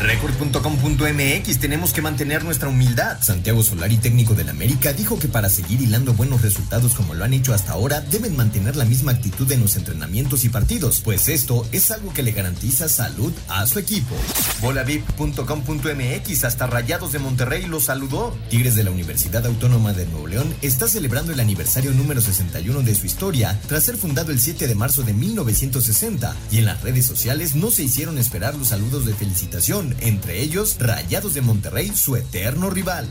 Record.com.mx 0.00 1.58
tenemos 1.58 1.92
que 1.94 2.02
mantener 2.02 2.44
nuestra 2.44 2.68
humildad. 2.68 3.18
Santiago 3.22 3.62
Solari, 3.62 3.96
técnico 3.96 4.34
del 4.34 4.50
América, 4.50 4.92
dijo 4.92 5.18
que 5.18 5.26
para 5.26 5.48
seguir 5.48 5.80
hilando 5.80 6.12
buenos 6.12 6.42
resultados 6.42 6.94
como 6.94 7.14
lo 7.14 7.24
han 7.24 7.32
hecho 7.32 7.54
hasta 7.54 7.72
ahora, 7.72 8.02
deben 8.02 8.36
mantener 8.36 8.76
la 8.76 8.84
misma 8.84 9.12
actitud 9.12 9.50
en 9.50 9.62
los 9.62 9.76
entrenamientos 9.76 10.44
y 10.44 10.50
partidos, 10.50 11.00
pues 11.02 11.28
esto 11.28 11.66
es 11.72 11.90
algo 11.90 12.12
que 12.12 12.22
le 12.22 12.32
garantiza 12.32 12.88
salud 12.88 13.32
a 13.48 13.66
su 13.66 13.78
equipo. 13.78 14.14
Bolavip.com.mx 14.60 16.44
hasta 16.44 16.66
Rayados 16.66 17.12
de 17.12 17.18
Monterrey 17.18 17.64
lo 17.66 17.80
saludó. 17.80 18.36
Tigres 18.50 18.76
de 18.76 18.84
la 18.84 18.90
Universidad 18.90 19.46
Autónoma 19.46 19.94
de 19.94 20.04
Nuevo 20.06 20.26
León 20.26 20.54
está 20.60 20.88
celebrando 20.88 21.32
el 21.32 21.40
aniversario 21.40 21.92
número 21.92 22.20
61 22.20 22.82
de 22.82 22.94
su 22.94 23.06
historia 23.06 23.58
tras 23.66 23.84
ser 23.84 23.96
fundado 23.96 24.30
el 24.30 24.40
7 24.40 24.66
de 24.66 24.74
marzo 24.74 25.02
de 25.02 25.14
1960 25.14 26.36
y 26.50 26.58
en 26.58 26.66
las 26.66 26.82
redes 26.82 27.06
sociales 27.06 27.54
no 27.54 27.70
se 27.70 27.84
hicieron 27.84 28.18
esperar 28.18 28.54
los 28.54 28.68
saludos 28.68 29.06
de 29.06 29.14
felicitación 29.14 29.85
entre 30.00 30.40
ellos 30.40 30.76
Rayados 30.78 31.34
de 31.34 31.42
Monterrey, 31.42 31.92
su 31.94 32.16
eterno 32.16 32.70
rival. 32.70 33.06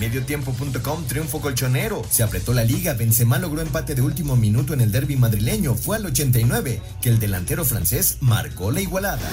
Mediotiempo.com, 0.00 1.06
triunfo 1.06 1.40
colchonero. 1.40 2.04
Se 2.08 2.22
apretó 2.22 2.54
la 2.54 2.64
liga, 2.64 2.94
Benzema 2.94 3.38
logró 3.38 3.60
empate 3.60 3.94
de 3.94 4.02
último 4.02 4.36
minuto 4.36 4.72
en 4.72 4.80
el 4.80 4.92
derby 4.92 5.16
madrileño. 5.16 5.74
Fue 5.74 5.96
al 5.96 6.06
89 6.06 6.80
que 7.02 7.08
el 7.08 7.18
delantero 7.18 7.64
francés 7.64 8.18
marcó 8.20 8.70
la 8.70 8.80
igualada. 8.80 9.28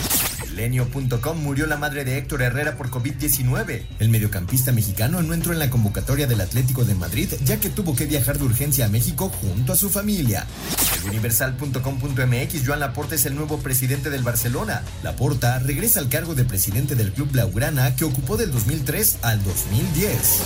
Milenio.com 0.50 1.38
murió 1.38 1.68
la 1.68 1.78
madre 1.78 2.04
de 2.04 2.18
Héctor 2.18 2.42
Herrera 2.42 2.78
por 2.78 2.90
COVID-19. 2.90 3.84
El 4.00 4.10
mediocampista 4.10 4.72
mexicano 4.72 5.22
no 5.22 5.34
entró 5.34 5.54
en 5.54 5.60
la 5.60 5.70
convocatoria 5.70 6.28
del 6.28 6.42
Atlético 6.42 6.84
de 6.84 6.96
Madrid 6.96 7.30
ya 7.46 7.60
que 7.60 7.70
tuvo 7.70 7.96
que 7.96 8.06
viajar 8.06 8.38
de 8.38 8.46
urgencia 8.46 8.86
a 8.86 8.90
México 8.90 9.30
junto 9.30 9.74
a 9.74 9.76
su 9.76 9.90
familia. 9.90 10.48
Universal.com.mx, 11.08 12.66
Joan 12.66 12.80
Laporta 12.80 13.16
es 13.16 13.26
el 13.26 13.36
nuevo 13.36 13.60
presidente 13.60 14.10
del 14.10 14.24
Barcelona. 14.24 14.82
Laporta 15.04 15.60
regresa 15.60 16.00
al 16.00 16.10
cargo 16.10 16.34
de 16.34 16.46
presidente 16.46 16.65
del 16.72 17.14
club 17.14 17.32
Blaugrana 17.32 17.96
que 17.96 18.06
ocupó 18.06 18.38
del 18.38 18.52
2003 18.52 19.20
al 19.22 19.44
2010. 19.44 20.42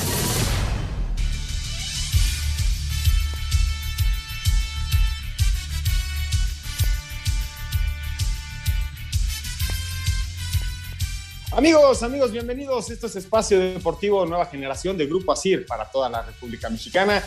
Amigos, 11.51 12.03
amigos, 12.03 12.33
bienvenidos. 12.33 12.91
Esto 12.91 13.07
es 13.07 13.15
Espacio 13.15 13.57
Deportivo 13.57 14.25
Nueva 14.25 14.45
Generación 14.47 14.97
de 14.97 15.07
Grupo 15.07 15.31
ASIR 15.31 15.65
para 15.65 15.85
toda 15.85 16.09
la 16.09 16.21
República 16.21 16.69
Mexicana. 16.69 17.23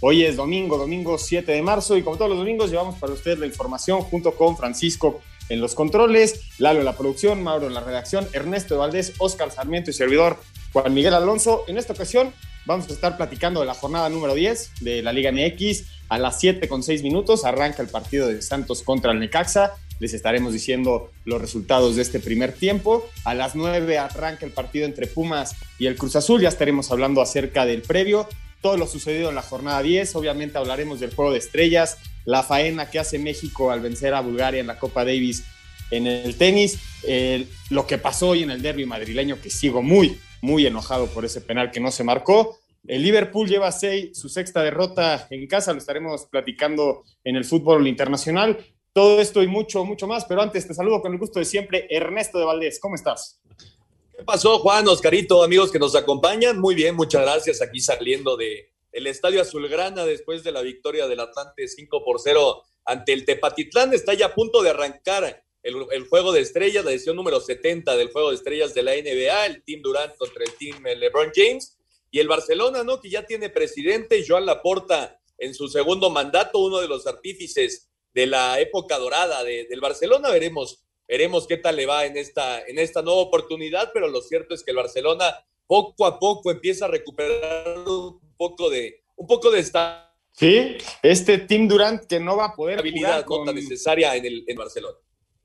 Hoy 0.00 0.22
es 0.22 0.36
domingo, 0.36 0.76
domingo 0.76 1.16
7 1.16 1.50
de 1.50 1.62
marzo 1.62 1.96
y 1.96 2.02
como 2.02 2.16
todos 2.16 2.28
los 2.28 2.38
domingos 2.38 2.70
llevamos 2.70 2.98
para 2.98 3.14
ustedes 3.14 3.38
la 3.38 3.46
información 3.46 4.02
junto 4.02 4.32
con 4.36 4.54
Francisco 4.54 5.22
en 5.48 5.60
los 5.60 5.74
controles, 5.74 6.40
Lalo 6.58 6.80
en 6.80 6.86
la 6.86 6.96
producción, 6.96 7.42
Mauro 7.42 7.66
en 7.66 7.74
la 7.74 7.80
redacción, 7.80 8.28
Ernesto 8.32 8.78
Valdés, 8.78 9.12
Oscar 9.18 9.50
Sarmiento 9.50 9.90
y 9.90 9.94
servidor 9.94 10.38
Juan 10.72 10.92
Miguel 10.92 11.14
Alonso. 11.14 11.64
En 11.68 11.78
esta 11.78 11.92
ocasión 11.92 12.32
vamos 12.66 12.88
a 12.88 12.92
estar 12.92 13.16
platicando 13.16 13.60
de 13.60 13.66
la 13.66 13.74
jornada 13.74 14.08
número 14.08 14.34
10 14.34 14.72
de 14.80 15.02
la 15.02 15.12
Liga 15.12 15.30
MX. 15.32 15.84
A 16.08 16.18
las 16.18 16.40
7 16.40 16.68
con 16.68 16.82
6 16.82 17.02
minutos 17.02 17.44
arranca 17.44 17.82
el 17.82 17.88
partido 17.88 18.28
de 18.28 18.42
Santos 18.42 18.82
contra 18.82 19.12
el 19.12 19.20
Necaxa. 19.20 19.72
Les 20.00 20.12
estaremos 20.12 20.52
diciendo 20.52 21.10
los 21.24 21.40
resultados 21.40 21.96
de 21.96 22.02
este 22.02 22.20
primer 22.20 22.52
tiempo. 22.52 23.06
A 23.24 23.34
las 23.34 23.54
9 23.54 23.98
arranca 23.98 24.44
el 24.44 24.52
partido 24.52 24.86
entre 24.86 25.06
Pumas 25.06 25.56
y 25.78 25.86
el 25.86 25.96
Cruz 25.96 26.16
Azul. 26.16 26.40
Ya 26.40 26.48
estaremos 26.48 26.90
hablando 26.90 27.20
acerca 27.20 27.64
del 27.64 27.82
previo. 27.82 28.28
Todo 28.60 28.76
lo 28.76 28.86
sucedido 28.86 29.28
en 29.28 29.36
la 29.36 29.42
jornada 29.42 29.82
10. 29.82 30.16
Obviamente 30.16 30.58
hablaremos 30.58 30.98
del 31.00 31.14
juego 31.14 31.32
de 31.32 31.38
estrellas, 31.38 31.98
la 32.24 32.42
faena 32.42 32.90
que 32.90 32.98
hace 32.98 33.18
México 33.18 33.70
al 33.70 33.80
vencer 33.80 34.14
a 34.14 34.20
Bulgaria 34.20 34.60
en 34.60 34.66
la 34.66 34.78
Copa 34.78 35.04
Davis 35.04 35.44
en 35.90 36.06
el 36.06 36.36
tenis, 36.36 36.78
lo 37.70 37.86
que 37.86 37.98
pasó 37.98 38.30
hoy 38.30 38.42
en 38.42 38.50
el 38.50 38.62
derby 38.62 38.86
madrileño, 38.86 39.40
que 39.40 39.50
sigo 39.50 39.82
muy, 39.82 40.18
muy 40.40 40.66
enojado 40.66 41.06
por 41.06 41.24
ese 41.24 41.40
penal 41.40 41.70
que 41.70 41.80
no 41.80 41.90
se 41.90 42.04
marcó. 42.04 42.58
El 42.86 43.02
Liverpool 43.02 43.48
lleva 43.48 43.70
seis, 43.72 44.18
su 44.18 44.28
sexta 44.28 44.62
derrota 44.62 45.26
en 45.30 45.46
casa, 45.46 45.72
lo 45.72 45.78
estaremos 45.78 46.26
platicando 46.26 47.04
en 47.22 47.36
el 47.36 47.44
fútbol 47.44 47.86
internacional. 47.86 48.58
Todo 48.92 49.20
esto 49.20 49.42
y 49.42 49.46
mucho, 49.46 49.84
mucho 49.84 50.06
más, 50.06 50.24
pero 50.24 50.42
antes 50.42 50.66
te 50.66 50.74
saludo 50.74 51.00
con 51.00 51.12
el 51.12 51.18
gusto 51.18 51.38
de 51.38 51.44
siempre, 51.44 51.86
Ernesto 51.90 52.38
de 52.38 52.44
Valdés, 52.44 52.78
¿cómo 52.80 52.94
estás? 52.94 53.40
¿Qué 54.16 54.22
pasó, 54.24 54.58
Juan, 54.60 54.86
Oscarito, 54.86 55.42
amigos 55.42 55.72
que 55.72 55.78
nos 55.78 55.96
acompañan? 55.96 56.60
Muy 56.60 56.74
bien, 56.74 56.94
muchas 56.94 57.22
gracias. 57.22 57.60
Aquí 57.60 57.80
saliendo 57.80 58.36
de 58.36 58.73
el 58.94 59.08
Estadio 59.08 59.42
Azulgrana 59.42 60.06
después 60.06 60.44
de 60.44 60.52
la 60.52 60.62
victoria 60.62 61.08
del 61.08 61.18
Atlante 61.18 61.66
5 61.66 62.04
por 62.04 62.20
0 62.20 62.62
ante 62.84 63.12
el 63.12 63.24
Tepatitlán. 63.24 63.92
Está 63.92 64.14
ya 64.14 64.26
a 64.26 64.34
punto 64.34 64.62
de 64.62 64.70
arrancar 64.70 65.44
el, 65.64 66.06
juego 66.08 66.30
de 66.30 66.40
estrellas, 66.40 66.84
la 66.84 66.92
edición 66.92 67.16
número 67.16 67.40
70 67.40 67.96
del 67.96 68.12
juego 68.12 68.30
de 68.30 68.36
estrellas 68.36 68.72
de 68.72 68.82
la 68.84 68.92
NBA, 68.92 69.46
el 69.46 69.64
Team 69.64 69.82
Durant 69.82 70.16
contra 70.16 70.44
el 70.44 70.52
Team 70.52 70.84
LeBron 70.84 71.32
James. 71.34 71.76
Y 72.12 72.20
el 72.20 72.28
Barcelona, 72.28 72.84
¿no? 72.84 73.00
Que 73.00 73.10
ya 73.10 73.26
tiene 73.26 73.50
presidente, 73.50 74.24
Joan 74.26 74.46
Laporta, 74.46 75.20
en 75.38 75.54
su 75.54 75.66
segundo 75.66 76.10
mandato, 76.10 76.60
uno 76.60 76.78
de 76.78 76.86
los 76.86 77.08
artífices 77.08 77.90
de 78.12 78.28
la 78.28 78.60
época 78.60 78.96
dorada 78.98 79.42
del 79.42 79.80
Barcelona. 79.80 80.30
Veremos, 80.30 80.84
veremos 81.08 81.48
qué 81.48 81.56
tal 81.56 81.74
le 81.74 81.86
va 81.86 82.06
en 82.06 82.16
esta, 82.16 82.64
en 82.64 82.78
esta 82.78 83.02
nueva 83.02 83.22
oportunidad, 83.22 83.90
pero 83.92 84.06
lo 84.06 84.22
cierto 84.22 84.54
es 84.54 84.62
que 84.62 84.70
el 84.70 84.76
Barcelona 84.76 85.44
poco 85.66 86.06
a 86.06 86.20
poco 86.20 86.52
empieza 86.52 86.84
a 86.84 86.88
recuperar 86.88 87.78
un 87.88 88.23
poco 88.48 88.70
de, 88.70 89.04
un 89.16 89.26
poco 89.26 89.50
de 89.50 89.60
esta. 89.60 90.12
Sí, 90.32 90.76
este 91.02 91.38
Team 91.38 91.68
Durant 91.68 92.04
que 92.06 92.18
no 92.18 92.36
va 92.36 92.46
a 92.46 92.54
poder 92.54 92.80
habilidad 92.80 93.24
con... 93.24 93.44
necesaria 93.54 94.16
en, 94.16 94.26
el, 94.26 94.44
en 94.46 94.56
Barcelona. 94.56 94.96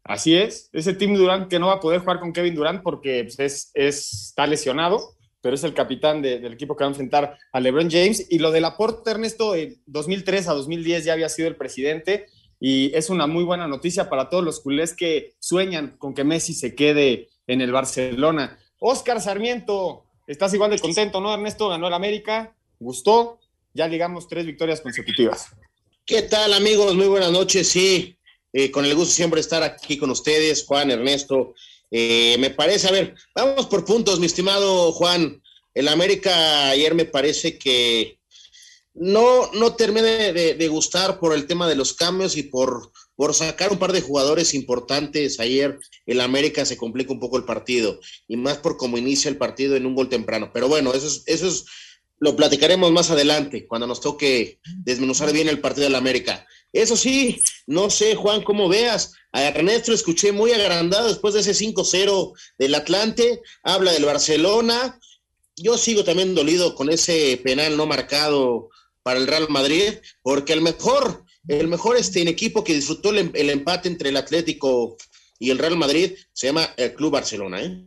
Así 0.04 0.36
es, 0.36 0.70
ese 0.74 0.94
Team 0.94 1.16
Durant 1.16 1.50
que 1.50 1.60
no 1.60 1.68
va 1.68 1.74
a 1.74 1.80
poder 1.80 2.00
jugar 2.00 2.20
con 2.20 2.34
Kevin 2.34 2.56
Durant 2.56 2.82
porque 2.82 3.26
pues, 3.26 3.40
es, 3.40 3.72
está 3.76 4.48
lesionado, 4.48 5.16
pero 5.42 5.56
es 5.56 5.64
el 5.64 5.76
capitán 5.76 6.22
del 6.22 6.54
equipo 6.54 6.76
que 6.76 6.84
va 6.84 6.88
a 6.88 6.92
enfrentar 6.92 7.38
a 7.52 7.60
LeBron 7.60 7.90
James. 7.90 8.26
Y 8.30 8.40
lo 8.40 8.52
de 8.52 8.62
Laporte, 8.62 9.12
Ernesto, 9.12 9.56
en 9.56 9.82
2003 9.86 10.48
a 10.48 10.54
2010 10.54 11.06
ya 11.06 11.14
había 11.14 11.30
sido 11.30 11.48
el 11.48 11.56
presidente 11.56 12.26
y 12.60 12.94
es 12.96 13.10
una 13.10 13.28
muy 13.28 13.44
buena 13.44 13.68
noticia 13.68 14.10
para 14.10 14.30
todos 14.30 14.44
los 14.44 14.60
culés 14.60 14.94
que 14.94 15.36
sueñan 15.40 15.96
con 15.98 16.14
que 16.14 16.24
Messi 16.24 16.54
se 16.54 16.76
quede 16.76 17.30
en 17.48 17.62
el 17.62 17.72
Barcelona. 17.72 18.60
Oscar 18.80 19.22
Sarmiento, 19.22 20.06
estás 20.28 20.54
igual 20.54 20.72
de 20.72 20.80
contento, 20.80 21.22
¿no, 21.22 21.34
Ernesto? 21.34 21.70
Ganó 21.70 21.88
el 21.88 21.94
América, 21.94 22.56
gustó, 22.80 23.40
ya 23.74 23.88
ligamos 23.88 24.28
tres 24.28 24.46
victorias 24.46 24.82
consecutivas. 24.82 25.48
¿Qué 26.06 26.24
tal, 26.24 26.54
amigos? 26.54 26.96
Muy 26.96 27.08
buenas 27.08 27.32
noches, 27.32 27.68
sí. 27.68 28.18
Eh, 28.52 28.72
con 28.72 28.86
el 28.86 28.96
gusto 28.96 29.14
siempre 29.14 29.42
estar 29.42 29.62
aquí 29.62 29.98
con 29.98 30.10
ustedes, 30.10 30.66
Juan, 30.66 30.90
Ernesto. 30.90 31.54
Eh, 31.92 32.36
me 32.40 32.50
parece, 32.50 32.88
a 32.88 32.92
ver, 32.92 33.16
vamos 33.36 33.68
por 33.68 33.86
puntos, 33.86 34.20
mi 34.20 34.26
estimado 34.26 34.92
Juan. 34.92 35.42
El 35.74 35.88
América 35.88 36.70
ayer 36.70 36.96
me 36.96 37.06
parece 37.06 37.58
que 37.58 38.20
no, 38.94 39.52
no 39.54 39.76
termina 39.76 40.08
de, 40.08 40.68
gustar 40.68 41.20
por 41.20 41.34
el 41.34 41.46
tema 41.46 41.68
de 41.68 41.76
los 41.76 41.94
cambios 41.94 42.36
y 42.38 42.44
por, 42.44 42.92
por 43.16 43.34
sacar 43.34 43.72
un 43.72 43.80
par 43.80 43.92
de 43.92 44.02
jugadores 44.02 44.54
importantes. 44.54 45.40
Ayer 45.40 45.80
el 46.06 46.22
América 46.22 46.66
se 46.66 46.78
complica 46.78 47.14
un 47.14 47.20
poco 47.20 47.38
el 47.38 47.46
partido 47.46 48.00
y 48.28 48.36
más 48.36 48.58
por 48.58 48.78
cómo 48.78 48.98
inicia 48.98 49.30
el 49.30 49.38
partido 49.38 49.76
en 49.76 49.86
un 49.86 49.96
gol 49.96 50.10
temprano. 50.10 50.52
Pero 50.54 50.68
bueno, 50.68 50.94
eso 50.94 51.08
es, 51.08 51.24
eso 51.28 51.48
es, 51.48 51.66
lo 52.20 52.36
platicaremos 52.36 52.92
más 52.92 53.12
adelante 53.12 53.66
cuando 53.68 53.88
nos 53.88 54.02
toque 54.02 54.60
desmenuzar 54.84 55.32
bien 55.32 55.48
el 55.48 55.60
partido 55.60 55.86
del 55.86 55.96
América. 55.96 56.46
Eso 56.72 56.96
sí, 56.96 57.42
no 57.66 57.90
sé, 57.90 58.16
Juan, 58.16 58.44
cómo 58.44 58.68
veas. 58.68 59.14
A 59.32 59.44
Ernesto 59.44 59.94
escuché 59.94 60.32
muy 60.32 60.52
agrandado 60.52 61.08
después 61.08 61.34
de 61.34 61.40
ese 61.42 61.54
5-0 61.54 62.34
del 62.58 62.76
Atlante. 62.76 63.42
Habla 63.64 63.92
del 63.92 64.06
Barcelona. 64.06 65.00
Yo 65.56 65.78
sigo 65.78 66.04
también 66.04 66.36
dolido 66.36 66.76
con 66.76 66.90
ese 66.90 67.40
penal 67.44 67.76
no 67.78 67.86
marcado 67.86 68.70
para 69.02 69.20
el 69.20 69.28
Real 69.28 69.48
Madrid, 69.50 69.96
porque 70.22 70.54
el 70.54 70.62
mejor, 70.62 71.26
el 71.48 71.68
mejor 71.68 71.98
este, 71.98 72.22
equipo 72.22 72.64
que 72.64 72.76
disfrutó 72.76 73.12
el, 73.12 73.32
el, 73.34 73.50
empate 73.50 73.88
entre 73.88 74.10
el 74.10 74.18
Atlético 74.18 74.98
y 75.40 75.50
el 75.50 75.58
Real 75.58 75.78
Madrid 75.78 76.14
se 76.34 76.48
llama 76.48 76.74
el 76.78 76.94
Club 76.94 77.14
Barcelona. 77.14 77.62
¿eh? 77.62 77.86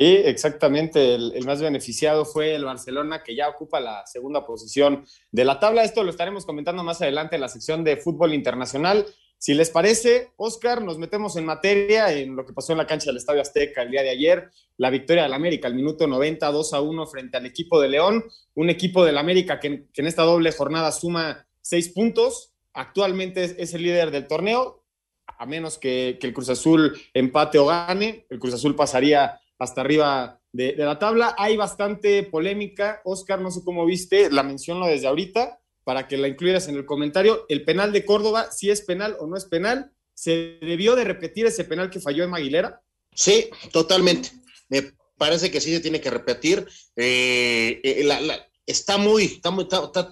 Sí, 0.00 0.06
exactamente. 0.24 1.14
El, 1.14 1.44
más 1.44 1.60
beneficiado 1.60 2.24
fue 2.24 2.54
el 2.54 2.64
Barcelona, 2.64 3.22
que 3.22 3.34
ya 3.36 3.50
ocupa 3.50 3.80
la 3.80 4.06
segunda 4.06 4.46
posición 4.46 5.04
de 5.30 5.44
la 5.44 5.60
tabla. 5.60 5.84
Esto 5.84 6.02
lo 6.02 6.08
estaremos 6.08 6.46
comentando 6.46 6.82
más 6.82 7.02
adelante 7.02 7.34
en 7.34 7.42
la 7.42 7.48
sección 7.48 7.84
de 7.84 7.98
fútbol 7.98 8.32
internacional. 8.32 9.04
Si 9.36 9.52
les 9.52 9.68
parece, 9.68 10.30
Oscar, 10.38 10.80
nos 10.80 10.96
metemos 10.96 11.36
en 11.36 11.44
materia 11.44 12.10
en 12.14 12.34
lo 12.34 12.46
que 12.46 12.54
pasó 12.54 12.72
en 12.72 12.78
la 12.78 12.86
cancha 12.86 13.10
del 13.10 13.18
Estadio 13.18 13.42
Azteca 13.42 13.82
el 13.82 13.90
día 13.90 14.02
de 14.02 14.08
ayer. 14.08 14.50
La 14.78 14.88
victoria 14.88 15.24
del 15.24 15.34
América, 15.34 15.68
al 15.68 15.74
minuto 15.74 16.06
90, 16.06 16.50
2 16.50 16.72
a 16.72 16.80
1 16.80 17.06
frente 17.06 17.36
al 17.36 17.44
equipo 17.44 17.78
de 17.78 17.90
León. 17.90 18.24
Un 18.54 18.70
equipo 18.70 19.04
del 19.04 19.18
América 19.18 19.60
que, 19.60 19.86
que 19.92 20.00
en 20.00 20.06
esta 20.06 20.22
doble 20.22 20.50
jornada 20.52 20.92
suma 20.92 21.46
seis 21.60 21.90
puntos, 21.90 22.54
actualmente 22.72 23.54
es, 23.58 23.74
el 23.74 23.82
líder 23.82 24.10
del 24.10 24.26
torneo, 24.26 24.82
a 25.26 25.44
menos 25.44 25.76
que, 25.76 26.18
el 26.20 26.32
Cruz 26.32 26.48
Azul 26.48 26.98
empate 27.12 27.58
o 27.58 27.66
gane, 27.66 28.26
el 28.30 28.38
Cruz 28.38 28.54
Azul 28.54 28.74
pasaría 28.74 29.38
hasta 29.60 29.82
arriba 29.82 30.40
de, 30.52 30.74
la 30.76 30.98
tabla. 30.98 31.36
Hay 31.38 31.56
bastante 31.56 32.24
polémica, 32.24 33.00
Oscar, 33.04 33.40
no 33.40 33.50
sé 33.50 33.60
cómo 33.62 33.86
viste, 33.86 34.30
la 34.30 34.42
menciono 34.42 34.86
desde 34.86 35.06
ahorita 35.06 35.60
para 35.84 36.08
que 36.08 36.16
la 36.16 36.28
incluyeras 36.28 36.66
en 36.68 36.76
el 36.76 36.86
comentario. 36.86 37.46
El 37.48 37.64
penal 37.64 37.92
de 37.92 38.04
Córdoba, 38.04 38.50
si 38.50 38.70
es 38.70 38.80
penal 38.80 39.16
o 39.20 39.26
no 39.26 39.36
es 39.36 39.44
penal, 39.44 39.92
¿se 40.14 40.58
debió 40.60 40.96
de 40.96 41.04
repetir 41.04 41.46
ese 41.46 41.64
penal 41.64 41.90
que 41.90 42.00
falló 42.00 42.24
en 42.24 42.30
Maguilera? 42.30 42.80
Sí, 43.14 43.50
totalmente. 43.70 44.30
Me 44.68 44.92
parece 45.18 45.50
que 45.50 45.60
sí 45.60 45.72
se 45.72 45.80
tiene 45.80 46.00
que 46.00 46.10
repetir. 46.10 46.66
Eh, 46.96 47.80
eh, 47.82 48.40
está 48.66 48.96
muy, 48.96 49.24
está, 49.24 49.50
muy, 49.50 49.66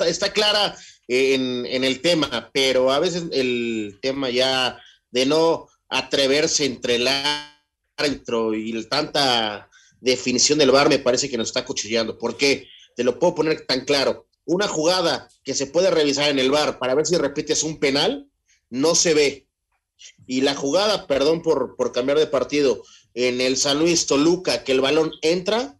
está, 0.07 0.33
clara 0.33 0.77
en, 1.07 1.65
en, 1.65 1.85
el 1.85 2.01
tema, 2.01 2.51
pero 2.53 2.91
a 2.91 2.99
veces 2.99 3.25
el 3.33 3.99
tema 4.03 4.31
ya 4.31 4.79
de 5.11 5.27
no 5.27 5.69
atreverse 5.89 6.67
entre 6.67 6.97
el 6.97 7.09
árbitro 7.99 8.55
y 8.55 8.83
tanta 8.85 9.69
definición 10.01 10.59
del 10.59 10.71
bar 10.71 10.89
me 10.89 10.99
parece 10.99 11.29
que 11.29 11.37
nos 11.37 11.49
está 11.49 11.65
cuchillando. 11.65 12.19
¿Por 12.19 12.37
qué? 12.37 12.69
Te 12.97 13.05
lo 13.05 13.19
puedo 13.19 13.35
poner 13.35 13.67
tan 13.67 13.85
claro. 13.85 14.27
Una 14.45 14.67
jugada 14.67 15.29
que 15.45 15.55
se 15.55 15.67
puede 15.67 15.91
revisar 15.91 16.31
en 16.31 16.39
el 16.39 16.51
bar 16.51 16.79
para 16.79 16.95
ver 16.95 17.07
si 17.07 17.17
repites 17.17 17.63
un 17.63 17.79
penal, 17.79 18.31
no 18.71 18.95
se 18.95 19.15
ve. 19.15 19.49
Y 20.27 20.41
la 20.41 20.55
jugada, 20.55 21.07
perdón 21.07 21.43
por, 21.43 21.93
cambiar 21.93 22.19
de 22.19 22.27
partido, 22.27 22.83
en 23.15 23.41
el 23.41 23.57
San 23.57 23.79
Luis 23.79 24.07
Toluca, 24.07 24.65
que 24.65 24.73
el 24.73 24.81
balón 24.81 25.13
entra, 25.23 25.79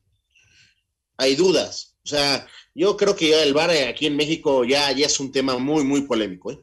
hay 1.17 1.37
dudas. 1.37 1.97
O 2.05 2.09
sea, 2.09 2.47
yo 2.75 2.97
creo 2.97 3.15
que 3.15 3.29
ya 3.29 3.43
el 3.43 3.55
VAR 3.55 3.71
aquí 3.71 4.07
en 4.07 4.17
México 4.17 4.65
ya, 4.65 4.91
ya 4.93 5.07
es 5.07 5.21
un 5.21 5.31
tema 5.31 5.57
muy, 5.59 5.85
muy 5.85 6.03
polémico. 6.03 6.51
¿eh? 6.51 6.61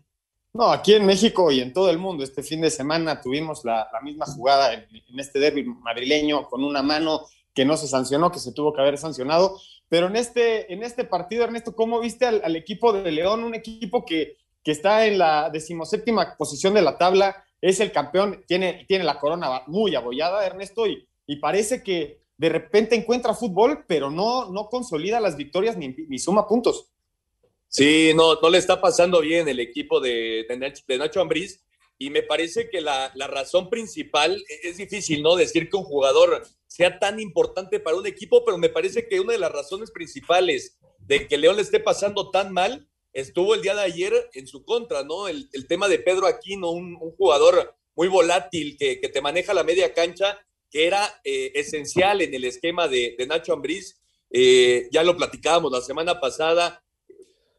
No, 0.55 0.71
aquí 0.71 0.93
en 0.93 1.05
México 1.05 1.51
y 1.51 1.59
en 1.59 1.73
todo 1.73 1.89
el 1.89 1.97
mundo, 1.97 2.23
este 2.23 2.41
fin 2.41 2.61
de 2.61 2.71
semana 2.71 3.19
tuvimos 3.19 3.65
la, 3.65 3.89
misma 4.01 4.25
jugada 4.25 4.73
en, 4.73 5.19
este 5.19 5.37
derby 5.37 5.65
madrileño 5.65 6.47
con 6.47 6.63
una 6.63 6.81
mano 6.81 7.25
que 7.53 7.65
no 7.65 7.75
se 7.75 7.89
sancionó, 7.89 8.31
que 8.31 8.39
se 8.39 8.53
tuvo 8.53 8.71
que 8.71 8.79
haber 8.79 8.97
sancionado. 8.97 9.59
Pero 9.89 10.07
en 10.07 10.15
este, 10.15 10.71
en 10.71 10.81
este 10.81 11.03
partido, 11.03 11.43
Ernesto, 11.43 11.75
¿cómo 11.75 11.99
viste 11.99 12.25
al, 12.25 12.55
equipo 12.55 12.93
de 12.93 13.11
León? 13.11 13.43
Un 13.43 13.53
equipo 13.53 14.05
que, 14.05 14.37
que 14.63 14.71
está 14.71 15.05
en 15.05 15.17
la 15.17 15.49
decimoséptima 15.49 16.37
posición 16.37 16.73
de 16.73 16.83
la 16.83 16.97
tabla, 16.97 17.43
es 17.59 17.81
el 17.81 17.91
campeón, 17.91 18.45
tiene, 18.47 18.85
tiene 18.87 19.03
la 19.03 19.19
corona 19.19 19.63
muy 19.67 19.93
abollada, 19.93 20.45
Ernesto, 20.45 20.87
y, 20.87 21.05
y 21.27 21.35
parece 21.35 21.83
que, 21.83 22.25
de 22.37 22.49
repente 22.49 22.95
encuentra 22.95 23.33
fútbol, 23.33 23.85
pero 23.87 24.11
no, 24.11 24.51
no 24.51 24.67
consolida 24.69 25.19
las 25.19 25.37
victorias 25.37 25.77
ni, 25.77 26.19
suma 26.19 26.47
puntos. 26.47 26.89
Sí, 27.75 28.13
no, 28.15 28.35
no 28.41 28.49
le 28.49 28.57
está 28.57 28.79
pasando 28.79 29.19
bien 29.19 29.49
el 29.49 29.59
equipo 29.59 29.99
de, 29.99 30.45
de 30.47 30.97
Nacho 30.97 31.19
Ambriz 31.19 31.61
y 31.97 32.09
me 32.09 32.23
parece 32.23 32.69
que 32.69 32.79
la, 32.79 33.11
la, 33.15 33.27
razón 33.27 33.69
principal 33.69 34.41
e, 34.47 34.69
es 34.69 34.77
difícil, 34.77 35.21
¿no? 35.21 35.35
Decir 35.35 35.69
que 35.69 35.75
un 35.75 35.83
jugador 35.83 36.41
sea 36.67 36.99
tan 36.99 37.19
importante 37.19 37.81
para 37.81 37.97
un 37.97 38.07
equipo, 38.07 38.45
pero 38.45 38.57
me 38.57 38.69
parece 38.69 39.09
que 39.09 39.19
una 39.19 39.33
de 39.33 39.39
las 39.39 39.51
razones 39.51 39.91
principales 39.91 40.77
de 40.99 41.27
que 41.27 41.37
León 41.37 41.57
le 41.57 41.63
esté 41.63 41.81
pasando 41.81 42.31
tan 42.31 42.53
mal 42.53 42.87
estuvo 43.11 43.53
el 43.53 43.61
día 43.61 43.75
de 43.75 43.81
ayer 43.81 44.29
en 44.31 44.47
su 44.47 44.63
contra, 44.63 45.03
¿no? 45.03 45.27
El, 45.27 45.49
el 45.51 45.67
tema 45.67 45.89
de 45.89 45.99
Pedro 45.99 46.27
Aquino, 46.27 46.71
un, 46.71 46.95
jugador 47.17 47.75
muy 47.93 48.07
volátil 48.07 48.77
que, 48.79 49.01
que, 49.01 49.09
te 49.09 49.19
maneja 49.19 49.53
la 49.53 49.65
media 49.65 49.93
cancha 49.93 50.39
que 50.71 50.87
era 50.87 51.21
eh, 51.25 51.51
esencial 51.55 52.21
en 52.21 52.33
el 52.33 52.45
esquema 52.45 52.87
de, 52.87 53.17
Nacho 53.27 53.51
Ambriz. 53.51 54.01
Eh, 54.31 54.87
ya 54.93 55.03
lo 55.03 55.17
platicábamos 55.17 55.73
la 55.73 55.81
semana 55.81 56.21
pasada. 56.21 56.84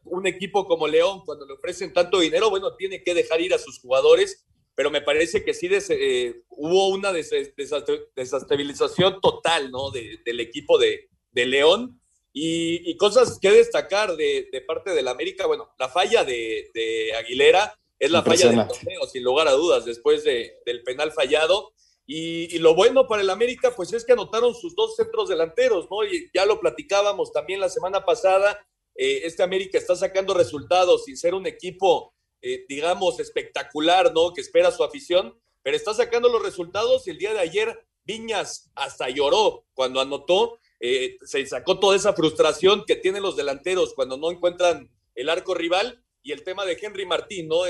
Un 0.09 0.27
equipo 0.27 0.65
como 0.65 0.87
León, 0.87 1.21
cuando 1.25 1.45
le 1.45 1.53
ofrecen 1.53 1.93
tanto 1.93 2.19
dinero, 2.19 2.49
bueno, 2.49 2.75
tiene 2.75 3.03
que 3.03 3.13
dejar 3.13 3.41
ir 3.41 3.53
a 3.53 3.57
sus 3.57 3.79
jugadores, 3.79 4.45
pero 4.75 4.91
me 4.91 5.01
parece 5.01 5.43
que 5.43 5.53
sí 5.53 5.69
eh, 5.71 6.43
hubo 6.49 6.89
una 6.89 7.11
desestabilización 7.11 9.19
total 9.21 9.71
¿no? 9.71 9.91
del 9.91 10.39
equipo 10.39 10.77
de, 10.77 11.09
León. 11.33 11.99
Y, 12.31 12.95
cosas 12.97 13.39
que 13.39 13.49
destacar 13.49 14.15
de, 14.15 14.63
parte 14.67 14.91
del 14.91 15.07
América, 15.07 15.47
bueno, 15.47 15.73
la 15.79 15.89
falla 15.89 16.23
de, 16.23 16.69
Aguilera 17.17 17.75
es 17.97 18.11
la 18.11 18.21
falla 18.21 18.49
del 18.49 18.67
torneo, 18.67 19.07
sin 19.11 19.23
lugar 19.23 19.47
a 19.47 19.53
dudas, 19.53 19.85
después 19.85 20.23
del 20.23 20.83
penal 20.83 21.11
fallado. 21.11 21.73
Y, 22.09 22.57
lo 22.59 22.73
bueno 22.73 23.05
para 23.07 23.21
el 23.21 23.29
América, 23.29 23.73
pues 23.75 23.91
es 23.91 24.05
que 24.05 24.13
anotaron 24.13 24.55
sus 24.55 24.73
dos 24.75 24.95
centros 24.95 25.27
delanteros, 25.27 25.87
¿no? 25.91 26.05
Y 26.05 26.29
ya 26.33 26.45
lo 26.45 26.59
platicábamos 26.59 27.33
también 27.33 27.59
la 27.59 27.69
semana 27.69 28.05
pasada. 28.05 28.65
Eh, 28.97 29.21
este 29.23 29.43
América 29.43 29.77
está 29.77 29.95
sacando 29.95 30.33
resultados 30.33 31.05
sin 31.05 31.15
ser 31.15 31.33
un 31.33 31.47
equipo, 31.47 32.13
eh, 32.41 32.65
digamos, 32.67 33.19
espectacular, 33.19 34.13
¿no? 34.13 34.33
Que 34.33 34.41
espera 34.41 34.71
su 34.71 34.83
afición, 34.83 35.39
pero 35.63 35.77
está 35.77 35.93
sacando 35.93 36.29
los 36.29 36.43
resultados. 36.43 37.07
Y 37.07 37.11
el 37.11 37.17
día 37.17 37.33
de 37.33 37.39
ayer, 37.39 37.85
Viñas 38.03 38.71
hasta 38.75 39.09
lloró 39.09 39.65
cuando 39.73 40.01
anotó. 40.01 40.59
Eh, 40.79 41.17
se 41.23 41.45
sacó 41.45 41.79
toda 41.79 41.95
esa 41.95 42.13
frustración 42.13 42.83
que 42.85 42.95
tienen 42.95 43.23
los 43.23 43.35
delanteros 43.35 43.93
cuando 43.93 44.17
no 44.17 44.31
encuentran 44.31 44.89
el 45.15 45.29
arco 45.29 45.53
rival. 45.53 46.03
Y 46.23 46.31
el 46.33 46.43
tema 46.43 46.65
de 46.65 46.77
Henry 46.81 47.05
Martín, 47.05 47.47
¿no? 47.47 47.61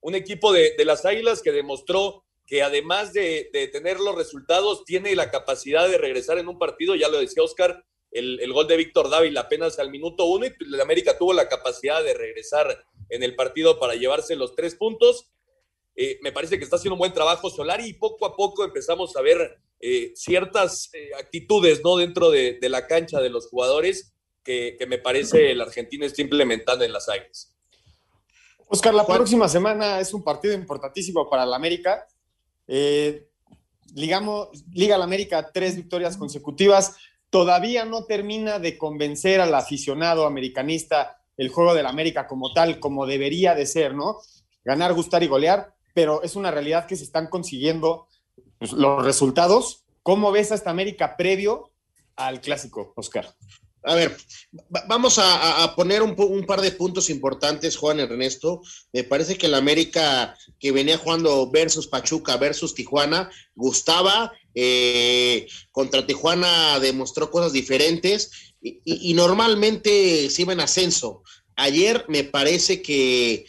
un 0.00 0.14
equipo 0.14 0.52
de, 0.52 0.74
de 0.76 0.84
las 0.86 1.04
Águilas 1.04 1.42
que 1.42 1.52
demostró 1.52 2.24
que 2.46 2.62
además 2.62 3.12
de, 3.12 3.48
tener 3.72 4.00
los 4.00 4.14
resultados, 4.14 4.84
tiene 4.84 5.14
la 5.14 5.30
capacidad 5.30 5.88
de 5.88 5.98
regresar 5.98 6.38
en 6.38 6.48
un 6.48 6.58
partido, 6.58 6.94
ya 6.94 7.08
lo 7.08 7.18
decía 7.18 7.42
Oscar, 7.42 7.84
el, 8.14 8.52
gol 8.52 8.66
de 8.66 8.76
Víctor 8.76 9.10
Dávila 9.10 9.42
apenas 9.42 9.78
al 9.78 9.90
minuto 9.90 10.24
uno 10.24 10.46
y 10.46 10.52
el 10.64 10.80
América 10.80 11.18
tuvo 11.18 11.32
la 11.32 11.48
capacidad 11.48 12.02
de 12.02 12.14
regresar 12.14 12.86
en 13.08 13.22
el 13.22 13.34
partido 13.34 13.78
para 13.78 13.94
llevarse 13.94 14.36
los 14.36 14.54
tres 14.54 14.74
puntos. 14.74 15.30
Eh, 15.96 16.18
me 16.22 16.32
parece 16.32 16.56
que 16.58 16.64
está 16.64 16.76
haciendo 16.76 16.94
un 16.94 17.00
buen 17.00 17.12
trabajo 17.12 17.50
Solari 17.50 17.86
y 17.86 17.92
poco 17.92 18.26
a 18.26 18.34
poco 18.34 18.64
empezamos 18.64 19.16
a 19.16 19.20
ver 19.20 19.58
eh, 19.80 20.12
ciertas 20.14 20.90
eh, 20.94 21.10
actitudes 21.18 21.82
¿no? 21.84 21.96
dentro 21.96 22.30
de, 22.30 22.58
la 22.62 22.86
cancha 22.86 23.20
de 23.20 23.30
los 23.30 23.48
jugadores 23.48 24.12
que, 24.42 24.78
me 24.88 24.98
parece 24.98 25.50
el 25.50 25.60
argentino 25.60 26.06
está 26.06 26.22
implementando 26.22 26.84
en 26.84 26.92
las 26.92 27.08
águilas. 27.08 27.54
Oscar, 28.66 28.94
la 28.94 29.06
próxima 29.06 29.48
semana 29.48 30.00
es 30.00 30.14
un 30.14 30.24
partido 30.24 30.54
importantísimo 30.54 31.28
para 31.28 31.44
el 31.44 31.52
América 31.52 32.06
eh, 32.66 33.28
ligamos, 33.94 34.48
Liga 34.72 34.98
la 34.98 35.04
América, 35.04 35.50
tres 35.52 35.76
victorias 35.76 36.16
consecutivas. 36.16 36.96
Todavía 37.34 37.84
no 37.84 38.04
termina 38.04 38.60
de 38.60 38.78
convencer 38.78 39.40
al 39.40 39.52
aficionado 39.56 40.24
americanista 40.24 41.20
el 41.36 41.48
juego 41.48 41.74
del 41.74 41.86
América 41.86 42.28
como 42.28 42.52
tal, 42.52 42.78
como 42.78 43.06
debería 43.06 43.56
de 43.56 43.66
ser, 43.66 43.92
¿no? 43.92 44.18
Ganar, 44.64 44.92
gustar 44.94 45.24
y 45.24 45.26
golear, 45.26 45.74
pero 45.94 46.22
es 46.22 46.36
una 46.36 46.52
realidad 46.52 46.86
que 46.86 46.94
se 46.94 47.02
están 47.02 47.26
consiguiendo 47.26 48.06
pues, 48.60 48.70
los 48.70 49.04
resultados. 49.04 49.84
¿Cómo 50.04 50.30
ves 50.30 50.52
a 50.52 50.54
esta 50.54 50.70
América 50.70 51.16
previo 51.16 51.72
al 52.14 52.40
clásico, 52.40 52.92
Oscar? 52.94 53.34
A 53.86 53.94
ver, 53.94 54.16
vamos 54.88 55.18
a, 55.18 55.74
poner 55.76 56.02
un, 56.02 56.46
par 56.46 56.62
de 56.62 56.72
puntos 56.72 57.10
importantes, 57.10 57.76
Juan 57.76 58.00
Ernesto. 58.00 58.62
Me 58.94 59.04
parece 59.04 59.36
que 59.36 59.44
el 59.44 59.54
América 59.54 60.34
que 60.58 60.72
venía 60.72 60.96
jugando 60.96 61.50
versus 61.50 61.86
Pachuca 61.86 62.38
versus 62.38 62.74
Tijuana 62.74 63.30
gustaba. 63.54 64.32
Eh, 64.54 65.46
contra 65.70 66.06
Tijuana 66.06 66.78
demostró 66.80 67.30
cosas 67.30 67.52
diferentes 67.52 68.54
y, 68.62 69.12
normalmente 69.12 70.30
se 70.30 70.42
iba 70.42 70.54
en 70.54 70.60
ascenso. 70.60 71.22
Ayer 71.56 72.06
me 72.08 72.24
parece 72.24 72.80
que 72.80 73.44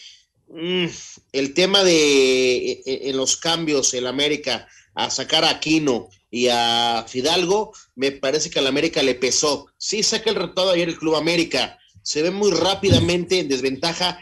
mm, 0.50 0.86
el 1.32 1.54
tema 1.54 1.86
de 1.86 2.72
e, 2.72 2.84
e, 2.86 3.10
en 3.10 3.16
los 3.16 3.38
cambios 3.38 3.94
el 3.94 4.06
América 4.06 4.68
a 4.96 5.10
sacar 5.10 5.46
a 5.46 5.52
Aquino 5.52 6.10
y 6.36 6.50
a 6.50 7.06
Fidalgo, 7.08 7.72
me 7.96 8.12
parece 8.12 8.50
que 8.50 8.60
al 8.60 8.68
América 8.68 9.02
le 9.02 9.16
pesó. 9.16 9.68
Sí 9.78 10.04
saca 10.04 10.30
el 10.30 10.36
resultado 10.36 10.72
ayer 10.72 10.90
el 10.90 10.98
Club 10.98 11.16
América, 11.16 11.80
se 12.04 12.22
ve 12.22 12.30
muy 12.30 12.52
rápidamente 12.52 13.40
en 13.40 13.48
desventaja, 13.48 14.20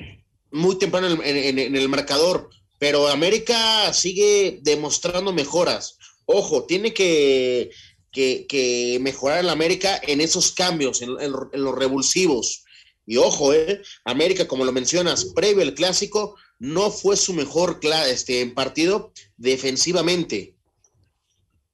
muy 0.51 0.77
temprano 0.77 1.07
en, 1.23 1.75
el 1.75 1.89
marcador, 1.89 2.51
pero 2.77 3.07
América 3.07 3.91
sigue 3.93 4.59
demostrando 4.61 5.33
mejoras. 5.33 5.97
Ojo, 6.25 6.65
tiene 6.65 6.93
que, 6.93 7.71
que, 8.11 8.99
mejorar 9.01 9.39
el 9.39 9.49
América 9.49 9.99
en 10.03 10.21
esos 10.21 10.51
cambios, 10.51 11.01
en, 11.01 11.31
los 11.31 11.75
revulsivos. 11.75 12.63
Y 13.07 13.17
ojo, 13.17 13.55
eh, 13.55 13.81
América, 14.05 14.47
como 14.47 14.65
lo 14.65 14.71
mencionas, 14.71 15.25
previo 15.33 15.63
al 15.63 15.73
clásico, 15.73 16.35
no 16.59 16.91
fue 16.91 17.17
su 17.17 17.33
mejor 17.33 17.79
este, 18.07 18.45
partido 18.51 19.11
defensivamente. 19.35 20.52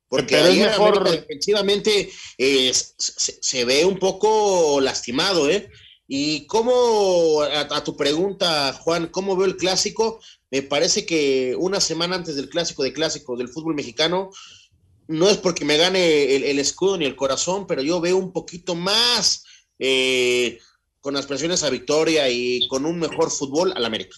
Porque 0.10 0.36
ahí 0.36 0.60
mejor... 0.60 1.10
defensivamente 1.10 2.10
eh, 2.38 2.74
se, 2.74 3.66
ve 3.66 3.86
un 3.86 4.00
poco 4.00 4.82
lastimado, 4.82 5.50
¿eh? 5.50 5.70
Y 6.08 6.48
cómo, 6.48 7.44
a, 7.44 7.84
tu 7.84 7.96
pregunta, 7.96 8.74
Juan, 8.74 9.08
¿cómo 9.08 9.38
veo 9.38 9.46
el 9.46 9.58
clásico? 9.58 10.20
Me 10.50 10.64
parece 10.64 11.06
que 11.06 11.56
una 11.56 11.80
semana 11.80 12.16
antes 12.16 12.36
del 12.36 12.50
clásico 12.50 12.82
de 12.82 12.92
clásico 12.92 13.38
del 13.38 13.50
fútbol 13.50 13.76
mexicano, 13.76 14.32
no 15.08 15.30
es 15.30 15.38
porque 15.38 15.66
me 15.66 15.78
gane 15.78 16.36
el, 16.36 16.58
escudo 16.58 16.98
ni 16.98 17.06
el 17.06 17.16
corazón, 17.16 17.68
pero 17.68 17.84
yo 17.84 18.02
veo 18.02 18.18
un 18.18 18.34
poquito 18.34 18.74
más 18.74 19.44
eh, 19.78 20.58
con 21.00 21.16
aspiraciones 21.16 21.62
a 21.62 21.70
victoria 21.70 22.28
y 22.30 22.68
con 22.68 22.88
un 22.88 22.98
mejor 22.98 23.30
fútbol 23.30 23.74
al 23.76 23.86
América. 23.86 24.18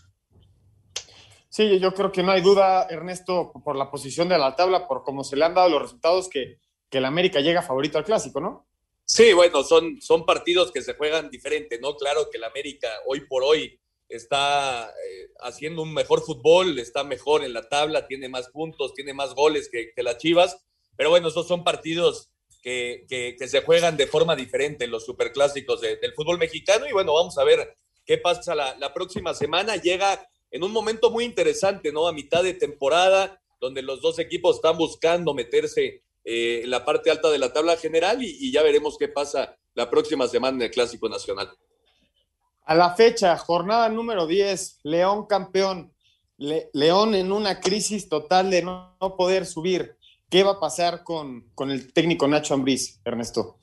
Sí, 1.52 1.80
yo 1.80 1.94
creo 1.94 2.14
que 2.14 2.24
no 2.24 2.32
hay 2.32 2.40
duda, 2.40 2.88
Ernesto, 2.90 3.52
por 3.66 3.76
la 3.76 3.92
posición 3.92 4.30
de 4.30 4.38
la 4.38 4.56
tabla, 4.56 4.88
por 4.88 5.04
cómo 5.04 5.22
se 5.26 5.36
le 5.36 5.44
han 5.44 5.54
dado 5.54 5.68
los 5.68 5.82
resultados, 5.82 6.30
que, 6.30 6.60
que 6.90 7.00
el 7.00 7.04
América 7.04 7.42
llega 7.42 7.62
favorito 7.62 7.98
al 7.98 8.06
clásico, 8.06 8.40
¿no? 8.40 8.70
Sí, 9.04 9.34
bueno, 9.34 9.62
son, 9.62 10.02
son 10.02 10.26
partidos 10.26 10.72
que 10.72 10.82
se 10.82 10.94
juegan 10.94 11.30
diferente, 11.30 11.78
¿no? 11.78 11.98
Claro 11.98 12.30
que 12.32 12.38
el 12.38 12.46
América 12.46 12.88
hoy 13.06 13.26
por 13.28 13.44
hoy 13.44 13.78
está 14.08 14.92
eh, 14.92 15.30
haciendo 15.42 15.82
un 15.82 15.94
mejor 15.94 16.22
fútbol, 16.22 16.80
está 16.80 17.04
mejor 17.04 17.44
en 17.44 17.52
la 17.52 17.68
tabla, 17.68 18.08
tiene 18.08 18.30
más 18.30 18.48
puntos, 18.48 18.94
tiene 18.94 19.14
más 19.14 19.36
goles 19.36 19.70
que, 19.70 19.92
las 20.02 20.20
Chivas, 20.20 20.58
pero 20.96 21.10
bueno, 21.10 21.28
esos 21.28 21.50
son 21.50 21.66
partidos 21.66 22.30
que, 22.62 23.06
que, 23.10 23.36
que, 23.38 23.50
se 23.50 23.62
juegan 23.62 23.98
de 23.98 24.08
forma 24.08 24.38
diferente 24.38 24.86
en 24.86 24.92
los 24.92 25.06
superclásicos 25.06 25.82
de, 25.82 25.98
del 25.98 26.14
fútbol 26.14 26.38
mexicano 26.38 26.88
y 26.88 26.94
bueno, 26.94 27.14
vamos 27.14 27.38
a 27.38 27.44
ver 27.44 27.76
qué 28.06 28.18
pasa 28.18 28.56
la 28.56 28.94
próxima 28.94 29.34
semana. 29.34 29.76
Llega 29.76 30.26
en 30.52 30.64
un 30.64 30.72
momento 30.72 31.10
muy 31.10 31.24
interesante, 31.24 31.92
¿no? 31.92 32.08
A 32.08 32.14
mitad 32.14 32.44
de 32.44 32.54
temporada, 32.54 33.42
donde 33.60 33.82
los 33.82 34.02
dos 34.02 34.20
equipos 34.20 34.58
están 34.58 34.78
buscando 34.78 35.34
meterse 35.34 36.04
eh, 36.24 36.62
en 36.64 36.70
la 36.70 36.86
parte 36.86 37.10
alta 37.10 37.30
de 37.30 37.40
la 37.40 37.54
tabla 37.54 37.78
general 37.78 38.22
y, 38.22 38.38
y, 38.40 38.52
ya 38.52 38.62
veremos 38.62 38.98
qué 38.98 39.08
pasa 39.08 39.58
la 39.74 39.90
próxima 39.90 40.28
semana 40.28 40.58
en 40.58 40.64
el 40.64 40.72
Clásico 40.72 41.10
Nacional. 41.10 41.50
A 42.66 42.76
la 42.76 42.96
fecha, 42.96 43.38
jornada 43.38 43.90
número 43.90 44.28
10, 44.28 44.82
León 44.84 45.26
campeón, 45.26 45.94
Le 46.38 46.70
León 46.74 47.16
en 47.16 47.32
una 47.32 47.60
crisis 47.60 48.08
total 48.08 48.52
de 48.52 48.62
no, 48.62 48.96
no, 49.02 49.16
poder 49.16 49.46
subir. 49.46 49.96
¿Qué 50.30 50.44
va 50.44 50.52
a 50.52 50.60
pasar 50.60 51.04
con, 51.04 51.50
con 51.56 51.72
el 51.72 51.92
técnico 51.92 52.28
Nacho 52.28 52.54
Ambriz, 52.54 53.02
Ernesto? 53.04 53.58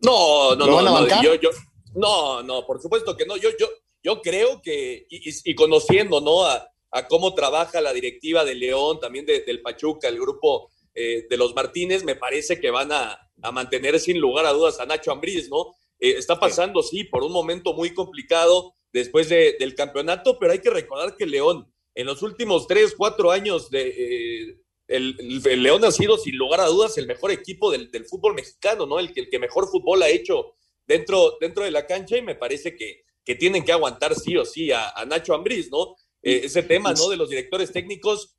No, 0.00 0.56
no, 0.56 0.66
no, 0.66 0.82
no, 0.82 1.22
yo, 1.22 1.34
yo, 1.36 1.50
no, 1.94 2.42
no, 2.42 2.66
por 2.66 2.80
supuesto 2.80 3.16
que 3.16 3.26
no. 3.26 3.36
Yo, 3.36 3.50
yo, 3.58 3.66
yo 4.02 4.20
creo 4.20 4.60
que, 4.62 5.06
y, 5.08 5.50
y 5.50 5.54
conociendo, 5.54 6.20
¿no? 6.20 6.44
A, 6.44 6.68
a, 6.90 7.08
cómo 7.08 7.34
trabaja 7.34 7.80
la 7.80 7.92
directiva 7.92 8.44
de 8.44 8.54
León, 8.54 8.98
también 9.00 9.24
de, 9.24 9.40
del 9.40 9.62
Pachuca, 9.62 10.08
el 10.08 10.20
grupo 10.20 10.70
eh, 10.94 11.26
de 11.28 11.36
los 11.36 11.54
Martínez, 11.54 12.04
me 12.04 12.16
parece 12.16 12.60
que 12.60 12.70
van 12.70 12.92
a, 12.92 13.18
a, 13.42 13.52
mantener 13.52 13.98
sin 13.98 14.18
lugar 14.18 14.44
a 14.44 14.52
dudas 14.52 14.78
a 14.80 14.86
Nacho 14.86 15.12
Ambriz, 15.12 15.48
¿no? 15.48 15.74
Eh, 15.98 16.16
está 16.18 16.38
pasando, 16.38 16.82
sí, 16.82 17.04
por 17.04 17.22
un 17.22 17.32
momento 17.32 17.72
muy 17.72 17.94
complicado 17.94 18.74
después 18.92 19.28
de, 19.28 19.56
del 19.58 19.74
campeonato, 19.74 20.38
pero 20.38 20.52
hay 20.52 20.58
que 20.58 20.70
recordar 20.70 21.16
que 21.16 21.26
León, 21.26 21.72
en 21.94 22.06
los 22.06 22.22
últimos 22.22 22.66
tres, 22.66 22.94
cuatro 22.96 23.30
años, 23.30 23.70
de, 23.70 23.88
eh, 23.88 24.56
el, 24.88 25.16
el, 25.18 25.46
el, 25.46 25.62
León 25.62 25.84
ha 25.84 25.92
sido 25.92 26.18
sin 26.18 26.36
lugar 26.36 26.60
a 26.60 26.66
dudas 26.66 26.98
el 26.98 27.06
mejor 27.06 27.30
equipo 27.30 27.70
del, 27.70 27.90
del 27.90 28.04
fútbol 28.04 28.34
mexicano, 28.34 28.84
¿no? 28.84 28.98
El, 28.98 29.12
el, 29.14 29.30
que 29.30 29.38
mejor 29.38 29.68
fútbol 29.68 30.02
ha 30.02 30.08
hecho 30.08 30.54
dentro, 30.86 31.38
dentro 31.40 31.64
de 31.64 31.70
la 31.70 31.86
cancha 31.86 32.16
y 32.16 32.22
me 32.22 32.34
parece 32.34 32.76
que, 32.76 33.04
que 33.24 33.34
tienen 33.34 33.64
que 33.64 33.72
aguantar 33.72 34.14
sí 34.14 34.36
o 34.36 34.44
sí 34.44 34.72
a, 34.72 34.90
a 34.90 35.04
Nacho 35.04 35.34
Ambriz, 35.34 35.70
¿no? 35.70 35.96
Eh, 36.22 36.42
ese 36.44 36.62
tema, 36.62 36.92
¿no? 36.92 37.08
De 37.08 37.16
los 37.16 37.28
directores 37.28 37.72
técnicos, 37.72 38.36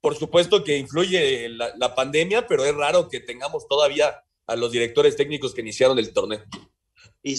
por 0.00 0.16
supuesto 0.16 0.64
que 0.64 0.78
influye 0.78 1.48
la, 1.48 1.74
la, 1.76 1.94
pandemia, 1.94 2.46
pero 2.46 2.64
es 2.64 2.74
raro 2.74 3.08
que 3.08 3.20
tengamos 3.20 3.66
todavía 3.68 4.22
a 4.46 4.56
los 4.56 4.72
directores 4.72 5.16
técnicos 5.16 5.54
que 5.54 5.60
iniciaron 5.60 5.98
el 5.98 6.12
torneo. 6.12 6.44
Y, 7.22 7.36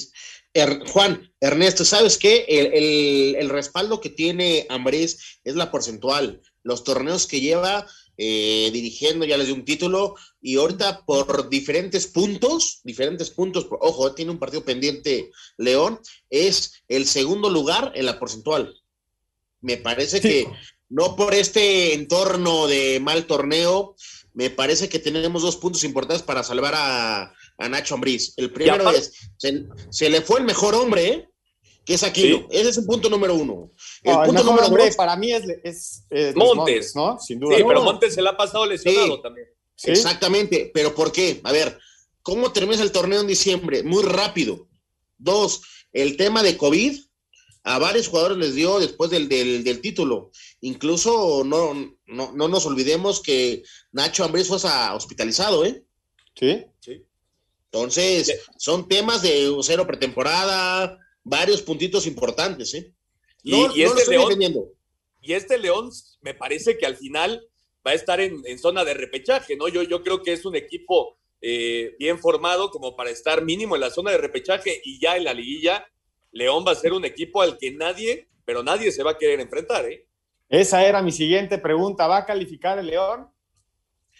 er, 0.53 0.79
Juan, 0.89 1.33
Ernesto, 1.39 1.85
¿sabes 1.85 2.17
qué? 2.17 2.45
El, 2.47 2.73
el, 2.73 3.35
el 3.39 3.49
respaldo 3.49 4.01
que 4.01 4.09
tiene 4.09 4.65
Ambriz 4.69 5.39
es 5.43 5.55
la 5.55 5.71
porcentual. 5.71 6.41
Los 6.63 6.83
torneos 6.83 7.25
que 7.25 7.39
lleva 7.39 7.87
eh, 8.17 8.69
dirigiendo, 8.73 9.25
ya 9.25 9.37
les 9.37 9.47
dio 9.47 9.55
un 9.55 9.65
título, 9.65 10.15
y 10.41 10.57
ahorita 10.57 11.05
por 11.05 11.49
diferentes 11.49 12.07
puntos, 12.07 12.81
diferentes 12.83 13.29
puntos, 13.29 13.67
ojo, 13.69 14.13
tiene 14.13 14.31
un 14.31 14.39
partido 14.39 14.65
pendiente 14.65 15.31
León, 15.57 15.99
es 16.29 16.83
el 16.87 17.05
segundo 17.05 17.49
lugar 17.49 17.91
en 17.95 18.05
la 18.05 18.19
porcentual. 18.19 18.73
Me 19.61 19.77
parece 19.77 20.21
sí. 20.21 20.27
que 20.27 20.47
no 20.89 21.15
por 21.15 21.33
este 21.33 21.93
entorno 21.93 22.67
de 22.67 22.99
mal 22.99 23.27
torneo, 23.27 23.95
me 24.33 24.49
parece 24.49 24.87
que 24.87 24.99
tenemos 24.99 25.41
dos 25.41 25.57
puntos 25.57 25.83
importantes 25.83 26.23
para 26.23 26.43
salvar 26.43 26.73
a, 26.75 27.33
a 27.57 27.69
Nacho 27.69 27.95
Ambriz. 27.95 28.33
El 28.37 28.51
primero 28.51 28.89
es, 28.91 29.13
se, 29.37 29.65
se, 29.89 30.09
le 30.09 30.21
fue 30.21 30.39
el 30.39 30.45
mejor 30.45 30.75
hombre, 30.75 31.07
¿eh? 31.07 31.29
Que 31.87 31.93
es 31.93 32.03
Aquino. 32.03 32.39
Sí. 32.39 32.45
Ese 32.49 32.69
es 32.69 32.77
el 32.79 32.85
punto 32.85 33.09
número 33.09 33.33
uno. 33.33 33.71
El 34.03 34.13
no, 34.13 34.23
punto 34.25 34.41
el 34.41 34.45
número 34.45 34.67
hombre 34.67 34.85
dos, 34.87 34.95
para 34.97 35.15
mí 35.15 35.31
es, 35.31 35.43
es, 35.63 36.03
es 36.09 36.35
Montes, 36.35 36.55
Montes, 36.57 36.95
¿no? 36.95 37.17
Sin 37.17 37.39
duda. 37.39 37.55
Sí, 37.55 37.63
pero 37.65 37.81
Montes 37.81 38.13
se 38.13 38.21
le 38.21 38.27
ha 38.27 38.35
pasado 38.35 38.65
lesionado 38.65 39.15
sí, 39.15 39.21
también. 39.23 39.47
Exactamente, 39.83 40.69
pero 40.73 40.93
¿por 40.93 41.13
qué? 41.13 41.39
A 41.45 41.53
ver, 41.53 41.79
¿cómo 42.21 42.51
terminas 42.51 42.81
el 42.81 42.91
torneo 42.91 43.21
en 43.21 43.27
diciembre? 43.27 43.83
Muy 43.83 44.03
rápido. 44.03 44.67
Dos, 45.17 45.61
el 45.93 46.17
tema 46.17 46.43
de 46.43 46.57
COVID 46.57 46.99
a 47.63 47.79
varios 47.79 48.09
jugadores 48.09 48.37
les 48.37 48.53
dio 48.53 48.79
después 48.79 49.09
del, 49.09 49.29
del, 49.29 49.63
del 49.63 49.79
título. 49.79 50.31
Incluso 50.59 51.43
no, 51.45 51.73
no, 52.05 52.33
no, 52.33 52.47
nos 52.49 52.65
olvidemos 52.65 53.21
que 53.21 53.63
Nacho 53.93 54.25
Ambriz 54.25 54.49
fue 54.49 54.57
hospitalizado, 54.93 55.63
¿eh? 55.63 55.85
Sí. 56.35 56.65
sí. 56.81 57.05
Entonces, 57.71 58.27
sí. 58.27 58.33
son 58.57 58.89
temas 58.89 59.21
de 59.21 59.55
cero 59.61 59.87
pretemporada, 59.87 60.99
varios 61.27 61.61
puntitos 61.61 62.07
importantes, 62.07 62.73
¿eh? 62.73 62.93
No, 63.43 63.73
y, 63.75 63.79
y 63.79 63.83
este 63.83 64.09
León, 64.09 64.39
y 65.21 65.33
este 65.33 65.57
León 65.57 65.89
me 66.21 66.33
parece 66.33 66.77
que 66.77 66.85
al 66.85 66.95
final 66.95 67.47
va 67.85 67.91
a 67.91 67.95
estar 67.95 68.19
en, 68.19 68.41
en 68.45 68.59
zona 68.59 68.83
de 68.83 68.93
repechaje, 68.93 69.55
¿no? 69.55 69.67
Yo, 69.67 69.83
yo 69.83 70.03
creo 70.03 70.23
que 70.23 70.33
es 70.33 70.45
un 70.45 70.55
equipo 70.55 71.17
eh, 71.41 71.95
bien 71.99 72.19
formado 72.19 72.71
como 72.71 72.95
para 72.95 73.09
estar 73.09 73.43
mínimo 73.43 73.75
en 73.75 73.81
la 73.81 73.91
zona 73.91 74.11
de 74.11 74.17
repechaje 74.17 74.81
y 74.83 74.99
ya 74.99 75.15
en 75.17 75.23
la 75.23 75.33
liguilla 75.33 75.87
León 76.31 76.63
va 76.67 76.71
a 76.71 76.75
ser 76.75 76.93
un 76.93 77.05
equipo 77.05 77.41
al 77.41 77.57
que 77.57 77.71
nadie, 77.71 78.27
pero 78.45 78.63
nadie 78.63 78.91
se 78.91 79.03
va 79.03 79.11
a 79.11 79.17
querer 79.17 79.39
enfrentar, 79.39 79.85
¿eh? 79.85 80.07
Esa 80.49 80.85
era 80.85 81.01
mi 81.01 81.11
siguiente 81.11 81.57
pregunta. 81.57 82.07
¿Va 82.07 82.17
a 82.17 82.25
calificar 82.25 82.79
el 82.79 82.87
León? 82.87 83.29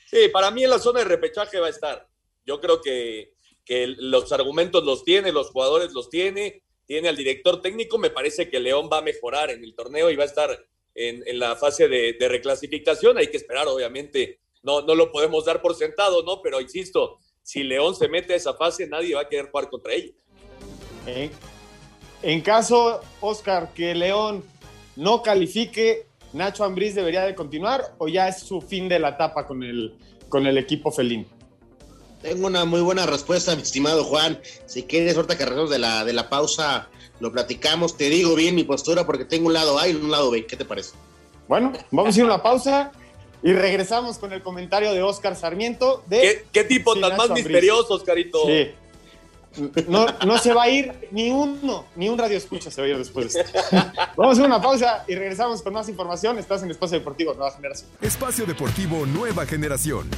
Sí, 0.09 0.29
para 0.31 0.51
mí 0.51 0.63
en 0.63 0.69
la 0.69 0.79
zona 0.79 0.99
de 0.99 1.05
repechaje 1.05 1.59
va 1.59 1.67
a 1.67 1.71
estar. 1.71 2.07
Yo 2.45 2.59
creo 2.59 2.81
que, 2.81 3.33
que 3.63 3.87
los 3.87 4.31
argumentos 4.31 4.83
los 4.83 5.03
tiene, 5.03 5.31
los 5.31 5.51
jugadores 5.51 5.93
los 5.93 6.09
tiene, 6.09 6.63
tiene 6.87 7.09
al 7.09 7.15
director 7.15 7.61
técnico. 7.61 7.99
Me 7.99 8.09
parece 8.09 8.49
que 8.49 8.59
León 8.59 8.89
va 8.91 8.99
a 8.99 9.03
mejorar 9.03 9.51
en 9.51 9.63
el 9.63 9.75
torneo 9.75 10.09
y 10.09 10.15
va 10.15 10.23
a 10.23 10.27
estar 10.27 10.65
en, 10.95 11.37
la 11.37 11.55
fase 11.55 11.87
de, 11.87 12.15
reclasificación. 12.27 13.17
Hay 13.17 13.27
que 13.27 13.37
esperar, 13.37 13.67
obviamente. 13.67 14.39
No, 14.63 14.81
no 14.81 14.95
lo 14.95 15.11
podemos 15.11 15.45
dar 15.45 15.61
por 15.61 15.75
sentado, 15.75 16.23
¿no? 16.23 16.41
Pero 16.41 16.59
insisto, 16.59 17.19
si 17.43 17.63
León 17.63 17.95
se 17.95 18.07
mete 18.07 18.33
a 18.33 18.37
esa 18.37 18.55
fase, 18.55 18.87
nadie 18.87 19.13
va 19.13 19.21
a 19.21 19.29
querer 19.29 19.51
jugar 19.51 19.69
contra 19.69 19.93
ellos. 19.93 20.15
¿Eh? 21.05 21.29
En 22.23 22.41
caso, 22.41 23.01
Oscar, 23.21 23.73
que 23.73 23.93
León 23.93 24.43
no 24.95 25.21
califique, 25.21 26.07
Nacho 26.33 26.63
Ambriz 26.63 26.95
debería 26.95 27.23
de 27.23 27.35
continuar 27.35 27.95
o 27.99 28.07
ya 28.07 28.27
es 28.27 28.39
su 28.39 28.61
fin 28.61 28.89
de 28.89 28.99
la 28.99 29.09
etapa 29.09 29.45
con 29.45 29.63
el, 29.63 29.95
con 30.27 30.47
el 30.47 30.57
equipo 30.57 30.91
felín. 30.91 31.27
Tengo 32.27 32.47
una 32.47 32.65
muy 32.65 32.81
buena 32.81 33.05
respuesta, 33.05 33.55
mi 33.55 33.61
estimado 33.61 34.03
Juan. 34.03 34.37
Si 34.65 34.83
quieres, 34.83 35.15
ahorita 35.15 35.37
que 35.37 35.45
regresamos 35.45 35.69
de 35.69 35.79
la, 35.79 36.03
de 36.03 36.11
la 36.11 36.27
pausa, 36.27 36.89
lo 37.21 37.31
platicamos. 37.31 37.95
Te 37.95 38.09
digo 38.09 38.35
bien 38.35 38.53
mi 38.53 38.65
postura 38.65 39.05
porque 39.05 39.23
tengo 39.23 39.47
un 39.47 39.53
lado 39.53 39.79
A 39.79 39.87
y 39.87 39.95
un 39.95 40.11
lado 40.11 40.29
B. 40.29 40.45
¿Qué 40.45 40.57
te 40.57 40.65
parece? 40.65 40.91
Bueno, 41.47 41.71
vamos 41.89 42.17
a 42.17 42.19
ir 42.19 42.23
a 42.23 42.25
una 42.25 42.43
pausa 42.43 42.91
y 43.41 43.53
regresamos 43.53 44.17
con 44.17 44.33
el 44.33 44.41
comentario 44.41 44.91
de 44.91 45.01
Oscar 45.03 45.37
Sarmiento. 45.37 46.03
De 46.07 46.19
¿Qué, 46.19 46.45
qué 46.51 46.63
tipo 46.65 46.99
tan 46.99 47.15
más 47.15 47.29
misterioso, 47.29 47.93
Oscarito? 47.93 48.45
Sí. 48.45 48.71
No, 49.87 50.05
no, 50.25 50.37
se 50.37 50.53
va 50.53 50.63
a 50.63 50.69
ir 50.69 51.07
ni 51.11 51.31
uno, 51.31 51.85
ni 51.95 52.09
un 52.09 52.17
radio 52.17 52.37
escucha 52.37 52.69
se 52.69 52.81
va 52.81 52.87
a 52.87 52.89
ir 52.89 52.97
después 52.97 53.33
de 53.33 53.41
esto. 53.41 53.59
Vamos 54.17 54.37
a 54.37 54.43
una 54.43 54.61
pausa 54.61 55.05
y 55.07 55.15
regresamos 55.15 55.61
con 55.61 55.73
más 55.73 55.87
información. 55.87 56.37
Estás 56.37 56.61
en 56.61 56.71
Espacio 56.71 56.99
Deportivo 56.99 57.33
Nueva 57.33 57.51
Generación. 57.51 57.89
Espacio 58.01 58.45
Deportivo 58.45 59.05
Nueva 59.05 59.45
Generación. 59.45 60.09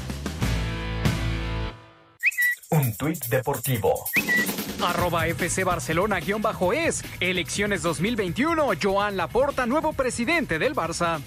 Un 2.72 2.96
tuit 2.96 3.26
deportivo. 3.30 4.06
Arroba 4.84 5.26
FC 5.26 5.64
Barcelona-es. 5.64 7.04
Elecciones 7.20 7.82
2021. 7.82 8.74
Joan 8.80 9.18
Laporta, 9.18 9.66
nuevo 9.66 9.94
presidente 9.94 10.60
del 10.60 10.76
Barça. 10.76 11.20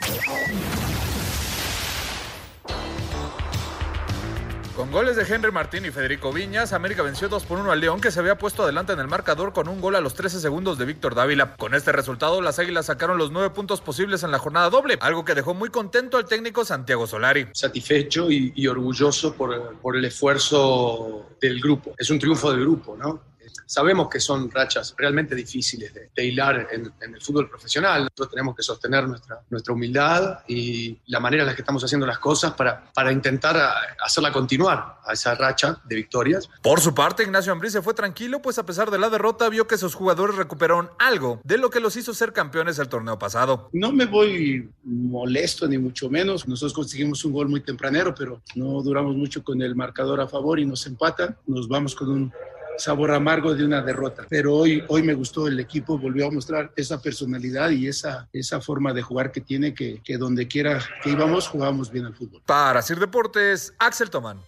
Con 4.82 4.90
goles 4.90 5.14
de 5.14 5.22
Henry 5.22 5.52
Martín 5.52 5.84
y 5.84 5.92
Federico 5.92 6.32
Viñas, 6.32 6.72
América 6.72 7.04
venció 7.04 7.28
2 7.28 7.44
por 7.44 7.60
1 7.60 7.70
al 7.70 7.78
León 7.78 8.00
que 8.00 8.10
se 8.10 8.18
había 8.18 8.36
puesto 8.36 8.64
adelante 8.64 8.92
en 8.92 8.98
el 8.98 9.06
marcador 9.06 9.52
con 9.52 9.68
un 9.68 9.80
gol 9.80 9.94
a 9.94 10.00
los 10.00 10.14
13 10.16 10.40
segundos 10.40 10.76
de 10.76 10.84
Víctor 10.86 11.14
Dávila. 11.14 11.54
Con 11.54 11.76
este 11.76 11.92
resultado, 11.92 12.42
las 12.42 12.58
Águilas 12.58 12.86
sacaron 12.86 13.16
los 13.16 13.30
nueve 13.30 13.50
puntos 13.50 13.80
posibles 13.80 14.24
en 14.24 14.32
la 14.32 14.40
jornada 14.40 14.70
doble, 14.70 14.98
algo 15.00 15.24
que 15.24 15.36
dejó 15.36 15.54
muy 15.54 15.68
contento 15.68 16.16
al 16.16 16.24
técnico 16.24 16.64
Santiago 16.64 17.06
Solari. 17.06 17.46
Satisfecho 17.52 18.28
y, 18.28 18.66
orgulloso 18.66 19.36
por 19.36 19.96
el 19.96 20.04
esfuerzo 20.04 21.28
del 21.40 21.60
grupo. 21.60 21.94
Es 21.96 22.10
un 22.10 22.18
triunfo 22.18 22.50
del 22.50 22.62
grupo, 22.62 22.96
¿no? 22.96 23.31
Sabemos 23.66 24.08
que 24.08 24.20
son 24.20 24.50
rachas 24.50 24.94
realmente 24.96 25.34
difíciles 25.34 25.92
de, 25.94 26.24
hilar 26.24 26.68
en, 26.70 26.92
el 27.00 27.20
fútbol 27.20 27.48
profesional. 27.48 28.02
Nosotros 28.02 28.30
tenemos 28.30 28.54
que 28.56 28.62
sostener 28.62 29.08
nuestra, 29.08 29.40
nuestra 29.50 29.74
humildad 29.74 30.40
y 30.46 30.98
la 31.06 31.20
manera 31.20 31.42
en 31.42 31.48
la 31.48 31.54
que 31.54 31.62
estamos 31.62 31.82
haciendo 31.84 32.06
las 32.06 32.18
cosas 32.18 32.52
para, 32.52 32.92
para 32.92 33.12
intentar 33.12 33.56
hacerla 34.04 34.32
continuar 34.32 34.98
a 35.04 35.12
esa 35.12 35.34
racha 35.34 35.80
de 35.84 35.96
victorias. 35.96 36.48
Por 36.62 36.80
su 36.80 36.94
parte, 36.94 37.22
Ignacio 37.22 37.52
Ambriz 37.52 37.72
se 37.72 37.82
fue 37.82 37.94
tranquilo, 37.94 38.40
pues 38.40 38.58
a 38.58 38.66
pesar 38.66 38.90
de 38.90 38.98
la 38.98 39.10
derrota 39.10 39.48
vio 39.48 39.66
que 39.66 39.78
sus 39.78 39.94
jugadores 39.94 40.36
recuperaron 40.36 40.90
algo 40.98 41.40
de 41.44 41.58
lo 41.58 41.70
que 41.70 41.80
los 41.80 41.96
hizo 41.96 42.14
ser 42.14 42.32
campeones 42.32 42.78
el 42.78 42.88
torneo 42.88 43.18
pasado. 43.18 43.68
No 43.72 43.92
me 43.92 44.06
voy 44.06 44.70
molesto 44.84 45.66
ni 45.66 45.78
mucho 45.78 46.08
menos. 46.10 46.46
Nosotros 46.46 46.72
conseguimos 46.72 47.24
un 47.24 47.32
gol 47.32 47.48
muy 47.48 47.60
tempranero, 47.60 48.14
pero 48.14 48.42
no 48.54 48.82
duramos 48.82 49.16
mucho 49.16 49.42
con 49.42 49.60
el 49.62 49.74
marcador 49.74 50.20
a 50.20 50.28
favor 50.28 50.58
y 50.58 50.66
nos 50.66 50.86
empatan. 50.86 51.36
Nos 51.46 51.68
vamos 51.68 51.94
con 51.94 52.10
un 52.10 52.32
sabor 52.78 53.12
amargo 53.12 53.54
de 53.54 53.64
una 53.64 53.82
derrota. 53.82 54.26
Pero 54.28 54.54
hoy, 54.54 54.82
hoy 54.88 55.02
me 55.02 55.14
gustó 55.14 55.46
el 55.48 55.58
equipo, 55.60 55.98
volvió 55.98 56.26
a 56.26 56.30
mostrar 56.30 56.72
esa 56.76 57.00
personalidad 57.00 57.70
y 57.70 57.88
esa, 57.88 58.28
esa 58.32 58.60
forma 58.60 58.92
de 58.92 59.02
jugar 59.02 59.32
que 59.32 59.40
tiene, 59.40 59.74
que, 59.74 60.00
que 60.02 60.18
donde 60.18 60.48
quiera 60.48 60.80
que 61.02 61.10
íbamos, 61.10 61.48
jugábamos 61.48 61.90
bien 61.90 62.06
al 62.06 62.14
fútbol. 62.14 62.42
Para 62.46 62.82
Sir 62.82 62.98
Deportes, 62.98 63.74
Axel 63.78 64.10
Tomán. 64.10 64.38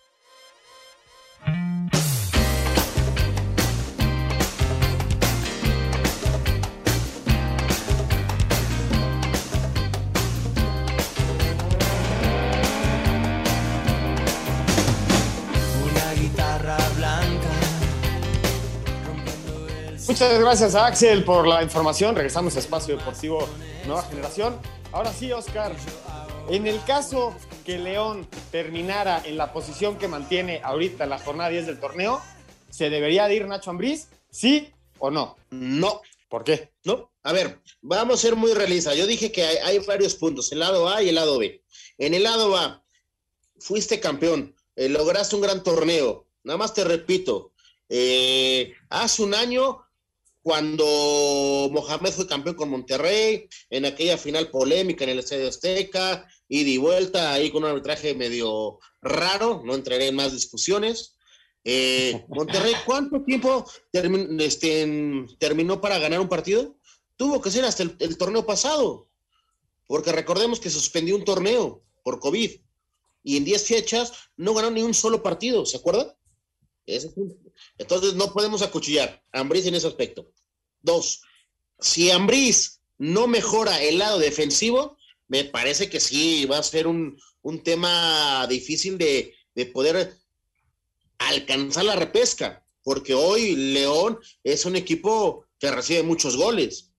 Muchas 20.14 20.38
gracias 20.38 20.74
a 20.76 20.86
Axel 20.86 21.24
por 21.24 21.44
la 21.44 21.60
información. 21.60 22.14
Regresamos 22.14 22.54
a 22.54 22.60
Espacio 22.60 22.96
Deportivo 22.96 23.48
Nueva 23.84 24.04
Generación. 24.04 24.60
Ahora 24.92 25.12
sí, 25.12 25.32
Oscar, 25.32 25.74
en 26.48 26.68
el 26.68 26.80
caso 26.84 27.34
que 27.66 27.78
León 27.78 28.28
terminara 28.52 29.20
en 29.24 29.36
la 29.36 29.52
posición 29.52 29.98
que 29.98 30.06
mantiene 30.06 30.60
ahorita 30.62 31.02
en 31.02 31.10
la 31.10 31.18
jornada 31.18 31.50
10 31.50 31.66
del 31.66 31.80
torneo, 31.80 32.22
¿se 32.70 32.90
debería 32.90 33.26
de 33.26 33.34
ir 33.34 33.48
Nacho 33.48 33.70
Ambriz? 33.70 34.06
¿Sí 34.30 34.72
o 35.00 35.10
no? 35.10 35.36
No. 35.50 36.00
¿Por 36.28 36.44
qué? 36.44 36.70
No. 36.84 37.10
A 37.24 37.32
ver, 37.32 37.58
vamos 37.82 38.20
a 38.20 38.22
ser 38.22 38.36
muy 38.36 38.54
realistas. 38.54 38.96
Yo 38.96 39.08
dije 39.08 39.32
que 39.32 39.42
hay, 39.42 39.80
varios 39.80 40.14
puntos, 40.14 40.52
el 40.52 40.60
lado 40.60 40.88
A 40.88 41.02
y 41.02 41.08
el 41.08 41.16
lado 41.16 41.40
B. 41.40 41.60
En 41.98 42.14
el 42.14 42.22
lado 42.22 42.56
A, 42.56 42.84
fuiste 43.58 43.98
campeón, 43.98 44.54
eh, 44.76 44.88
lograste 44.88 45.34
un 45.34 45.42
gran 45.42 45.64
torneo. 45.64 46.28
Nada 46.44 46.56
más 46.56 46.72
te 46.72 46.84
repito, 46.84 47.50
eh, 47.88 48.74
hace 48.90 49.20
un 49.20 49.34
año 49.34 49.84
cuando 50.44 51.70
Mohamed 51.72 52.12
fue 52.12 52.26
campeón 52.26 52.54
con 52.54 52.68
Monterrey, 52.68 53.48
en 53.70 53.86
aquella 53.86 54.18
final 54.18 54.50
polémica 54.50 55.02
en 55.02 55.10
el 55.10 55.20
Estadio 55.20 55.48
Azteca, 55.48 56.28
ida 56.48 56.68
y 56.68 56.76
vuelta, 56.76 57.32
ahí 57.32 57.50
con 57.50 57.64
un 57.64 57.70
arbitraje 57.70 58.14
medio 58.14 58.78
raro, 59.00 59.62
no 59.64 59.74
entraré 59.74 60.08
en 60.08 60.16
más 60.16 60.32
discusiones. 60.32 61.16
Eh, 61.64 62.26
Monterrey, 62.28 62.74
¿cuánto 62.84 63.22
tiempo 63.22 63.64
este, 64.38 65.26
terminó 65.38 65.80
para 65.80 65.98
ganar 65.98 66.20
un 66.20 66.28
partido? 66.28 66.76
Tuvo 67.16 67.40
que 67.40 67.50
ser 67.50 67.64
hasta 67.64 67.82
el, 67.82 68.18
torneo 68.18 68.44
pasado, 68.44 69.08
porque 69.86 70.12
recordemos 70.12 70.60
que 70.60 70.68
suspendió 70.68 71.16
un 71.16 71.24
torneo 71.24 71.82
por 72.02 72.20
COVID 72.20 72.50
y 73.22 73.36
en 73.38 73.44
10 73.46 73.66
fechas 73.66 74.12
no 74.36 74.52
ganó 74.52 74.70
ni 74.70 74.82
un 74.82 74.92
solo 74.92 75.22
partido, 75.22 75.64
¿se 75.64 75.78
acuerda? 76.86 77.34
Entonces 77.78 78.14
no 78.14 78.32
podemos 78.32 78.62
acuchillar 78.62 79.22
a 79.32 79.40
Ambriz 79.40 79.66
en 79.66 79.74
ese 79.74 79.86
aspecto. 79.86 80.30
Dos, 80.82 81.22
si 81.80 82.10
Ambriz 82.10 82.80
no 82.98 83.26
mejora 83.26 83.82
el 83.82 83.98
lado 83.98 84.18
defensivo, 84.18 84.96
me 85.28 85.44
parece 85.44 85.88
que 85.88 86.00
sí 86.00 86.44
va 86.46 86.58
a 86.58 86.62
ser 86.62 86.86
un, 86.86 87.18
tema 87.62 88.46
difícil 88.48 88.98
de, 88.98 89.34
poder 89.72 90.16
alcanzar 91.18 91.84
la 91.84 91.96
repesca, 91.96 92.66
porque 92.82 93.14
hoy 93.14 93.56
León 93.56 94.18
es 94.42 94.64
un 94.64 94.76
equipo 94.76 95.46
que 95.58 95.70
recibe 95.70 96.02
muchos 96.02 96.36
goles. 96.36 96.90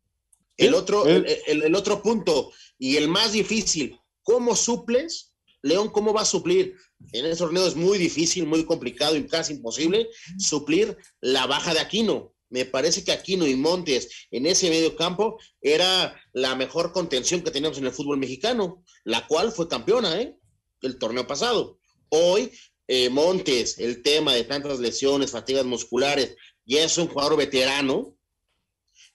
El 0.58 0.74
otro, 0.74 1.06
el 1.06 1.76
otro 1.76 2.02
punto 2.02 2.52
y 2.78 2.98
el 2.98 3.08
más 3.08 3.34
difícil, 3.34 4.00
¿cómo 4.24 4.56
suples? 4.56 5.35
León, 5.66 5.90
¿cómo 5.90 6.14
va 6.14 6.22
a 6.22 6.26
suplir? 6.26 6.78
En 7.12 7.26
ese 7.26 7.40
torneo 7.40 7.66
es 7.66 7.76
muy 7.76 7.98
difícil, 7.98 8.46
muy 8.46 8.66
complicado 8.66 9.16
y 9.16 9.26
casi 9.26 9.54
imposible 9.54 10.08
suplir 10.38 10.96
la 11.22 11.48
baja 11.48 11.74
de 11.74 11.80
Aquino. 11.80 12.36
Me 12.50 12.66
parece 12.66 13.04
que 13.04 13.12
Aquino 13.12 13.48
y 13.48 13.56
Montes 13.56 14.28
en 14.30 14.46
ese 14.46 14.70
medio 14.70 14.96
campo 14.96 15.40
era 15.60 16.22
la 16.34 16.54
mejor 16.56 16.92
contención 16.92 17.42
que 17.42 17.50
teníamos 17.50 17.80
en 17.80 17.88
el 17.88 17.92
fútbol 17.92 18.20
mexicano, 18.20 18.84
la 19.06 19.26
cual 19.26 19.52
fue 19.52 19.68
campeona, 19.68 20.22
¿eh? 20.22 20.38
El 20.82 21.00
torneo 21.00 21.26
pasado. 21.26 21.80
Hoy, 22.10 22.52
eh, 22.88 23.10
Montes, 23.10 23.80
el 23.80 24.04
tema 24.04 24.36
de 24.36 24.44
tantas 24.44 24.80
lesiones, 24.80 25.32
fatigas 25.32 25.66
musculares, 25.66 26.36
ya 26.64 26.84
es 26.84 26.96
un 27.00 27.08
jugador 27.08 27.38
veterano, 27.38 28.16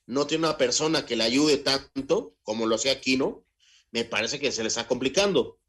no 0.05 0.27
tiene 0.27 0.49
una 0.49 0.59
persona 0.59 1.07
que 1.07 1.15
le 1.15 1.23
ayude 1.23 1.59
tanto 1.59 2.35
como 2.43 2.67
lo 2.67 2.75
hacía 2.75 2.91
Aquino, 2.91 3.47
me 3.93 4.05
parece 4.05 4.41
que 4.41 4.51
se 4.51 4.63
le 4.63 4.69
está 4.69 4.89
complicando. 4.89 5.60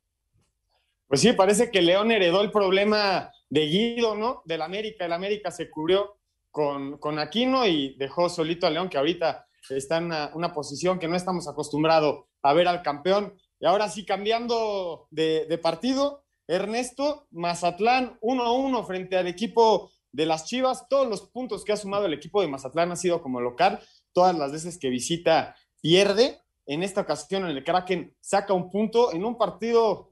Pues 1.12 1.20
sí, 1.20 1.34
parece 1.34 1.70
que 1.72 1.82
León 1.82 2.10
heredó 2.10 2.40
el 2.40 2.52
problema 2.52 3.34
de 3.50 3.66
Guido, 3.66 4.16
¿no? 4.16 4.44
Del 4.46 4.62
América. 4.62 5.04
El 5.04 5.12
América 5.12 5.52
se 5.52 5.70
cubrió 5.70 6.16
con, 6.52 7.00
con 7.00 7.20
Aquino 7.20 7.68
y 7.68 7.98
dejó 7.98 8.30
solito 8.30 8.66
a 8.66 8.70
León, 8.70 8.88
que 8.88 8.98
ahorita 8.98 9.46
está 9.72 9.98
en 9.98 10.06
una, 10.06 10.54
posición 10.54 11.00
que 11.00 11.10
no 11.10 11.18
estamos 11.18 11.50
acostumbrados 11.50 12.28
a 12.42 12.54
ver 12.54 12.70
al 12.70 12.82
campeón. 12.82 13.36
Y 13.60 13.66
ahora 13.66 13.90
sí, 13.90 14.06
cambiando 14.06 15.10
de, 15.12 15.60
partido, 15.62 16.24
Ernesto, 16.48 17.28
Mazatlán 17.32 18.18
1-1 18.22 18.88
frente 18.88 19.18
al 19.18 19.28
equipo 19.28 19.92
de 20.14 20.26
las 20.26 20.46
Chivas. 20.46 20.88
Todos 20.88 21.10
los 21.10 21.30
puntos 21.30 21.66
que 21.66 21.74
ha 21.74 21.76
sumado 21.76 22.06
el 22.06 22.14
equipo 22.14 22.42
de 22.42 22.48
Mazatlán 22.48 22.90
ha 22.94 22.96
sido 22.96 23.22
como 23.22 23.42
local. 23.42 23.82
Todas 24.14 24.38
las 24.38 24.54
veces 24.54 24.78
que 24.80 24.88
visita 24.88 25.58
pierde. 25.82 26.40
En 26.66 26.84
esta 26.84 27.02
ocasión 27.02 27.44
en 27.44 27.58
el 27.58 27.66
Kraken 27.66 28.16
saca 28.22 28.54
un 28.54 28.70
punto 28.70 29.12
en 29.12 29.26
un 29.26 29.38
partido 29.38 30.11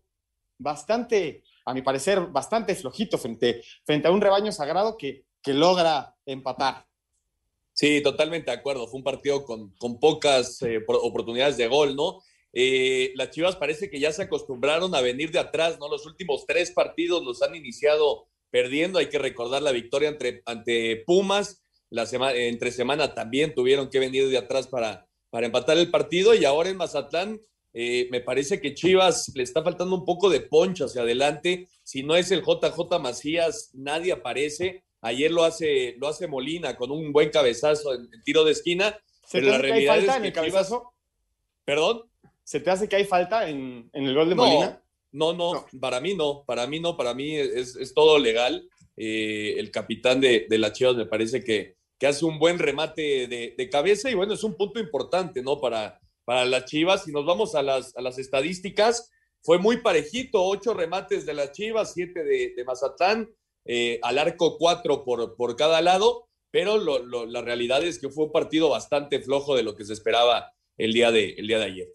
bastante, 0.60 1.44
a 1.66 1.74
mi 1.74 1.82
parecer, 1.82 2.20
bastante 2.28 2.76
flojito 2.76 3.18
frente, 3.18 3.64
frente 3.86 4.08
a 4.08 4.12
un 4.12 4.22
rebaño 4.22 4.52
sagrado 4.52 4.98
que, 4.98 5.26
que 5.42 5.54
logra 5.54 6.16
empatar. 6.26 6.86
Sí, 7.74 8.02
totalmente 8.04 8.52
de 8.52 8.58
acuerdo. 8.58 8.88
Fue 8.88 8.98
un 8.98 9.04
partido 9.04 9.46
con, 9.46 9.74
con 9.78 10.00
pocas 10.00 10.62
eh, 10.64 10.84
oportunidades 10.86 11.58
de 11.58 11.68
gol, 11.68 11.96
¿no? 11.96 12.22
Eh, 12.52 13.14
las 13.16 13.30
Chivas 13.30 13.56
parece 13.56 13.90
que 13.90 14.00
ya 14.00 14.12
se 14.12 14.24
acostumbraron 14.24 14.94
a 14.96 15.02
venir 15.02 15.32
de 15.32 15.40
atrás, 15.40 15.80
¿no? 15.80 15.88
Los 15.88 16.06
últimos 16.06 16.46
tres 16.46 16.72
partidos 16.72 17.24
los 17.24 17.42
han 17.42 17.56
iniciado 17.56 18.28
perdiendo. 18.50 19.00
Hay 19.00 19.08
que 19.08 19.20
recordar 19.20 19.62
la 19.62 19.72
victoria 19.72 20.10
entre, 20.10 20.42
ante 20.46 21.04
Pumas. 21.06 21.64
La 21.90 22.06
semana, 22.06 22.34
entre 22.36 22.72
semana 22.72 23.14
también 23.14 23.56
tuvieron 23.56 23.90
que 23.90 24.00
venir 24.00 24.28
de 24.28 24.38
atrás 24.38 24.68
para, 24.68 25.08
para 25.30 25.46
empatar 25.46 25.78
el 25.78 25.90
partido 25.90 26.36
y 26.36 26.46
ahora 26.46 26.70
en 26.70 26.78
Mazatlán 26.78 27.40
eh, 27.74 28.08
me 28.12 28.22
parece 28.22 28.60
que 28.60 28.74
Chivas 28.74 29.32
le 29.36 29.44
está 29.44 29.64
faltando 29.64 29.96
un 29.96 30.06
poco 30.06 30.30
de 30.30 30.42
poncho 30.42 30.86
hacia 30.86 31.02
adelante. 31.02 31.68
Si 31.84 32.04
no 32.04 32.16
es 32.16 32.32
el 32.32 32.42
JJ 32.42 33.00
Macías, 33.00 33.72
nadie 33.74 34.12
aparece. 34.12 34.84
Ayer 35.02 35.32
lo 35.32 35.44
hace, 35.44 35.96
lo 36.00 36.08
hace 36.08 36.28
Molina 36.28 36.76
con 36.76 36.92
un 36.92 37.14
buen 37.14 37.30
cabezazo 37.30 37.94
en, 37.94 38.10
tiro 38.24 38.44
de 38.44 38.52
esquina. 38.52 38.98
¿Se 39.26 39.42
te 39.42 39.50
hace 39.50 39.62
que 39.62 39.74
hay 39.74 39.86
falta 39.86 40.18
en 40.18 40.26
el 40.26 40.34
cabezazo? 40.34 40.94
¿Perdón? 41.64 42.04
¿Se 42.44 42.60
te 42.60 42.72
hace 42.72 42.90
que 42.90 42.96
hay 42.96 43.06
falta 43.06 43.48
en, 43.48 43.90
el 43.94 44.14
gol 44.16 44.30
de 44.30 44.36
Molina? 44.36 44.84
No, 45.12 45.34
no, 45.34 45.66
para 45.80 46.00
mí 46.02 46.16
no. 46.16 46.44
Para 46.46 46.68
mí 46.68 46.80
no, 46.80 46.98
para 46.98 47.14
mí 47.14 47.36
es, 47.36 47.94
todo 47.94 48.18
legal. 48.18 48.68
Eh, 48.98 49.56
el 49.58 49.72
capitán 49.72 50.20
de, 50.20 50.48
de 50.50 50.58
las 50.58 50.74
Chivas 50.74 50.96
me 50.96 51.06
parece 51.06 51.44
que, 51.44 51.78
que 51.98 52.08
hace 52.08 52.26
un 52.26 52.40
buen 52.40 52.60
remate 52.60 53.28
de, 53.28 53.54
de 53.58 53.70
cabeza 53.70 54.10
y 54.10 54.16
bueno, 54.16 54.34
es 54.34 54.44
un 54.44 54.56
punto 54.56 54.80
importante, 54.80 55.42
¿no? 55.42 55.62
Para, 55.62 56.02
para 56.30 56.46
las 56.46 56.66
Chivas. 56.66 57.06
Si 57.06 57.12
nos 57.12 57.26
vamos 57.26 57.56
a 57.56 57.64
las, 57.64 57.98
a 57.98 58.02
las 58.02 58.20
estadísticas, 58.20 59.10
fue 59.42 59.58
muy 59.58 59.78
parejito, 59.78 60.44
ocho 60.44 60.76
remates 60.76 61.26
de 61.26 61.34
las 61.34 61.54
Chivas, 61.54 61.94
siete 61.96 62.24
de, 62.24 62.54
de 62.56 62.64
Mazatlán, 62.66 63.28
eh, 63.66 64.00
al 64.04 64.20
arco 64.20 64.60
cuatro 64.60 65.04
por, 65.04 65.36
por 65.36 65.56
cada 65.56 65.82
lado, 65.82 66.28
pero 66.52 66.78
la 67.26 67.42
realidad 67.42 67.84
es 67.84 67.98
que 67.98 68.10
fue 68.10 68.26
un 68.26 68.32
partido 68.32 68.70
bastante 68.70 69.20
flojo 69.22 69.56
de 69.56 69.64
lo 69.64 69.76
que 69.76 69.86
se 69.86 69.94
esperaba 69.94 70.54
el 70.78 70.94
día 70.94 71.10
de, 71.10 71.32
el 71.32 71.48
día 71.48 71.58
de 71.58 71.66
ayer. 71.66 71.88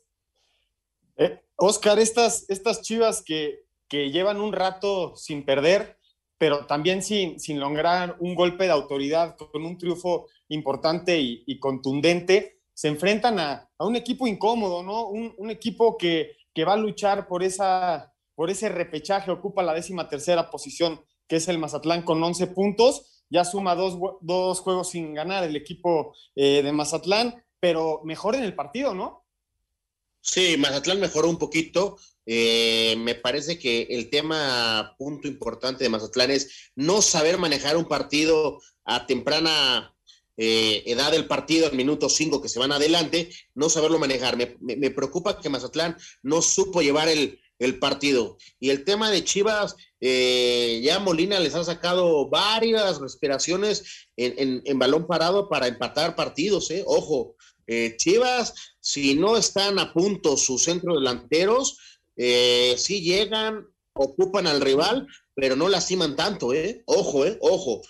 Eh, 1.17 1.41
Oscar, 1.55 2.01
estas, 2.01 2.45
estas 2.49 2.83
Chivas 2.83 3.23
que, 3.23 3.61
que 3.87 4.11
llevan 4.11 4.41
un 4.41 4.53
rato 4.53 5.15
sin 5.15 5.45
perder, 5.45 5.97
pero 6.39 6.67
también 6.67 7.05
sin, 7.05 7.39
sin 7.39 7.61
lograr 7.61 8.17
un 8.19 8.35
golpe 8.35 8.65
de 8.65 8.71
autoridad 8.71 9.37
con 9.37 9.65
un 9.65 9.79
triunfo 9.79 10.27
importante 10.49 11.21
y, 11.21 11.45
y 11.47 11.61
contundente, 11.61 12.55
se 12.75 12.89
enfrentan 12.89 13.39
a, 13.39 13.71
un 13.79 13.97
equipo 13.97 14.27
incómodo, 14.27 14.83
¿no? 14.83 15.09
Un, 15.09 15.51
equipo 15.51 15.97
que, 15.97 16.37
va 16.67 16.75
a 16.75 16.77
luchar 16.77 17.29
por, 17.29 17.43
esa, 17.43 18.13
por 18.35 18.51
ese 18.51 18.69
repechaje, 18.69 19.31
ocupa 19.31 19.63
la 19.63 19.75
décima 19.75 20.09
tercera 20.09 20.51
posición, 20.51 21.01
que 21.29 21.37
es 21.37 21.49
el 21.49 21.59
Mazatlán 21.59 22.03
con 22.03 22.23
11 22.23 22.49
puntos, 22.49 23.25
ya 23.31 23.45
suma 23.45 23.75
dos, 23.75 23.99
dos 24.21 24.61
juegos 24.61 24.91
sin 24.91 25.15
ganar 25.15 25.45
el 25.45 25.57
equipo 25.57 26.15
eh, 26.35 26.63
de 26.63 26.73
Mazatlán, 26.73 27.43
pero 27.61 28.03
mejor 28.05 28.35
en 28.35 28.43
el 28.43 28.55
partido, 28.55 28.95
¿no? 28.95 29.25
Sí, 30.21 30.57
Mazatlán 30.59 31.01
mejoró 31.01 31.29
un 31.29 31.39
poquito. 31.39 31.97
Eh, 32.27 32.97
me 32.99 33.15
parece 33.15 33.59
que 33.59 33.83
el 33.91 34.09
tema, 34.09 34.95
punto 34.99 35.29
importante 35.29 35.85
de 35.85 35.91
Mazatlán 35.91 36.31
es 36.31 36.73
no 36.75 37.03
saber 37.03 37.39
manejar 37.39 37.77
un 37.77 37.85
partido 37.85 38.61
a 38.85 39.07
temprana 39.07 39.95
eh, 40.37 40.83
edad 40.87 41.13
del 41.13 41.27
partido, 41.27 41.67
al 41.67 41.77
minuto 41.77 42.09
5 42.09 42.43
que 42.43 42.49
se 42.49 42.59
van 42.59 42.73
adelante, 42.73 43.31
no 43.55 43.69
saberlo 43.69 43.99
manejar. 43.99 44.37
Me, 44.37 44.91
preocupa 44.91 45.41
que 45.41 45.49
Mazatlán 45.49 45.97
no 46.23 46.43
supo 46.43 46.83
llevar 46.83 47.09
el, 47.09 47.41
partido. 47.81 48.37
Y 48.61 48.69
el 48.69 48.85
tema 48.85 49.11
de 49.11 49.25
Chivas, 49.25 49.75
eh, 49.99 50.83
ya 50.85 50.99
Molina 50.99 51.41
les 51.41 51.55
ha 51.55 51.65
sacado 51.65 52.29
varias 52.29 53.01
respiraciones 53.01 54.09
en, 54.17 54.79
balón 54.79 55.07
parado 55.07 55.49
para 55.49 55.67
empatar 55.67 56.15
partidos, 56.15 56.71
¿eh? 56.71 56.85
Ojo, 56.87 57.37
eh, 57.67 57.97
Chivas, 57.97 58.55
si 58.81 59.15
no 59.15 59.37
están 59.37 59.79
a 59.79 59.93
punto 59.95 60.37
sus 60.37 60.65
centros 60.65 60.99
delanteros, 60.99 61.79
eh, 62.17 62.75
sí 62.77 63.01
llegan, 63.01 63.67
ocupan 63.95 64.47
al 64.47 64.61
rival, 64.61 65.07
pero 65.35 65.57
no 65.57 65.69
lastiman 65.69 66.17
tanto, 66.17 66.53
¿eh? 66.53 66.83
Ojo, 66.87 67.25
¿eh? 67.25 67.39
Ojo. 67.41 67.83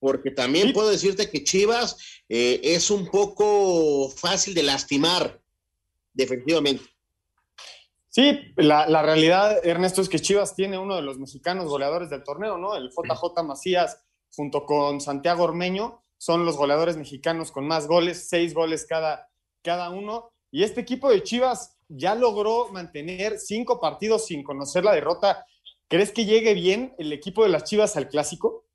Porque 0.00 0.30
también 0.30 0.72
puedo 0.72 0.88
decirte 0.88 1.30
que 1.30 1.44
Chivas 1.44 1.96
eh, 2.28 2.60
es 2.64 2.90
un 2.90 3.06
poco 3.08 4.08
fácil 4.10 4.54
de 4.54 4.62
lastimar, 4.62 5.40
definitivamente. 6.12 6.84
Sí, 8.08 8.40
la, 8.56 8.88
la, 8.88 9.02
realidad, 9.02 9.64
Ernesto, 9.64 10.02
es 10.02 10.08
que 10.08 10.18
Chivas 10.18 10.56
tiene 10.56 10.78
uno 10.78 10.96
de 10.96 11.02
los 11.02 11.18
mexicanos 11.18 11.66
goleadores 11.66 12.10
del 12.10 12.24
torneo, 12.24 12.58
¿no? 12.58 12.74
El 12.74 12.90
JJ 12.90 13.44
Macías 13.44 14.02
junto 14.34 14.64
con 14.64 15.00
Santiago 15.00 15.44
Ormeño 15.44 16.02
son 16.18 16.44
los 16.44 16.56
goleadores 16.56 16.96
mexicanos 16.96 17.50
con 17.50 17.66
más 17.66 17.86
goles, 17.86 18.28
seis 18.28 18.52
goles 18.52 18.84
cada, 18.86 19.30
cada 19.62 19.90
uno. 19.90 20.32
Y 20.50 20.64
este 20.64 20.80
equipo 20.80 21.10
de 21.10 21.22
Chivas 21.22 21.78
ya 21.88 22.14
logró 22.14 22.68
mantener 22.68 23.38
cinco 23.38 23.80
partidos 23.80 24.26
sin 24.26 24.42
conocer 24.42 24.84
la 24.84 24.92
derrota. 24.92 25.46
¿Crees 25.88 26.12
que 26.12 26.24
llegue 26.24 26.54
bien 26.54 26.94
el 26.98 27.12
equipo 27.12 27.42
de 27.42 27.48
las 27.48 27.64
Chivas 27.64 27.96
al 27.96 28.08
clásico? 28.08 28.66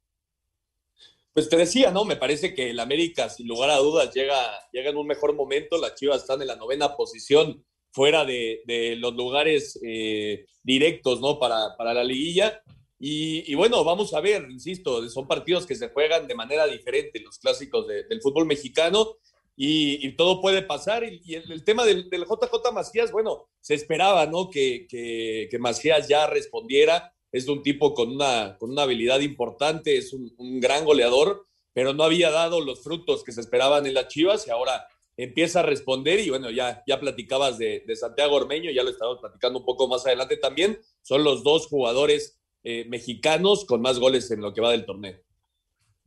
Pues 1.36 1.50
te 1.50 1.58
decía, 1.58 1.92
¿no? 1.92 2.06
Me 2.06 2.16
parece 2.16 2.54
que 2.54 2.70
el 2.70 2.80
América, 2.80 3.28
sin 3.28 3.46
lugar 3.50 3.70
a 3.70 3.78
dudas, 3.80 4.14
llega, 4.14 4.38
llega 4.72 4.90
en 4.90 4.96
un 4.96 5.06
mejor 5.06 5.36
momento. 5.36 5.78
Las 5.78 5.96
Chivas 5.96 6.22
están 6.22 6.42
en 6.42 6.48
la 6.48 6.56
novena 6.56 6.96
posición, 6.96 7.62
fuera 7.92 8.24
de, 8.24 8.96
los 9.00 9.14
lugares 9.14 9.78
eh, 9.86 10.46
directos, 10.64 11.20
¿no? 11.20 11.38
Para, 11.38 11.76
para 11.78 11.94
la 11.94 12.06
liguilla. 12.06 12.62
Y, 12.98 13.54
bueno, 13.54 13.84
vamos 13.84 14.14
a 14.14 14.22
ver, 14.22 14.48
insisto, 14.50 15.08
son 15.10 15.28
partidos 15.28 15.66
que 15.66 15.76
se 15.76 15.90
juegan 15.90 16.26
de 16.26 16.36
manera 16.36 16.66
diferente, 16.68 17.20
los 17.20 17.38
clásicos 17.38 17.86
del 17.86 18.22
fútbol 18.22 18.46
mexicano, 18.46 19.18
y, 19.58 20.10
todo 20.14 20.40
puede 20.40 20.62
pasar. 20.62 21.04
Y, 21.04 21.36
el, 21.36 21.66
tema 21.66 21.84
del, 21.84 22.10
JJ 22.10 22.72
Macías, 22.74 23.12
bueno, 23.12 23.50
se 23.60 23.74
esperaba, 23.74 24.26
¿no? 24.26 24.50
Que, 24.50 24.88
que, 24.90 25.60
Macías 25.60 26.08
ya 26.08 26.28
respondiera. 26.28 27.14
Es 27.36 27.50
un 27.50 27.64
tipo 27.64 27.94
con 27.94 28.12
una, 28.12 28.58
con 28.58 28.72
una 28.72 28.84
habilidad 28.84 29.20
importante, 29.20 29.98
es 29.98 30.14
un, 30.14 30.34
gran 30.62 30.86
goleador, 30.86 31.46
pero 31.74 31.94
no 31.94 32.04
había 32.04 32.32
dado 32.32 32.62
los 32.62 32.82
frutos 32.82 33.26
que 33.26 33.34
se 33.34 33.42
esperaban 33.42 33.86
en 33.86 33.94
las 33.94 34.08
Chivas 34.08 34.48
y 34.48 34.52
ahora 34.52 34.88
empieza 35.18 35.60
a 35.60 35.64
responder. 35.64 36.22
Y 36.22 36.30
bueno, 36.30 36.50
ya, 36.50 36.82
ya 36.88 36.98
platicabas 36.98 37.58
de, 37.58 37.84
de 37.86 37.96
Santiago 37.98 38.38
Ormeño, 38.38 38.72
ya 38.72 38.84
lo 38.84 38.90
estamos 38.90 39.20
platicando 39.20 39.60
un 39.60 39.66
poco 39.66 39.90
más 39.90 40.06
adelante 40.06 40.38
también. 40.38 40.80
Son 41.02 41.26
los 41.26 41.44
dos 41.44 41.68
jugadores 41.68 42.40
eh, 42.64 42.86
mexicanos 42.88 43.66
con 43.66 43.82
más 43.82 44.00
goles 44.00 44.32
en 44.32 44.40
lo 44.40 44.54
que 44.54 44.62
va 44.62 44.72
del 44.72 44.86
torneo. 44.86 45.20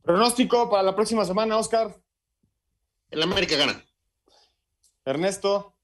Pronóstico 0.01 0.67
para 0.67 0.81
la 0.81 0.95
próxima 0.95 1.25
semana, 1.25 1.59
Oscar. 1.59 1.95
El 3.11 3.21
América 3.21 3.55
gana. 3.55 3.85
Ernesto. 5.05 5.75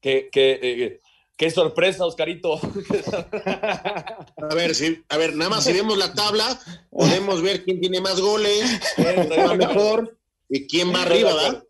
Qué, 0.00 0.30
qué, 0.32 0.58
eh, 0.60 1.00
qué 1.36 1.50
sorpresa, 1.50 2.06
Oscarito. 2.06 2.54
a 4.36 4.54
ver, 4.54 4.74
sí, 4.74 5.02
a 5.08 5.16
ver, 5.16 5.34
nada 5.34 5.50
más 5.50 5.64
si 5.64 5.72
vemos 5.72 5.98
la 5.98 6.12
tabla, 6.14 6.58
podemos 6.90 7.42
ver 7.42 7.64
quién 7.64 7.80
tiene 7.80 8.00
más 8.00 8.20
goles, 8.20 8.80
quién 8.96 9.28
va 9.30 9.54
mejor 9.54 10.18
y 10.48 10.66
quién 10.66 10.92
va 10.92 11.02
arriba, 11.02 11.34
¿verdad? 11.34 11.64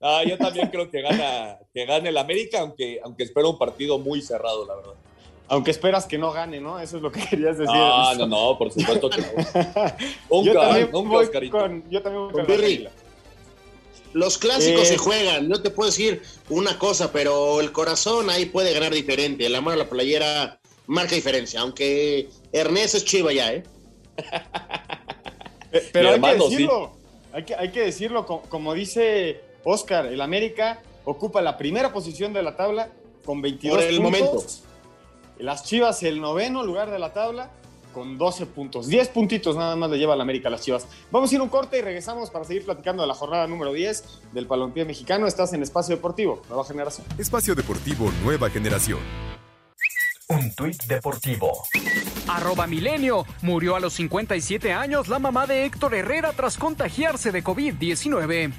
Ah, 0.00 0.22
yo 0.24 0.38
también 0.38 0.68
creo 0.68 0.90
que 0.90 1.02
gana, 1.02 1.58
que 1.74 1.84
gane 1.84 2.10
el 2.10 2.18
América, 2.18 2.60
aunque, 2.60 3.00
aunque 3.02 3.24
espero 3.24 3.50
un 3.50 3.58
partido 3.58 3.98
muy 3.98 4.22
cerrado, 4.22 4.64
la 4.64 4.76
verdad. 4.76 4.94
Aunque 5.48 5.70
esperas 5.70 6.06
que 6.06 6.18
no 6.18 6.30
gane, 6.30 6.60
¿no? 6.60 6.78
Eso 6.78 6.98
es 6.98 7.02
lo 7.02 7.10
que 7.10 7.20
querías 7.30 7.58
decir. 7.58 7.74
No, 7.74 8.14
no, 8.14 8.26
no, 8.26 8.58
por 8.58 8.70
supuesto 8.70 9.10
que 9.10 9.22
no. 9.22 10.42
yo, 10.44 10.52
también 10.52 10.90
voy 10.92 11.48
con, 11.48 11.90
yo 11.90 12.02
también 12.02 12.28
voy 12.30 12.44
con, 12.44 12.46
Los 14.12 14.38
clásicos 14.38 14.88
se 14.88 14.96
juegan, 14.96 15.48
no 15.48 15.60
te 15.60 15.70
puedo 15.70 15.90
decir 15.90 16.22
una 16.48 16.78
cosa, 16.78 17.12
pero 17.12 17.60
el 17.60 17.72
corazón 17.72 18.30
ahí 18.30 18.46
puede 18.46 18.72
ganar 18.72 18.92
diferente. 18.92 19.46
El 19.46 19.54
amor 19.54 19.74
a 19.74 19.76
la 19.76 19.88
playera 19.88 20.60
marca 20.86 21.14
diferencia, 21.14 21.60
aunque 21.60 22.28
Ernesto 22.52 22.96
es 22.96 23.04
chiva 23.04 23.32
ya, 23.32 23.52
¿eh? 23.52 23.62
eh 25.72 25.88
pero 25.92 26.10
hay 26.10 26.20
que 26.20 26.34
decirlo, 26.34 26.96
hay, 27.32 27.44
que, 27.44 27.54
hay 27.54 27.70
que 27.70 27.80
decirlo, 27.82 28.26
como, 28.26 28.74
dice 28.74 29.42
Oscar, 29.64 30.06
el 30.06 30.20
América 30.20 30.80
ocupa 31.04 31.42
la 31.42 31.58
primera 31.58 31.92
posición 31.92 32.32
de 32.32 32.42
la 32.42 32.56
tabla 32.56 32.90
con 33.24 33.42
22 33.42 33.76
Por 33.76 33.86
el 33.86 34.00
momento 34.00 34.42
las 35.38 35.64
Chivas, 35.64 36.02
el 36.02 36.20
noveno 36.20 36.64
lugar 36.64 36.90
de 36.90 36.98
la 36.98 37.12
tabla, 37.12 37.50
con 37.92 38.18
12 38.18 38.46
puntos. 38.46 38.86
10 38.86 39.08
puntitos 39.08 39.56
nada 39.56 39.76
más 39.76 39.90
le 39.90 39.98
lleva 39.98 40.16
la 40.16 40.22
América 40.22 40.48
a 40.48 40.50
las 40.50 40.62
Chivas. 40.62 40.86
Vamos 41.10 41.30
a 41.30 41.34
ir 41.34 41.40
un 41.40 41.48
corte 41.48 41.78
y 41.78 41.82
regresamos 41.82 42.30
para 42.30 42.44
seguir 42.44 42.64
platicando 42.64 43.02
de 43.02 43.08
la 43.08 43.14
jornada 43.14 43.46
número 43.46 43.72
10 43.72 44.04
del 44.32 44.46
Palompié 44.46 44.84
Mexicano. 44.84 45.26
Estás 45.26 45.52
en 45.52 45.62
Espacio 45.62 45.96
Deportivo, 45.96 46.42
Nueva 46.48 46.64
Generación. 46.64 47.06
Espacio 47.18 47.54
Deportivo, 47.54 48.10
Nueva 48.22 48.50
Generación. 48.50 48.98
Un 50.28 50.54
tuit 50.54 50.82
deportivo. 50.84 51.64
Arroba 52.28 52.66
Milenio. 52.66 53.24
Murió 53.40 53.76
a 53.76 53.80
los 53.80 53.94
57 53.94 54.72
años 54.74 55.08
la 55.08 55.18
mamá 55.18 55.46
de 55.46 55.64
Héctor 55.64 55.94
Herrera 55.94 56.32
tras 56.34 56.58
contagiarse 56.58 57.32
de 57.32 57.42
COVID-19. 57.42 58.52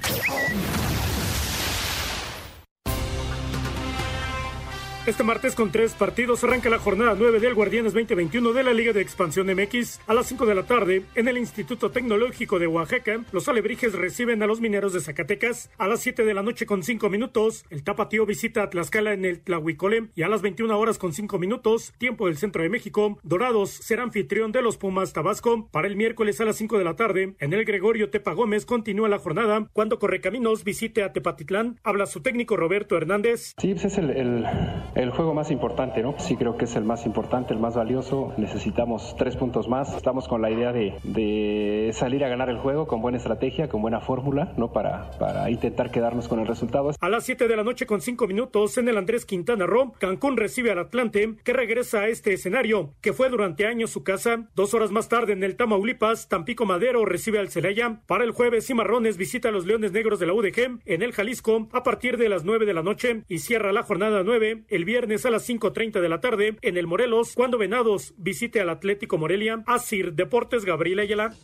Este 5.06 5.24
martes 5.24 5.54
con 5.54 5.72
tres 5.72 5.94
partidos 5.94 6.44
arranca 6.44 6.68
la 6.68 6.78
jornada 6.78 7.16
9 7.18 7.40
del 7.40 7.54
Guardianes 7.54 7.94
2021 7.94 8.52
de 8.52 8.62
la 8.62 8.74
Liga 8.74 8.92
de 8.92 9.00
Expansión 9.00 9.46
MX. 9.46 9.98
A 10.06 10.12
las 10.12 10.26
5 10.26 10.44
de 10.44 10.54
la 10.54 10.64
tarde, 10.64 11.04
en 11.14 11.26
el 11.26 11.38
Instituto 11.38 11.90
Tecnológico 11.90 12.58
de 12.58 12.66
Oaxaca, 12.66 13.24
los 13.32 13.48
alebrijes 13.48 13.94
reciben 13.94 14.42
a 14.42 14.46
los 14.46 14.60
mineros 14.60 14.92
de 14.92 15.00
Zacatecas. 15.00 15.70
A 15.78 15.88
las 15.88 16.00
7 16.00 16.22
de 16.22 16.34
la 16.34 16.42
noche 16.42 16.66
con 16.66 16.82
5 16.82 17.08
minutos, 17.08 17.64
el 17.70 17.82
Tapatío 17.82 18.26
visita 18.26 18.62
a 18.62 18.68
Tlaxcala 18.68 19.14
en 19.14 19.24
el 19.24 19.40
Tlahuicole. 19.40 20.10
Y 20.14 20.22
a 20.22 20.28
las 20.28 20.42
21 20.42 20.78
horas 20.78 20.98
con 20.98 21.14
5 21.14 21.38
minutos, 21.38 21.94
tiempo 21.96 22.26
del 22.26 22.36
centro 22.36 22.62
de 22.62 22.68
México, 22.68 23.18
Dorados 23.22 23.70
será 23.70 24.02
anfitrión 24.02 24.52
de 24.52 24.60
los 24.60 24.76
Pumas 24.76 25.14
Tabasco. 25.14 25.66
Para 25.70 25.88
el 25.88 25.96
miércoles 25.96 26.42
a 26.42 26.44
las 26.44 26.56
5 26.56 26.76
de 26.76 26.84
la 26.84 26.96
tarde, 26.96 27.34
en 27.38 27.54
el 27.54 27.64
Gregorio 27.64 28.10
Tepa 28.10 28.34
Gómez 28.34 28.66
continúa 28.66 29.08
la 29.08 29.18
jornada 29.18 29.66
cuando 29.72 29.98
Correcaminos 29.98 30.62
visite 30.62 31.02
a 31.02 31.14
Tepatitlán. 31.14 31.80
Habla 31.84 32.04
su 32.04 32.20
técnico 32.20 32.58
Roberto 32.58 32.98
Hernández. 32.98 33.54
Sí, 33.56 33.72
pues 33.72 33.86
es 33.86 33.96
el, 33.96 34.10
el 34.10 34.44
el 34.94 35.10
juego 35.10 35.34
más 35.34 35.50
importante, 35.50 36.02
¿no? 36.02 36.14
Sí 36.18 36.36
creo 36.36 36.56
que 36.56 36.64
es 36.64 36.76
el 36.76 36.84
más 36.84 37.06
importante, 37.06 37.54
el 37.54 37.60
más 37.60 37.74
valioso. 37.74 38.32
Necesitamos 38.36 39.14
tres 39.16 39.36
puntos 39.36 39.68
más. 39.68 39.94
Estamos 39.94 40.28
con 40.28 40.42
la 40.42 40.50
idea 40.50 40.72
de, 40.72 40.94
de 41.04 41.90
salir 41.92 42.24
a 42.24 42.28
ganar 42.28 42.48
el 42.48 42.58
juego 42.58 42.86
con 42.86 43.00
buena 43.00 43.18
estrategia, 43.18 43.68
con 43.68 43.82
buena 43.82 44.00
fórmula, 44.00 44.52
¿no? 44.56 44.72
Para, 44.72 45.10
para 45.18 45.50
intentar 45.50 45.90
quedarnos 45.90 46.28
con 46.28 46.40
el 46.40 46.46
resultado. 46.46 46.90
A 47.00 47.08
las 47.08 47.24
7 47.24 47.48
de 47.48 47.56
la 47.56 47.64
noche 47.64 47.86
con 47.86 48.00
5 48.00 48.26
minutos 48.26 48.78
en 48.78 48.88
el 48.88 48.96
Andrés 48.96 49.26
Quintana 49.26 49.66
Roo, 49.66 49.92
Cancún 49.98 50.36
recibe 50.36 50.70
al 50.70 50.78
Atlante, 50.78 51.34
que 51.44 51.52
regresa 51.52 52.00
a 52.00 52.08
este 52.08 52.32
escenario, 52.32 52.94
que 53.00 53.12
fue 53.12 53.28
durante 53.28 53.66
años 53.66 53.90
su 53.90 54.02
casa. 54.02 54.48
Dos 54.54 54.74
horas 54.74 54.90
más 54.90 55.08
tarde 55.08 55.32
en 55.32 55.42
el 55.42 55.56
Tamaulipas, 55.56 56.28
Tampico 56.28 56.66
Madero 56.66 57.04
recibe 57.04 57.38
al 57.38 57.50
Celaya. 57.50 58.00
Para 58.06 58.24
el 58.24 58.32
jueves, 58.32 58.66
Cimarrones 58.66 59.16
visita 59.16 59.48
a 59.48 59.52
los 59.52 59.66
Leones 59.66 59.92
Negros 59.92 60.18
de 60.18 60.26
la 60.26 60.32
UDG 60.32 60.80
en 60.84 61.02
el 61.02 61.12
Jalisco 61.12 61.68
a 61.72 61.82
partir 61.82 62.16
de 62.16 62.28
las 62.28 62.44
9 62.44 62.66
de 62.66 62.74
la 62.74 62.82
noche 62.82 63.22
y 63.28 63.38
cierra 63.38 63.72
la 63.72 63.82
jornada 63.82 64.22
9 64.24 64.64
el 64.68 64.79
viernes 64.84 65.26
a 65.26 65.30
las 65.30 65.48
5.30 65.48 66.00
de 66.00 66.08
la 66.08 66.20
tarde 66.20 66.56
en 66.62 66.76
el 66.76 66.86
Morelos, 66.86 67.32
cuando 67.34 67.58
Venados 67.58 68.14
visite 68.16 68.60
al 68.60 68.70
Atlético 68.70 69.18
Morelia. 69.18 69.62
Asir 69.66 70.14
Deportes 70.14 70.64
Gabriel 70.64 71.00
Ayala. 71.00 71.34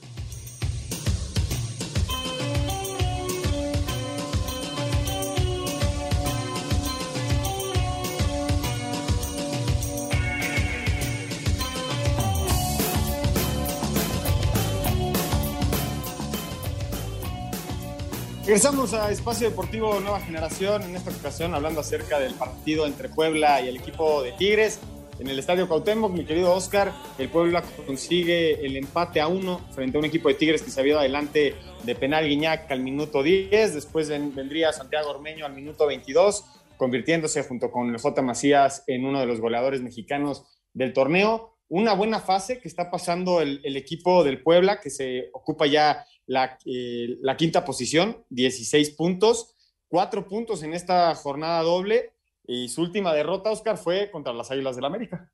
Regresamos 18.46 18.94
a 18.94 19.10
Espacio 19.10 19.50
Deportivo 19.50 19.98
Nueva 19.98 20.20
Generación, 20.20 20.80
en 20.84 20.94
esta 20.94 21.10
ocasión 21.10 21.52
hablando 21.52 21.80
acerca 21.80 22.20
del 22.20 22.32
partido 22.34 22.86
entre 22.86 23.08
Puebla 23.08 23.60
y 23.60 23.66
el 23.66 23.76
equipo 23.78 24.22
de 24.22 24.30
Tigres. 24.34 24.78
en 25.18 25.26
el 25.26 25.40
Estadio 25.40 25.66
Cuauhtémoc, 25.66 26.12
mi 26.12 26.24
querido 26.24 26.54
Oscar, 26.54 26.92
el 27.18 27.28
Puebla 27.28 27.64
consigue 27.84 28.64
el 28.64 28.76
empate 28.76 29.20
a 29.20 29.26
uno 29.26 29.66
frente 29.72 29.96
a 29.96 29.98
un 29.98 30.04
equipo 30.04 30.28
de 30.28 30.34
Tigres 30.34 30.62
que 30.62 30.70
se 30.70 30.78
había 30.78 30.92
ido 30.92 31.00
adelante 31.00 31.56
de 31.82 31.94
penal 31.96 32.28
Guiñac 32.28 32.70
al 32.70 32.82
minuto 32.82 33.24
10, 33.24 33.74
después 33.74 34.08
vendría 34.08 34.72
Santiago 34.72 35.10
Ormeño 35.10 35.44
al 35.44 35.52
minuto 35.52 35.84
22, 35.84 36.44
convirtiéndose 36.76 37.42
junto 37.42 37.72
con 37.72 37.90
el 37.90 37.98
J. 37.98 38.22
Macías 38.22 38.84
en 38.86 39.06
uno 39.06 39.18
de 39.18 39.26
los 39.26 39.40
goleadores 39.40 39.82
mexicanos 39.82 40.44
del 40.72 40.92
torneo. 40.92 41.56
Una 41.68 41.94
buena 41.94 42.20
fase 42.20 42.60
que 42.60 42.68
está 42.68 42.92
pasando 42.92 43.40
el, 43.40 43.76
equipo 43.76 44.22
del 44.22 44.40
Puebla, 44.40 44.78
que 44.80 44.90
se 44.90 45.30
ocupa 45.32 45.66
ya 45.66 46.06
la, 46.26 46.58
eh, 46.64 47.18
la 47.20 47.36
quinta 47.36 47.64
posición, 47.64 48.24
16 48.30 48.90
puntos, 48.90 49.54
cuatro 49.88 50.26
puntos 50.26 50.62
en 50.62 50.74
esta 50.74 51.14
jornada 51.14 51.62
doble 51.62 52.12
y 52.46 52.68
su 52.68 52.82
última 52.82 53.12
derrota, 53.12 53.50
Oscar, 53.50 53.78
fue 53.78 54.10
contra 54.10 54.32
las 54.32 54.50
Águilas 54.50 54.76
del 54.76 54.82
la 54.82 54.88
América. 54.88 55.32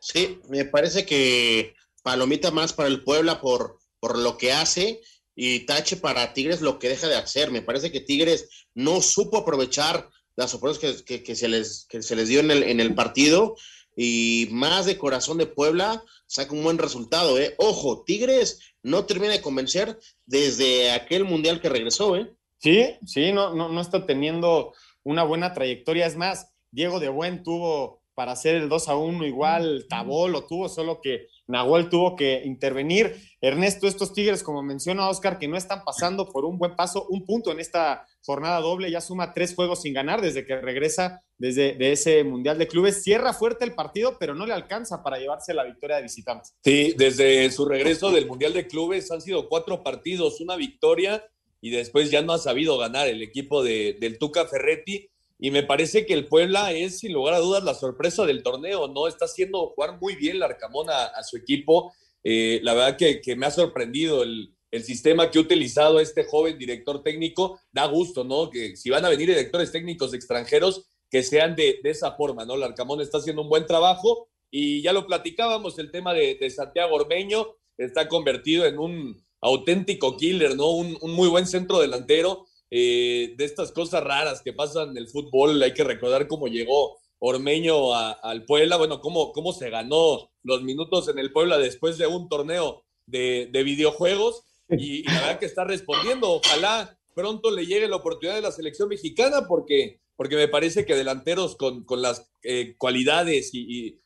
Sí, 0.00 0.40
me 0.48 0.64
parece 0.64 1.06
que 1.06 1.74
palomita 2.02 2.50
más 2.50 2.72
para 2.72 2.88
el 2.88 3.02
Puebla 3.02 3.40
por, 3.40 3.78
por 3.98 4.18
lo 4.18 4.36
que 4.36 4.52
hace 4.52 5.00
y 5.34 5.60
tache 5.60 5.96
para 5.96 6.32
Tigres 6.32 6.60
lo 6.60 6.78
que 6.78 6.88
deja 6.88 7.08
de 7.08 7.16
hacer. 7.16 7.50
Me 7.50 7.62
parece 7.62 7.90
que 7.90 8.00
Tigres 8.00 8.48
no 8.74 9.00
supo 9.00 9.38
aprovechar 9.38 10.08
las 10.36 10.54
oportunidades 10.54 11.02
que, 11.02 11.34
se, 11.34 11.48
les, 11.48 11.86
que 11.88 12.02
se 12.02 12.14
les 12.14 12.28
dio 12.28 12.40
en 12.40 12.50
el, 12.50 12.62
en 12.62 12.80
el 12.80 12.94
partido 12.94 13.56
y 13.96 14.48
más 14.52 14.84
de 14.84 14.98
corazón 14.98 15.38
de 15.38 15.46
Puebla 15.46 16.04
saca 16.26 16.52
un 16.52 16.62
buen 16.62 16.78
resultado. 16.78 17.38
¿eh? 17.38 17.54
Ojo, 17.58 18.04
Tigres 18.04 18.60
no 18.82 19.06
termina 19.06 19.32
de 19.32 19.40
convencer 19.40 19.98
desde 20.26 20.92
aquel 20.92 21.24
mundial 21.24 21.60
que 21.60 21.70
regresó. 21.70 22.14
¿eh? 22.16 22.30
Sí, 22.58 22.84
sí, 23.06 23.32
no, 23.32 23.54
no, 23.54 23.70
no 23.70 23.80
está 23.80 24.04
teniendo 24.04 24.74
una 25.02 25.24
buena 25.24 25.54
trayectoria. 25.54 26.06
Es 26.06 26.16
más, 26.16 26.52
Diego 26.70 27.00
de 27.00 27.08
Buen 27.08 27.42
tuvo 27.42 28.02
para 28.14 28.32
hacer 28.32 28.56
el 28.56 28.68
2 28.68 28.88
a 28.88 28.96
1 28.96 29.26
igual, 29.26 29.86
Tabó 29.88 30.28
lo 30.28 30.46
tuvo, 30.46 30.68
solo 30.68 31.00
que 31.00 31.26
Nahuel 31.46 31.88
tuvo 31.88 32.16
que 32.16 32.42
intervenir. 32.44 33.16
Ernesto, 33.40 33.86
estos 33.86 34.12
Tigres, 34.12 34.42
como 34.42 34.62
menciona 34.62 35.08
Oscar, 35.08 35.38
que 35.38 35.48
no 35.48 35.56
están 35.56 35.84
pasando 35.84 36.28
por 36.28 36.44
un 36.44 36.58
buen 36.58 36.74
paso, 36.74 37.06
un 37.08 37.24
punto 37.24 37.52
en 37.52 37.60
esta 37.60 38.06
jornada 38.24 38.60
doble, 38.60 38.90
ya 38.90 39.00
suma 39.00 39.32
tres 39.32 39.54
juegos 39.54 39.82
sin 39.82 39.94
ganar 39.94 40.20
desde 40.20 40.44
que 40.44 40.60
regresa 40.60 41.22
desde 41.38 41.74
de 41.74 41.92
ese 41.92 42.24
Mundial 42.24 42.58
de 42.58 42.66
Clubes. 42.66 43.02
Cierra 43.02 43.32
fuerte 43.32 43.64
el 43.64 43.74
partido, 43.74 44.16
pero 44.18 44.34
no 44.34 44.46
le 44.46 44.52
alcanza 44.52 45.02
para 45.02 45.18
llevarse 45.18 45.54
la 45.54 45.64
victoria 45.64 45.96
de 45.96 46.02
visitantes. 46.02 46.54
Sí, 46.64 46.94
desde 46.96 47.50
su 47.50 47.64
regreso 47.66 48.10
del 48.10 48.26
Mundial 48.26 48.52
de 48.52 48.66
Clubes 48.66 49.10
han 49.10 49.20
sido 49.20 49.48
cuatro 49.48 49.82
partidos, 49.82 50.40
una 50.40 50.56
victoria 50.56 51.24
y 51.60 51.70
después 51.70 52.10
ya 52.10 52.22
no 52.22 52.32
ha 52.32 52.38
sabido 52.38 52.78
ganar 52.78 53.08
el 53.08 53.22
equipo 53.22 53.62
de, 53.62 53.96
del 54.00 54.18
Tuca 54.18 54.46
Ferretti. 54.46 55.08
Y 55.38 55.50
me 55.50 55.62
parece 55.62 56.06
que 56.06 56.14
el 56.14 56.26
Puebla 56.26 56.72
es, 56.72 57.00
sin 57.00 57.12
lugar 57.12 57.34
a 57.34 57.40
dudas, 57.40 57.62
la 57.62 57.74
sorpresa 57.74 58.24
del 58.24 58.42
torneo, 58.42 58.88
¿no? 58.88 59.06
Está 59.06 59.26
haciendo 59.26 59.68
jugar 59.68 60.00
muy 60.00 60.16
bien 60.16 60.38
la 60.38 60.46
a, 60.46 61.22
su 61.22 61.36
equipo. 61.36 61.92
Eh, 62.24 62.60
la 62.62 62.74
verdad 62.74 62.96
que, 62.96 63.36
me 63.36 63.46
ha 63.46 63.50
sorprendido 63.50 64.22
el, 64.22 64.54
el, 64.70 64.82
sistema 64.82 65.30
que 65.30 65.38
ha 65.38 65.42
utilizado 65.42 66.00
este 66.00 66.24
joven 66.24 66.58
director 66.58 67.02
técnico. 67.02 67.60
Da 67.70 67.86
gusto, 67.86 68.24
¿no? 68.24 68.48
Que 68.48 68.76
si 68.76 68.88
van 68.90 69.04
a 69.04 69.10
venir 69.10 69.28
directores 69.28 69.70
técnicos 69.70 70.14
extranjeros, 70.14 70.86
que 71.10 71.22
sean 71.22 71.54
de, 71.54 71.80
de 71.82 71.90
esa 71.90 72.12
forma, 72.12 72.44
¿no? 72.44 72.56
La 72.56 72.74
está 73.02 73.18
haciendo 73.18 73.42
un 73.42 73.48
buen 73.48 73.66
trabajo 73.66 74.28
y 74.50 74.82
ya 74.82 74.92
lo 74.92 75.06
platicábamos, 75.06 75.78
el 75.78 75.90
tema 75.90 76.14
de, 76.14 76.50
Santiago 76.50 76.96
Ormeño 76.96 77.56
está 77.76 78.08
convertido 78.08 78.64
en 78.64 78.78
un, 78.78 79.26
auténtico 79.40 80.16
killer, 80.16 80.56
¿no? 80.56 80.70
Un, 80.70 80.98
muy 81.02 81.28
buen 81.28 81.46
centro 81.46 81.80
delantero. 81.80 82.46
Eh, 82.70 83.34
de 83.36 83.44
estas 83.44 83.70
cosas 83.72 84.02
raras 84.02 84.42
que 84.42 84.52
pasan 84.52 84.90
en 84.90 84.96
el 84.96 85.08
fútbol, 85.08 85.62
hay 85.62 85.72
que 85.72 85.84
recordar 85.84 86.26
cómo 86.26 86.48
llegó 86.48 86.98
Ormeño 87.18 87.94
al 87.94 88.44
Puebla, 88.44 88.76
bueno, 88.76 89.00
cómo, 89.00 89.32
cómo 89.32 89.52
se 89.52 89.70
ganó 89.70 90.30
los 90.42 90.62
minutos 90.62 91.08
en 91.08 91.18
el 91.18 91.32
Puebla 91.32 91.58
después 91.58 91.96
de 91.96 92.06
un 92.06 92.28
torneo 92.28 92.84
de, 93.06 93.48
videojuegos 93.52 94.42
y, 94.68 95.04
la 95.04 95.20
verdad 95.20 95.38
que 95.38 95.46
está 95.46 95.64
respondiendo. 95.64 96.30
Ojalá 96.32 96.98
pronto 97.14 97.50
le 97.50 97.64
llegue 97.66 97.88
la 97.88 97.96
oportunidad 97.96 98.36
de 98.36 98.42
la 98.42 98.52
selección 98.52 98.88
mexicana 98.88 99.46
porque, 99.48 100.00
porque 100.16 100.36
me 100.36 100.48
parece 100.48 100.84
que 100.84 100.94
delanteros 100.94 101.56
con, 101.56 101.84
con 101.84 102.02
las 102.02 102.30
eh, 102.42 102.74
cualidades 102.76 103.50
y, 103.52 104.00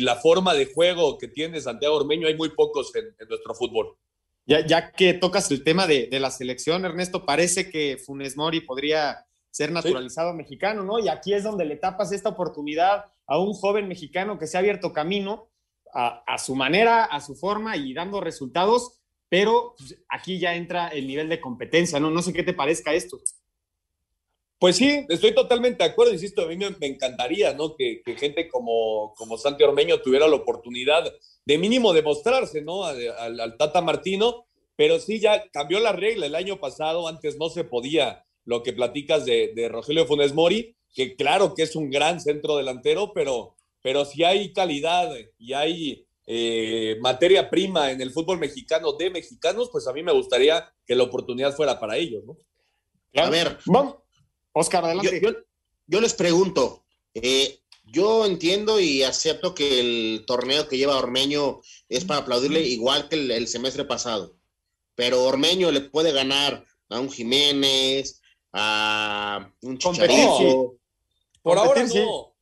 la 0.00 0.16
forma 0.16 0.54
de 0.54 0.66
juego 0.66 1.16
que 1.18 1.28
tiene 1.28 1.60
Santiago 1.60 1.94
Ormeño 1.94 2.26
hay 2.26 2.36
muy 2.36 2.48
pocos 2.48 2.92
en 2.96 3.28
nuestro 3.28 3.54
fútbol. 3.54 3.96
Ya, 4.44 4.90
que 4.92 5.14
tocas 5.14 5.50
el 5.50 5.62
tema 5.62 5.86
de, 5.86 6.08
la 6.18 6.30
selección, 6.30 6.84
Ernesto, 6.84 7.24
parece 7.24 7.70
que 7.70 7.96
Funes 7.96 8.36
Mori 8.36 8.60
podría 8.60 9.26
ser 9.50 9.70
naturalizado 9.70 10.32
mexicano, 10.34 10.82
¿no? 10.82 10.98
Y 10.98 11.08
aquí 11.08 11.32
es 11.32 11.44
donde 11.44 11.64
le 11.64 11.76
tapas 11.76 12.10
esta 12.10 12.30
oportunidad 12.30 13.04
a 13.26 13.38
un 13.38 13.52
joven 13.52 13.86
mexicano 13.86 14.38
que 14.38 14.46
se 14.46 14.56
ha 14.56 14.60
abierto 14.60 14.92
camino 14.92 15.48
a, 15.94 16.38
su 16.38 16.54
manera, 16.56 17.04
a 17.04 17.20
su 17.20 17.34
forma 17.34 17.76
y 17.76 17.92
dando 17.92 18.20
resultados, 18.20 18.98
pero 19.28 19.74
pues, 19.76 19.98
aquí 20.08 20.38
ya 20.38 20.54
entra 20.54 20.88
el 20.88 21.06
nivel 21.06 21.28
de 21.28 21.40
competencia, 21.40 22.00
¿no? 22.00 22.10
No 22.10 22.22
sé 22.22 22.32
qué 22.32 22.42
te 22.42 22.54
parezca 22.54 22.94
esto. 22.94 23.20
Pues 24.58 24.76
sí, 24.76 25.04
estoy 25.08 25.34
totalmente 25.34 25.84
de 25.84 25.90
acuerdo, 25.90 26.12
insisto, 26.12 26.42
a 26.42 26.46
mí 26.46 26.56
me, 26.56 26.86
encantaría, 26.86 27.52
¿no? 27.52 27.76
Que, 27.76 28.02
gente 28.16 28.48
como, 28.48 29.12
como 29.16 29.36
Santi 29.36 29.64
Ormeño 29.64 30.00
tuviera 30.00 30.26
la 30.28 30.36
oportunidad 30.36 31.04
de 31.44 31.58
mínimo 31.58 31.92
demostrarse, 31.92 32.62
¿no? 32.62 32.84
Al, 32.84 33.56
Tata 33.58 33.80
Martino, 33.80 34.46
pero 34.76 34.98
sí 34.98 35.20
ya 35.20 35.48
cambió 35.50 35.80
la 35.80 35.92
regla 35.92 36.26
el 36.26 36.34
año 36.34 36.58
pasado, 36.60 37.08
antes 37.08 37.38
no 37.38 37.48
se 37.48 37.64
podía 37.64 38.24
lo 38.44 38.62
que 38.62 38.72
platicas 38.72 39.24
de, 39.24 39.68
Rogelio 39.70 40.06
Funes 40.06 40.34
Mori, 40.34 40.74
que 40.94 41.16
claro 41.16 41.54
que 41.54 41.62
es 41.62 41.76
un 41.76 41.90
gran 41.90 42.20
centro 42.20 42.56
delantero, 42.56 43.12
pero, 43.12 43.56
pero 43.82 44.04
si 44.04 44.24
hay 44.24 44.52
calidad 44.52 45.10
y 45.38 45.52
hay 45.52 46.06
eh, 46.26 46.96
materia 47.00 47.50
prima 47.50 47.90
en 47.90 48.00
el 48.00 48.12
fútbol 48.12 48.38
mexicano 48.38 48.92
de 48.92 49.10
mexicanos, 49.10 49.68
pues 49.70 49.86
a 49.86 49.92
mí 49.92 50.02
me 50.02 50.12
gustaría 50.12 50.72
que 50.86 50.94
la 50.94 51.04
oportunidad 51.04 51.54
fuera 51.54 51.78
para 51.78 51.96
ellos, 51.96 52.24
¿no? 52.24 52.36
A 53.14 53.28
ver, 53.28 53.58
vamos. 53.66 53.96
Oscar, 54.52 54.84
adelante. 54.84 55.20
Yo, 55.86 56.00
les 56.00 56.14
pregunto, 56.14 56.84
eh, 57.14 57.58
yo 57.92 58.24
entiendo 58.24 58.80
y 58.80 59.02
acepto 59.02 59.54
que 59.54 59.80
el 59.80 60.24
torneo 60.26 60.66
que 60.66 60.78
lleva 60.78 60.96
Ormeño 60.96 61.60
es 61.90 62.06
para 62.06 62.20
aplaudirle 62.20 62.62
igual 62.62 63.08
que 63.08 63.16
el, 63.16 63.46
semestre 63.46 63.84
pasado. 63.84 64.34
Pero 64.94 65.22
Ormeño 65.24 65.70
le 65.70 65.82
puede 65.82 66.10
ganar 66.10 66.64
a 66.88 66.98
un 66.98 67.10
Jiménez, 67.10 68.22
a 68.52 69.46
un 69.60 69.76
Chicharito. 69.76 70.76
Por 71.42 71.58
ahora 71.58 71.84
no. 71.84 72.34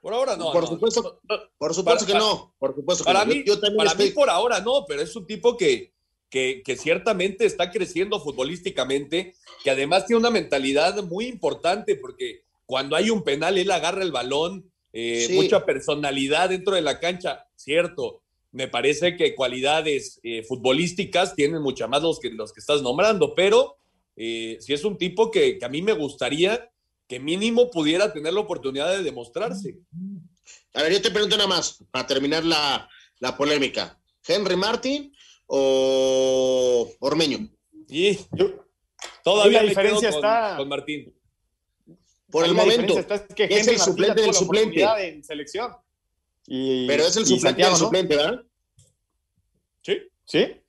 Por 0.00 0.14
ahora 0.14 0.36
no. 0.36 0.50
Por 0.50 0.66
supuesto, 0.66 1.20
por 1.58 1.74
supuesto 1.74 2.06
que 2.06 2.14
no. 2.14 2.54
Por 2.58 2.74
supuesto 2.74 3.04
para 3.04 3.26
Mí, 3.26 3.44
para 3.76 3.94
mí 3.94 4.10
por 4.10 4.30
ahora 4.30 4.60
no, 4.60 4.86
pero 4.88 5.02
es 5.02 5.14
un 5.14 5.26
tipo 5.26 5.58
que, 5.58 5.92
que, 6.30 6.62
que, 6.64 6.76
ciertamente 6.76 7.44
está 7.44 7.70
creciendo 7.70 8.18
futbolísticamente, 8.20 9.34
que 9.62 9.70
además 9.70 10.06
tiene 10.06 10.20
una 10.20 10.30
mentalidad 10.30 11.02
muy 11.02 11.26
importante 11.26 11.96
porque 11.96 12.44
cuando 12.64 12.96
hay 12.96 13.10
un 13.10 13.22
penal 13.22 13.58
él 13.58 13.70
agarra 13.70 14.02
el 14.02 14.12
balón, 14.12 14.72
eh, 14.92 15.28
mucha 15.32 15.64
personalidad 15.64 16.50
dentro 16.50 16.74
de 16.74 16.82
la 16.82 16.98
cancha, 17.00 17.46
cierto. 17.54 18.22
Me 18.52 18.68
parece 18.68 19.16
que 19.16 19.34
cualidades 19.34 20.20
eh, 20.22 20.42
futbolísticas 20.42 21.34
tienen 21.34 21.60
mucha 21.60 21.86
más 21.86 22.02
los 22.02 22.18
que, 22.18 22.30
los 22.30 22.52
que 22.52 22.60
estás 22.60 22.80
nombrando, 22.80 23.34
pero 23.34 23.76
eh, 24.16 24.56
si 24.60 24.72
es 24.72 24.84
un 24.84 24.96
tipo 24.96 25.30
que, 25.30 25.58
a 25.60 25.68
mí 25.68 25.82
me 25.82 25.92
gustaría 25.92 26.70
que 27.06 27.20
mínimo 27.20 27.70
pudiera 27.70 28.12
tener 28.12 28.32
la 28.32 28.40
oportunidad 28.40 28.96
de 28.96 29.02
demostrarse. 29.02 29.78
A 30.72 30.82
ver, 30.82 30.92
yo 30.92 31.02
te 31.02 31.10
pregunto 31.10 31.36
nada 31.36 31.48
más, 31.48 31.84
para 31.90 32.06
terminar 32.06 32.44
la, 32.44 32.88
polémica. 33.36 34.00
¿Henry 34.26 34.56
Martin 34.56 35.12
o 35.46 36.90
Ormeño? 37.00 37.48
Y 37.88 38.18
todavía 39.22 39.62
la 39.62 39.68
diferencia 39.68 40.08
está 40.08 40.54
con 40.56 40.68
Martín 40.68 41.15
por 42.30 42.44
el 42.44 42.54
momento. 42.54 42.98
Es, 42.98 43.22
que 43.34 43.44
es 43.44 43.68
el 43.68 43.78
suplente 43.78 44.22
del 44.22 44.34
suplente. 44.34 44.82
En 44.82 45.22
selección. 45.22 45.72
Pero 46.46 47.06
es 47.06 47.16
el 47.16 47.26
suplente 47.26 47.64
del 47.64 47.76
suplente, 47.76 48.16
¿verdad? 48.16 48.42
Sí. 49.82 49.98
Sí. 50.24 50.60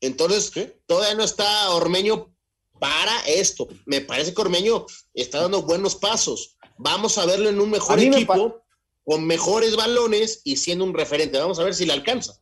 Entonces, 0.00 0.52
todavía 0.86 1.14
no 1.14 1.24
está 1.24 1.70
Ormeño 1.70 2.32
para 2.78 3.20
esto. 3.26 3.68
Me 3.86 4.00
parece 4.00 4.32
que 4.32 4.40
Ormeño 4.40 4.86
está 5.14 5.42
dando 5.42 5.62
buenos 5.62 5.96
pasos. 5.96 6.56
Vamos 6.76 7.18
a 7.18 7.26
verlo 7.26 7.48
en 7.48 7.60
un 7.60 7.70
mejor 7.70 7.98
equipo, 7.98 8.62
con 9.04 9.26
mejores 9.26 9.76
balones 9.76 10.40
y 10.44 10.56
siendo 10.56 10.84
un 10.84 10.94
referente. 10.94 11.38
Vamos 11.38 11.58
a 11.58 11.64
ver 11.64 11.74
si 11.74 11.86
le 11.86 11.92
alcanza. 11.92 12.40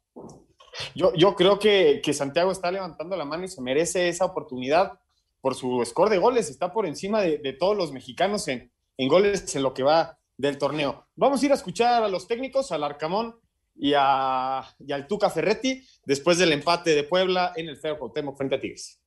Yo, 0.95 1.15
yo 1.15 1.35
creo 1.35 1.59
que, 1.59 2.03
que 2.05 2.13
Santiago 2.13 2.53
está 2.53 2.71
levantando 2.71 3.17
la 3.17 3.25
mano 3.25 3.45
y 3.45 3.49
se 3.49 3.63
merece 3.63 4.09
esa 4.09 4.27
oportunidad 4.27 5.01
por 5.47 5.55
su 5.55 5.81
score 5.85 6.11
de 6.11 6.19
goles, 6.19 6.51
está 6.51 6.73
por 6.73 6.87
encima 6.87 7.23
de, 7.23 7.53
todos 7.53 7.77
los 7.77 7.93
mexicanos 7.93 8.49
en, 8.49 8.73
goles 8.99 9.55
en 9.55 9.63
lo 9.63 9.75
que 9.75 9.85
va 9.85 10.19
del 10.37 10.59
torneo. 10.59 11.07
Vamos 11.15 11.41
a 11.41 11.47
ir 11.47 11.53
a 11.53 11.55
escuchar 11.55 12.03
a 12.03 12.09
los 12.09 12.27
técnicos, 12.27 12.73
al 12.73 12.83
Arcamón 12.83 13.39
y, 13.77 13.93
a, 13.97 14.65
y 14.81 14.91
al 14.91 15.07
Tuca 15.07 15.31
Ferretti, 15.31 15.87
después 16.05 16.39
del 16.39 16.51
empate 16.51 16.97
de 16.97 17.05
Puebla 17.05 17.53
en 17.55 17.69
el 17.69 17.77
Feo 17.77 17.97
Cuauhtémoc 17.97 18.37
frente 18.37 18.57
a 18.57 18.61
Tigres. 18.61 19.01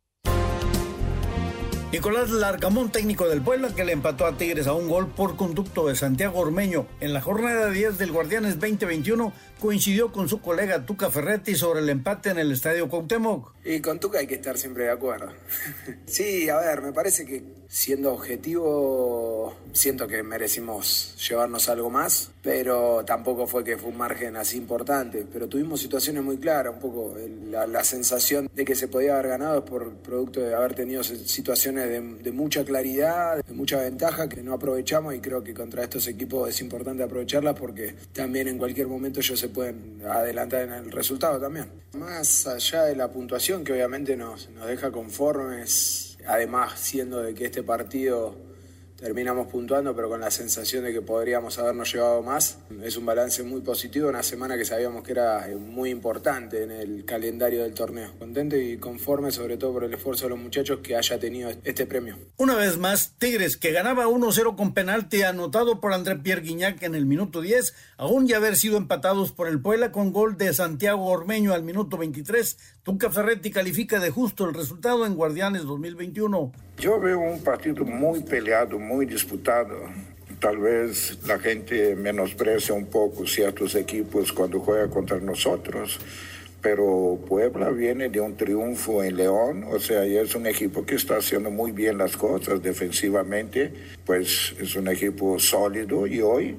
Nicolás 1.91 2.30
Larcamón, 2.30 2.91
técnico 2.91 3.28
del 3.28 3.41
Puebla, 3.41 3.73
que 3.75 3.84
le 3.84 3.93
empató 3.93 4.28
a 4.28 4.38
Tigres 4.38 4.67
a 4.67 4.73
un 4.73 4.88
gol 4.88 5.08
por 5.08 5.36
conducto 5.36 5.88
de 5.88 5.95
Santiago 5.95 6.39
Ormeño. 6.39 6.86
En 6.99 7.13
la 7.13 7.19
jornada 7.19 7.71
10 7.71 7.97
del 7.97 8.12
Guardianes 8.12 8.60
2021 8.60 9.34
coincidió 9.60 10.12
con 10.12 10.30
su 10.30 10.39
colega 10.39 10.86
Tuca 10.86 11.10
Ferretti 11.10 11.56
sobre 11.56 11.80
el 11.80 11.89
empate 11.89 12.30
en 12.30 12.38
el 12.38 12.52
Estadio 12.52 12.88
Cuauhtémoc. 12.88 13.56
Y 13.70 13.82
con 13.82 14.00
Tuca 14.00 14.18
hay 14.18 14.26
que 14.26 14.34
estar 14.34 14.58
siempre 14.58 14.86
de 14.86 14.90
acuerdo. 14.90 15.32
sí, 16.08 16.50
a 16.50 16.58
ver, 16.58 16.82
me 16.82 16.92
parece 16.92 17.24
que 17.24 17.44
siendo 17.68 18.14
objetivo, 18.14 19.56
siento 19.74 20.08
que 20.08 20.24
merecimos 20.24 21.16
llevarnos 21.30 21.70
algo 21.70 21.92
más, 21.92 22.32
pero 22.42 23.06
tampoco 23.06 23.46
fue 23.46 23.64
que 23.64 23.78
fue 23.78 23.92
un 23.92 23.98
margen 23.98 24.36
así 24.38 24.58
importante. 24.58 25.24
Pero 25.32 25.48
tuvimos 25.48 25.80
situaciones 25.80 26.24
muy 26.24 26.38
claras, 26.38 26.74
un 26.74 26.80
poco 26.80 27.16
la, 27.52 27.84
sensación 27.84 28.50
de 28.54 28.66
que 28.66 28.76
se 28.76 28.88
podía 28.88 29.14
haber 29.14 29.28
ganado 29.28 29.64
por 29.64 29.94
producto 29.98 30.40
de 30.40 30.56
haber 30.56 30.74
tenido 30.74 31.04
situaciones 31.04 31.90
de, 31.90 32.32
mucha 32.32 32.66
claridad, 32.66 33.44
de 33.44 33.54
mucha 33.54 33.80
ventaja 33.82 34.28
que 34.28 34.42
no 34.42 34.54
aprovechamos 34.54 35.14
y 35.14 35.20
creo 35.20 35.44
que 35.44 35.54
contra 35.54 35.84
estos 35.84 36.08
equipos 36.08 36.50
es 36.50 36.60
importante 36.62 37.04
aprovecharlas 37.04 37.56
porque 37.56 37.96
también 38.14 38.48
en 38.48 38.58
cualquier 38.58 38.88
momento 38.88 39.20
ellos 39.20 39.40
se 39.40 39.50
pueden 39.50 40.02
adelantar 40.08 40.64
en 40.64 40.74
el 40.74 40.92
resultado 40.92 41.40
también. 41.40 41.68
Más 41.94 42.48
allá 42.48 42.84
de 42.84 42.96
la 42.96 43.12
puntuación 43.12 43.59
que 43.63 43.74
obviamente 43.74 44.15
nos, 44.15 44.50
nos 44.50 44.67
deja 44.67 44.91
conformes, 44.91 46.17
además 46.28 46.80
siendo 46.80 47.22
de 47.22 47.34
que 47.34 47.45
este 47.45 47.63
partido 47.63 48.50
terminamos 49.00 49.48
puntuando, 49.48 49.95
pero 49.95 50.10
con 50.10 50.19
la 50.19 50.30
sensación 50.30 50.84
de 50.84 50.91
que 50.91 51.02
podríamos 51.02 51.58
habernos 51.58 51.91
llevado 51.93 52.22
más. 52.22 52.60
Es 52.84 52.98
un 52.98 53.06
balance 53.06 53.43
muy 53.43 53.62
positivo, 53.62 54.10
una 54.10 54.24
semana 54.24 54.58
que 54.58 54.65
sabíamos 54.65 55.04
que 55.04 55.13
era 55.13 55.50
eh, 55.50 55.56
muy 55.56 55.89
importante 55.89 56.63
en 56.63 56.72
el 56.72 57.06
calendario 57.06 57.63
del 57.63 57.74
torneo. 57.74 58.12
Contento 58.19 58.58
y 58.58 58.78
conforme, 58.78 59.32
sobre 59.32 59.58
todo 59.58 59.74
por 59.74 59.84
el 59.86 59.93
esfuerzo 59.93 60.26
de 60.26 60.32
los 60.32 60.39
muchachos 60.39 60.80
que 60.84 60.95
haya 60.95 61.17
tenido 61.17 61.50
este 61.63 61.86
premio. 61.86 62.17
Una 62.38 62.56
vez 62.56 62.78
más, 62.78 63.13
Tigres, 63.17 63.56
que 63.56 63.72
ganaba 63.72 64.08
1-0 64.08 64.56
con 64.56 64.74
penalti 64.74 65.24
anotado 65.24 65.80
por 65.80 65.93
André 65.93 66.17
Pierre 66.17 66.41
Guignac 66.41 66.84
en 66.84 66.95
el 66.95 67.06
minuto 67.06 67.41
10, 67.41 67.74
aún 67.98 68.28
ya 68.28 68.38
haber 68.38 68.58
sido 68.58 68.78
empatados 68.78 69.32
por 69.32 69.48
el 69.48 69.62
Puebla 69.62 69.91
con 69.91 70.12
gol 70.12 70.38
de 70.38 70.54
Santiago 70.54 71.06
Ormeño 71.06 71.54
al 71.54 71.63
minuto 71.63 71.98
23. 71.98 72.58
Tuca 72.89 73.12
Ferretti 73.12 73.52
califica 73.52 73.99
de 73.99 74.10
justo 74.10 74.49
el 74.49 74.56
resultado 74.56 75.06
en 75.06 75.13
Guardianes 75.13 75.62
2021. 75.62 76.52
Yo 76.80 76.99
veo 76.99 77.19
un 77.19 77.43
partido 77.43 77.86
muy 77.86 78.21
peleado, 78.21 78.80
muy 78.80 79.06
disputado. 79.06 79.75
Tal 80.39 80.58
vez 80.58 81.19
la 81.28 81.38
gente 81.38 81.95
menosprecia 81.95 82.73
un 82.73 82.88
poco 82.88 83.28
ciertos 83.28 83.75
equipos 83.75 84.34
cuando 84.34 84.60
juega 84.60 84.89
contra 84.89 85.19
nosotros, 85.19 85.99
pero 86.62 87.19
Puebla 87.28 87.69
viene 87.69 88.10
de 88.10 88.21
un 88.21 88.36
triunfo 88.36 89.04
en 89.04 89.17
León, 89.17 89.65
o 89.71 89.78
sea, 89.78 90.04
es 90.04 90.34
un 90.34 90.47
equipo 90.47 90.84
que 90.84 90.95
está 90.95 91.17
haciendo 91.17 91.52
muy 91.52 91.71
bien 91.71 91.99
las 91.99 92.17
cosas 92.17 92.60
defensivamente, 92.63 93.71
pues 94.04 94.56
es 94.60 94.75
un 94.75 94.88
equipo 94.88 95.38
sólido 95.38 96.08
y 96.08 96.21
hoy 96.21 96.58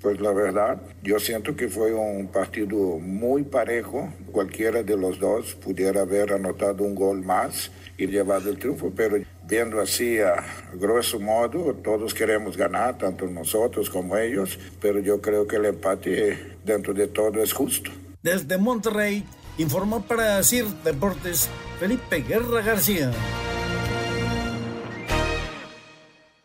pues 0.00 0.20
la 0.20 0.32
verdad, 0.32 0.80
yo 1.02 1.18
siento 1.18 1.56
que 1.56 1.68
fue 1.68 1.92
un 1.92 2.28
partido 2.28 2.98
muy 2.98 3.42
parejo. 3.42 4.12
Cualquiera 4.30 4.82
de 4.82 4.96
los 4.96 5.18
dos 5.18 5.54
pudiera 5.54 6.02
haber 6.02 6.32
anotado 6.32 6.84
un 6.84 6.94
gol 6.94 7.24
más 7.24 7.70
y 7.96 8.06
llevado 8.06 8.48
el 8.48 8.58
triunfo, 8.58 8.92
pero 8.94 9.16
viendo 9.44 9.80
así 9.80 10.20
a 10.20 10.44
grueso 10.74 11.18
modo, 11.18 11.74
todos 11.74 12.14
queremos 12.14 12.56
ganar, 12.56 12.96
tanto 12.96 13.26
nosotros 13.26 13.90
como 13.90 14.16
ellos, 14.16 14.58
pero 14.80 15.00
yo 15.00 15.20
creo 15.20 15.48
que 15.48 15.56
el 15.56 15.64
empate 15.64 16.56
dentro 16.64 16.94
de 16.94 17.08
todo 17.08 17.42
es 17.42 17.52
justo. 17.52 17.90
Desde 18.22 18.56
Monterrey, 18.56 19.24
informó 19.58 20.02
para 20.02 20.42
CIR 20.44 20.66
Deportes 20.84 21.48
Felipe 21.80 22.20
Guerra 22.20 22.62
García. 22.62 23.10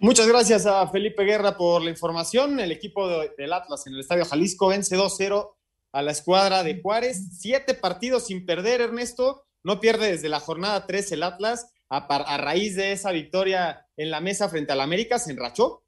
Muchas 0.04 0.28
gracias 0.28 0.66
a 0.66 0.86
Felipe 0.90 1.24
Guerra 1.24 1.56
por 1.56 1.82
la 1.82 1.90
información. 1.90 2.60
El 2.60 2.74
equipo 2.74 3.08
del 3.38 3.54
Atlas 3.54 3.88
en 3.88 3.94
el 3.94 4.02
Estadio 4.02 4.26
Jalisco 4.26 4.68
vence 4.68 4.98
2-0 4.98 5.56
a 5.94 6.02
la 6.02 6.12
escuadra 6.12 6.62
de 6.62 6.82
Juárez. 6.82 7.40
Siete 7.40 7.74
partidos 7.74 8.26
sin 8.26 8.46
perder, 8.46 8.82
Ernesto. 8.82 9.46
No 9.64 9.80
pierde 9.80 10.12
desde 10.12 10.28
la 10.28 10.42
jornada 10.42 10.86
3 10.86 11.14
el 11.14 11.24
Atlas. 11.24 11.72
A, 11.88 12.38
raíz 12.38 12.76
de 12.76 12.92
esa 12.92 13.14
victoria 13.14 13.88
en 13.96 14.12
la 14.12 14.20
mesa 14.20 14.50
frente 14.50 14.74
al 14.74 14.82
América, 14.82 15.20
se 15.20 15.32
enrachó. 15.32 15.86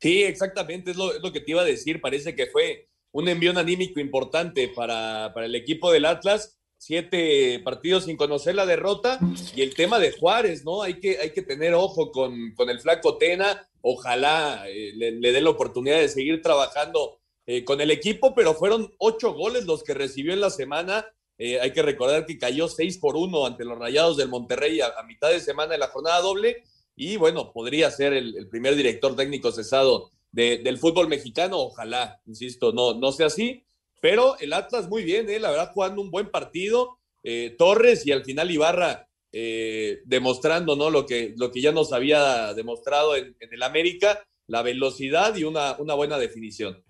Sí, 0.00 0.24
exactamente, 0.24 0.90
es 0.90 0.96
lo, 0.96 1.32
que 1.32 1.40
te 1.40 1.52
iba 1.52 1.62
a 1.62 1.64
decir. 1.64 2.00
Parece 2.00 2.34
que 2.34 2.48
fue 2.48 2.88
un 3.12 3.28
envío 3.28 3.56
anímico 3.56 4.00
importante 4.00 4.66
para, 4.74 5.30
para 5.32 5.46
el 5.46 5.54
equipo 5.54 5.92
del 5.92 6.06
Atlas 6.06 6.59
siete 6.80 7.60
partidos 7.62 8.06
sin 8.06 8.16
conocer 8.16 8.54
la 8.54 8.64
derrota 8.64 9.20
y 9.54 9.60
el 9.60 9.74
tema 9.74 9.98
de 9.98 10.12
Juárez, 10.12 10.64
¿no? 10.64 10.80
Hay 10.80 10.98
que, 10.98 11.18
hay 11.18 11.30
que 11.30 11.42
tener 11.42 11.74
ojo 11.74 12.10
con, 12.10 12.54
con 12.54 12.70
el 12.70 12.80
flaco 12.80 13.18
Tena, 13.18 13.68
ojalá 13.82 14.64
eh, 14.66 14.92
le, 14.94 15.32
dé 15.32 15.42
la 15.42 15.50
oportunidad 15.50 16.00
de 16.00 16.08
seguir 16.08 16.40
trabajando 16.40 17.20
eh, 17.44 17.64
con 17.64 17.82
el 17.82 17.90
equipo, 17.90 18.34
pero 18.34 18.54
fueron 18.54 18.94
ocho 18.96 19.34
goles 19.34 19.66
los 19.66 19.84
que 19.84 19.92
recibió 19.92 20.32
en 20.32 20.40
la 20.40 20.48
semana. 20.48 21.04
Eh, 21.36 21.60
hay 21.60 21.74
que 21.74 21.82
recordar 21.82 22.24
que 22.24 22.38
cayó 22.38 22.66
seis 22.66 22.96
por 22.96 23.14
uno 23.14 23.44
ante 23.44 23.66
los 23.66 23.78
Rayados 23.78 24.16
del 24.16 24.28
Monterrey 24.28 24.80
a, 24.80 24.90
mitad 25.06 25.28
de 25.28 25.40
semana 25.40 25.72
de 25.72 25.78
la 25.78 25.88
jornada 25.88 26.22
doble 26.22 26.64
y 26.96 27.18
bueno, 27.18 27.52
podría 27.52 27.90
ser 27.90 28.14
el, 28.14 28.48
primer 28.48 28.74
director 28.74 29.14
técnico 29.14 29.52
cesado 29.52 30.12
del 30.32 30.78
fútbol 30.78 31.08
mexicano, 31.08 31.58
ojalá, 31.58 32.22
insisto, 32.24 32.72
no, 32.72 32.94
no 32.94 33.12
sea 33.12 33.26
así 33.26 33.64
pero 34.00 34.38
el 34.38 34.52
Atlas 34.52 34.88
muy 34.88 35.04
bien, 35.04 35.28
¿eh? 35.30 35.38
la 35.38 35.50
verdad, 35.50 35.72
jugando 35.72 36.02
un 36.02 36.10
buen 36.10 36.30
partido. 36.30 36.98
Eh, 37.22 37.54
Torres 37.58 38.06
y 38.06 38.12
al 38.12 38.24
final 38.24 38.50
Ibarra 38.50 39.06
eh, 39.30 40.00
demostrando 40.06 40.74
¿no? 40.74 40.88
lo, 40.88 41.04
que, 41.04 41.34
lo 41.36 41.50
que 41.50 41.60
ya 41.60 41.70
nos 41.70 41.92
había 41.92 42.54
demostrado 42.54 43.14
en, 43.14 43.36
el 43.38 43.62
América, 43.62 44.24
la 44.46 44.62
velocidad 44.62 45.36
y 45.36 45.44
una, 45.44 45.76
una, 45.78 45.94
buena 45.94 46.18
definición. 46.18 46.82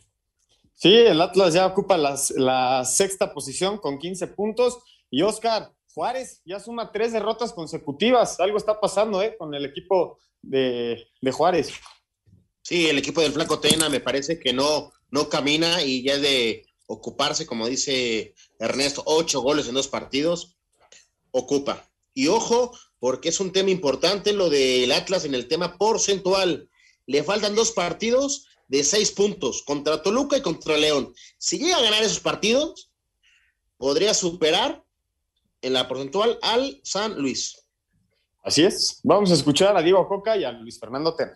Sí, 0.74 0.94
el 0.94 1.20
Atlas 1.20 1.52
ya 1.52 1.66
ocupa 1.66 1.98
la 1.98 2.84
sexta 2.84 3.34
posición 3.34 3.78
con 3.78 3.98
15 3.98 4.28
puntos 4.28 4.78
y 5.10 5.22
Oscar 5.22 5.72
Juárez 5.94 6.40
ya 6.44 6.60
suma 6.60 6.92
tres 6.92 7.12
derrotas 7.12 7.52
consecutivas. 7.52 8.38
Algo 8.40 8.56
está 8.56 8.80
pasando 8.80 9.22
¿eh? 9.22 9.36
con 9.38 9.54
el 9.54 9.64
equipo 9.64 10.18
de, 10.40 11.06
de 11.20 11.32
Juárez. 11.32 11.72
Sí, 12.62 12.88
el 12.88 12.98
equipo 12.98 13.20
del 13.20 13.32
Flaco 13.32 13.58
Tena 13.58 13.88
me 13.88 14.00
parece 14.00 14.38
que 14.38 14.52
no, 14.52 14.92
no 15.10 15.28
camina 15.28 15.82
y 15.82 16.02
ya 16.02 16.18
de 16.18 16.64
ocuparse, 16.90 17.46
como 17.46 17.68
dice 17.68 18.34
Ernesto, 18.58 19.02
ocho 19.06 19.40
goles 19.40 19.68
en 19.68 19.74
dos 19.74 19.86
partidos, 19.86 20.56
ocupa. 21.30 21.88
Y 22.14 22.26
ojo, 22.26 22.76
porque 22.98 23.28
es 23.28 23.38
un 23.38 23.52
tema 23.52 23.70
importante 23.70 24.32
lo 24.32 24.50
del 24.50 24.90
Atlas 24.90 25.24
en 25.24 25.34
el 25.34 25.46
tema 25.46 25.78
porcentual. 25.78 26.68
Le 27.06 27.22
faltan 27.22 27.54
dos 27.54 27.70
partidos 27.70 28.48
de 28.66 28.82
seis 28.82 29.12
puntos 29.12 29.62
contra 29.62 30.02
Toluca 30.02 30.36
y 30.36 30.42
contra 30.42 30.76
León. 30.76 31.14
Si 31.38 31.58
llega 31.58 31.76
a 31.76 31.82
ganar 31.82 32.02
esos 32.02 32.20
partidos, 32.20 32.90
podría 33.76 34.12
superar 34.12 34.84
en 35.62 35.72
la 35.74 35.86
porcentual 35.86 36.38
al 36.42 36.80
San 36.82 37.20
Luis. 37.20 37.56
Así 38.42 38.64
es. 38.64 38.98
Vamos 39.04 39.30
a 39.30 39.34
escuchar 39.34 39.76
a 39.76 39.82
Diego 39.82 40.08
Coca 40.08 40.36
y 40.36 40.42
a 40.42 40.50
Luis 40.50 40.80
Fernando 40.80 41.14
Tena. 41.14 41.34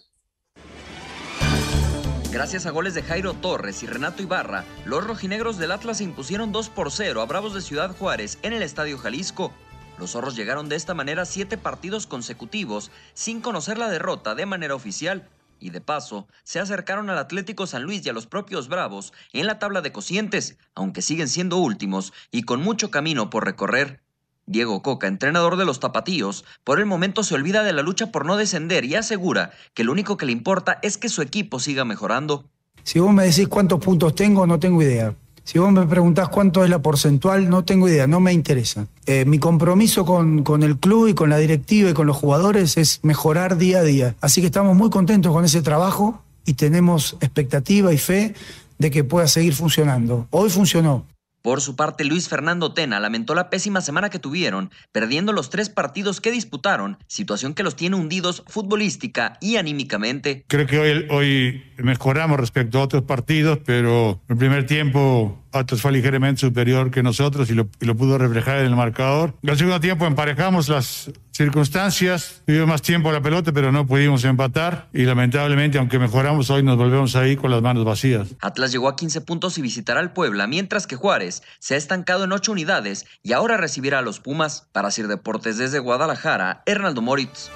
Gracias 2.35 2.67
a 2.67 2.73
goles 2.73 2.95
de 2.95 3.05
Jairo 3.05 3.33
Torres 3.35 3.85
y 3.85 3.87
Renato 3.87 4.21
Ibarra, 4.21 4.65
los 4.87 5.07
rojinegros 5.07 5.57
del 5.57 5.71
Atlas 5.71 6.01
impusieron 6.01 6.51
2 6.51 6.69
por 6.69 6.91
0 6.91 7.21
a 7.21 7.27
Bravos 7.27 7.55
de 7.55 7.61
Ciudad 7.61 7.97
Juárez 7.97 8.41
en 8.43 8.53
el 8.53 8.65
Estadio 8.65 8.99
Jalisco. 8.99 9.53
Los 9.99 10.11
zorros 10.11 10.35
llegaron 10.35 10.69
de 10.69 10.75
esta 10.75 10.95
manera 10.95 11.27
siete 11.27 11.59
partidos 11.59 12.09
consecutivos 12.09 12.91
sin 13.13 13.41
conocer 13.41 13.79
la 13.79 13.89
derrota 13.89 14.35
de 14.35 14.47
manera 14.47 14.75
oficial 14.75 15.29
y 15.61 15.71
de 15.71 15.81
paso 15.81 16.27
se 16.43 16.59
acercaron 16.59 17.09
al 17.09 17.19
Atlético 17.19 17.69
San 17.69 17.85
Luis 17.85 18.05
y 18.05 18.09
a 18.09 18.13
los 18.13 18.27
propios 18.27 18.67
Bravos 18.67 19.13
en 19.33 19.47
la 19.47 19.61
tabla 19.61 19.81
de 19.81 19.93
cocientes, 19.93 20.59
aunque 20.75 21.03
siguen 21.03 21.29
siendo 21.29 21.59
últimos 21.59 22.13
y 22.33 22.43
con 22.43 22.61
mucho 22.61 22.91
camino 22.91 23.31
por 23.31 23.45
recorrer. 23.45 24.04
Diego 24.47 24.83
Coca, 24.83 25.07
entrenador 25.07 25.57
de 25.57 25.65
los 25.65 25.81
Tapatíos, 25.81 26.45
por 26.65 26.79
el 26.79 26.87
momento 26.87 27.23
se 27.23 27.35
olvida 27.35 27.63
de 27.63 27.73
la 27.73 27.83
lucha 27.83 28.13
por 28.13 28.27
no 28.27 28.37
descender 28.37 28.85
y 28.85 28.95
asegura 28.95 29.53
que 29.75 29.85
lo 29.85 29.93
único 29.93 30.17
que 30.17 30.27
le 30.27 30.33
importa 30.33 30.79
es 30.83 30.99
que 30.99 31.09
su 31.09 31.23
equipo 31.23 31.61
siga 31.61 31.85
mejorando. 31.85 32.45
Si 32.83 33.01
vos 33.01 33.13
me 33.13 33.25
decís 33.25 33.49
cuántos 33.49 33.81
puntos 33.81 34.15
tengo, 34.15 34.47
no 34.47 34.59
tengo 34.59 34.83
idea. 34.83 35.15
Si 35.45 35.59
vos 35.59 35.71
me 35.73 35.87
preguntás 35.87 36.31
cuánto 36.31 36.65
es 36.65 36.71
la 36.71 36.81
porcentual, 36.81 37.51
no 37.51 37.65
tengo 37.65 37.89
idea, 37.89 38.07
no 38.07 38.19
me 38.19 38.33
interesa. 38.33 38.87
Eh, 39.05 39.27
mi 39.27 39.39
compromiso 39.39 40.07
con, 40.07 40.43
con, 40.43 40.63
el 40.63 40.79
club 40.79 41.09
y 41.09 41.15
con 41.15 41.29
la 41.29 41.37
directiva 41.37 41.91
y 41.91 41.95
con 41.95 42.07
los 42.07 42.17
jugadores 42.17 42.79
es 42.79 43.01
mejorar 43.03 43.59
día 43.59 43.81
a 43.81 43.83
día. 43.83 44.15
Así 44.23 44.41
que 44.41 44.47
estamos 44.47 44.75
muy 44.75 44.89
contentos 44.89 45.33
con 45.33 45.45
ese 45.45 45.61
trabajo 45.61 46.23
y 46.47 46.55
tenemos 46.55 47.17
expectativa 47.21 47.93
y 47.93 47.99
fe 47.99 48.35
de 48.79 48.91
que 48.91 49.05
pueda 49.05 49.29
seguir 49.29 49.55
funcionando. 49.55 50.27
Hoy 50.31 50.49
funcionó, 50.49 51.05
Por 51.45 51.61
su 51.61 51.77
parte, 51.77 52.05
Luis 52.05 52.31
Fernando 52.31 52.73
Tena 52.73 52.99
lamentó 53.01 53.35
la 53.35 53.51
pésima 53.51 53.83
semana 53.83 54.09
que 54.09 54.19
tuvieron, 54.19 54.71
perdiendo 54.93 55.35
los 55.35 55.51
tres 55.51 55.69
partidos 55.69 56.23
que 56.23 56.31
disputaron, 56.31 56.97
situación 57.07 57.53
que 57.53 57.63
los 57.63 57.77
tiene 57.77 57.97
hundidos 57.97 58.45
futbolística 58.47 59.37
y 59.43 59.57
anímicamente. 59.57 60.47
Creo 60.49 60.67
que 60.67 60.79
hoy, 60.79 61.07
hoy 61.11 61.63
mejoramos 61.77 62.41
respecto 62.41 62.79
a 62.79 62.85
otros 62.85 63.03
partidos, 63.03 63.59
pero 63.63 64.23
el 64.31 64.39
primer 64.39 64.65
tiempo 64.65 65.44
Atos 65.55 65.81
fue 65.81 65.93
ligeramente 65.93 66.41
superior 66.41 66.91
que 66.91 67.03
nosotros 67.03 67.49
y 67.49 67.55
lo, 67.55 67.69
y 67.81 67.85
lo 67.87 67.97
pudo 67.97 68.19
reflejar 68.19 68.59
en 68.59 68.67
el 68.67 68.77
marcador. 68.77 69.35
El 69.43 69.57
segundo 69.57 69.79
tiempo 69.79 70.05
emparejamos 70.05 70.69
las 70.69 71.13
circunstancias, 71.31 72.43
tuvimos 72.45 72.67
más 72.67 72.83
tiempo 72.83 73.13
la 73.13 73.21
pelota, 73.21 73.53
pero 73.53 73.71
no 73.71 73.87
pudimos 73.87 74.25
empatar 74.25 74.89
y 74.93 75.05
lamentablemente, 75.05 75.79
aunque 75.79 75.99
mejoramos 75.99 76.51
hoy, 76.51 76.65
nos 76.65 76.77
volvemos 76.77 77.15
ahí 77.15 77.37
con 77.37 77.53
las 77.53 77.63
manos 77.63 77.85
vacías. 77.85 78.35
Atlas 78.41 78.73
llegó 78.73 78.89
a 78.89 78.97
15 78.97 79.21
puntos 79.21 79.57
y 79.57 79.63
visitará 79.63 80.01
al 80.01 80.13
Puebla, 80.13 80.47
mientras 80.49 80.87
que 80.87 80.97
Juárez 80.97 81.43
se 81.61 81.75
ha 81.75 81.77
estancado 81.77 82.25
en 82.25 82.33
8 82.33 82.51
unidades 82.51 83.07
y 83.23 83.33
ahora 83.33 83.57
recibirá 83.57 84.01
a 84.01 84.03
los 84.03 84.21
Pumas. 84.21 84.69
Para 84.73 84.91
Sir 84.91 85.07
Deportes 85.07 85.59
desde 85.59 85.79
Guadalajara, 85.79 86.63
Hernaldo 86.67 87.01
Moritz. 87.01 87.51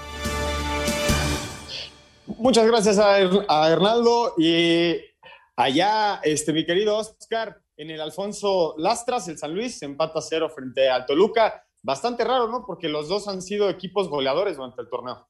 Muchas 2.27 2.67
gracias 2.67 2.99
a, 2.99 3.15
a 3.15 3.69
Hernaldo 3.71 4.35
y 4.39 4.97
allá, 5.57 6.21
este, 6.23 6.53
mi 6.53 6.65
querido 6.65 6.97
Oscar, 6.97 7.61
en 7.79 7.91
el 7.91 8.01
Alfonso 8.01 8.75
Lastras, 8.77 9.29
el 9.29 9.39
San 9.39 9.55
Luis 9.55 9.81
empata 9.83 10.21
cero 10.21 10.51
frente 10.51 10.89
al 10.89 11.07
Toluca. 11.07 11.65
Bastante 11.81 12.25
raro, 12.25 12.49
¿no? 12.49 12.65
Porque 12.67 12.89
los 12.89 13.09
dos 13.09 13.29
han 13.29 13.41
sido 13.41 13.71
equipos 13.71 14.09
goleadores 14.09 14.57
durante 14.57 14.83
el 14.83 14.89
torneo. 14.89 15.29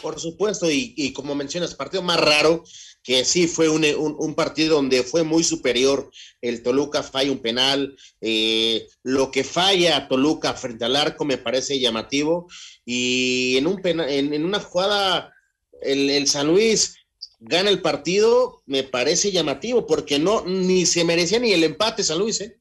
Por 0.00 0.18
supuesto, 0.18 0.66
y, 0.70 1.12
como 1.12 1.34
mencionas, 1.34 1.74
partido 1.74 2.02
más 2.02 2.18
raro, 2.18 2.64
que 3.02 3.26
sí 3.26 3.46
fue 3.46 3.68
un, 3.68 3.84
un, 3.84 4.34
partido 4.34 4.76
donde 4.76 5.02
fue 5.02 5.22
muy 5.22 5.44
superior. 5.44 6.10
El 6.40 6.62
Toluca 6.62 7.02
falla 7.02 7.30
un 7.30 7.42
penal. 7.42 7.94
Eh, 8.22 8.88
lo 9.02 9.30
que 9.30 9.44
falla 9.44 10.08
Toluca 10.08 10.54
frente 10.54 10.86
al 10.86 10.96
arco 10.96 11.26
me 11.26 11.36
parece 11.36 11.78
llamativo. 11.78 12.48
Y 12.86 13.58
en, 13.58 13.66
un 13.66 13.82
pena, 13.82 14.08
en, 14.08 14.42
una 14.42 14.60
jugada, 14.60 15.34
el 15.82 16.26
San 16.26 16.46
Luis 16.46 16.99
gana 17.40 17.70
el 17.70 17.80
partido, 17.80 18.62
me 18.66 18.84
parece 18.84 19.32
llamativo, 19.32 19.86
porque 19.86 20.18
no, 20.18 20.44
ni 20.46 20.86
se 20.86 21.04
merecía 21.04 21.38
ni 21.40 21.52
el 21.52 21.64
empate 21.64 22.04
San 22.04 22.18
Luis, 22.18 22.40
¿eh? 22.42 22.58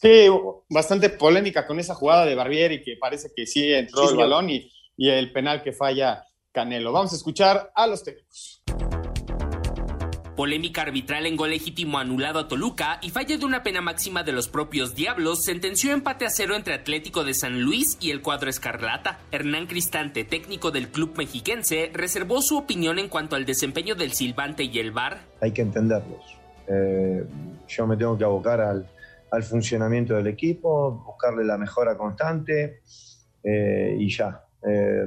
Sí, 0.00 0.28
bastante 0.68 1.10
polémica 1.10 1.66
con 1.66 1.80
esa 1.80 1.94
jugada 1.94 2.24
de 2.24 2.36
Barbieri, 2.36 2.82
que 2.82 2.96
parece 2.96 3.30
que 3.34 3.46
sí 3.46 3.72
entró 3.72 4.06
sí, 4.06 4.12
el 4.12 4.16
balón 4.16 4.48
y, 4.48 4.70
y, 4.96 5.10
el 5.10 5.32
penal 5.32 5.60
que 5.62 5.72
falla 5.72 6.24
Canelo. 6.52 6.92
Vamos 6.92 7.12
a 7.12 7.16
escuchar 7.16 7.72
a 7.74 7.86
los 7.88 8.04
técnicos. 8.04 8.62
Polémica 10.38 10.82
arbitral 10.82 11.26
en 11.26 11.34
gol 11.34 11.50
legítimo 11.50 11.98
anulado 11.98 12.38
a 12.38 12.46
Toluca 12.46 13.00
y 13.02 13.10
falla 13.10 13.36
de 13.36 13.44
una 13.44 13.64
pena 13.64 13.80
máxima 13.80 14.22
de 14.22 14.30
los 14.30 14.46
propios 14.46 14.94
Diablos 14.94 15.42
sentenció 15.42 15.92
empate 15.92 16.26
a 16.26 16.30
cero 16.30 16.54
entre 16.54 16.74
Atlético 16.74 17.24
de 17.24 17.34
San 17.34 17.60
Luis 17.62 17.98
y 18.00 18.12
el 18.12 18.22
cuadro 18.22 18.48
Escarlata. 18.48 19.18
Hernán 19.32 19.66
Cristante, 19.66 20.22
técnico 20.22 20.70
del 20.70 20.90
club 20.90 21.14
mexiquense, 21.18 21.90
reservó 21.92 22.40
su 22.40 22.56
opinión 22.56 23.00
en 23.00 23.08
cuanto 23.08 23.34
al 23.34 23.46
desempeño 23.46 23.96
del 23.96 24.12
silbante 24.12 24.62
y 24.62 24.78
el 24.78 24.92
VAR. 24.92 25.18
Hay 25.40 25.50
que 25.50 25.62
entenderlos. 25.62 26.38
Eh, 26.68 27.24
yo 27.66 27.86
me 27.88 27.96
tengo 27.96 28.16
que 28.16 28.22
abocar 28.22 28.60
al, 28.60 28.86
funcionamiento 29.42 30.14
del 30.14 30.28
equipo, 30.28 31.02
buscarle 31.04 31.44
la 31.44 31.58
mejora 31.58 31.96
constante 31.96 32.82
eh, 33.42 33.96
y 33.98 34.08
ya. 34.08 34.44
Eh, 34.62 35.04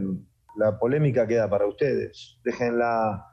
la 0.57 0.77
polémica 0.77 1.25
queda 1.25 1.49
para 1.49 1.67
ustedes. 1.67 2.37
Déjenla 2.43 3.30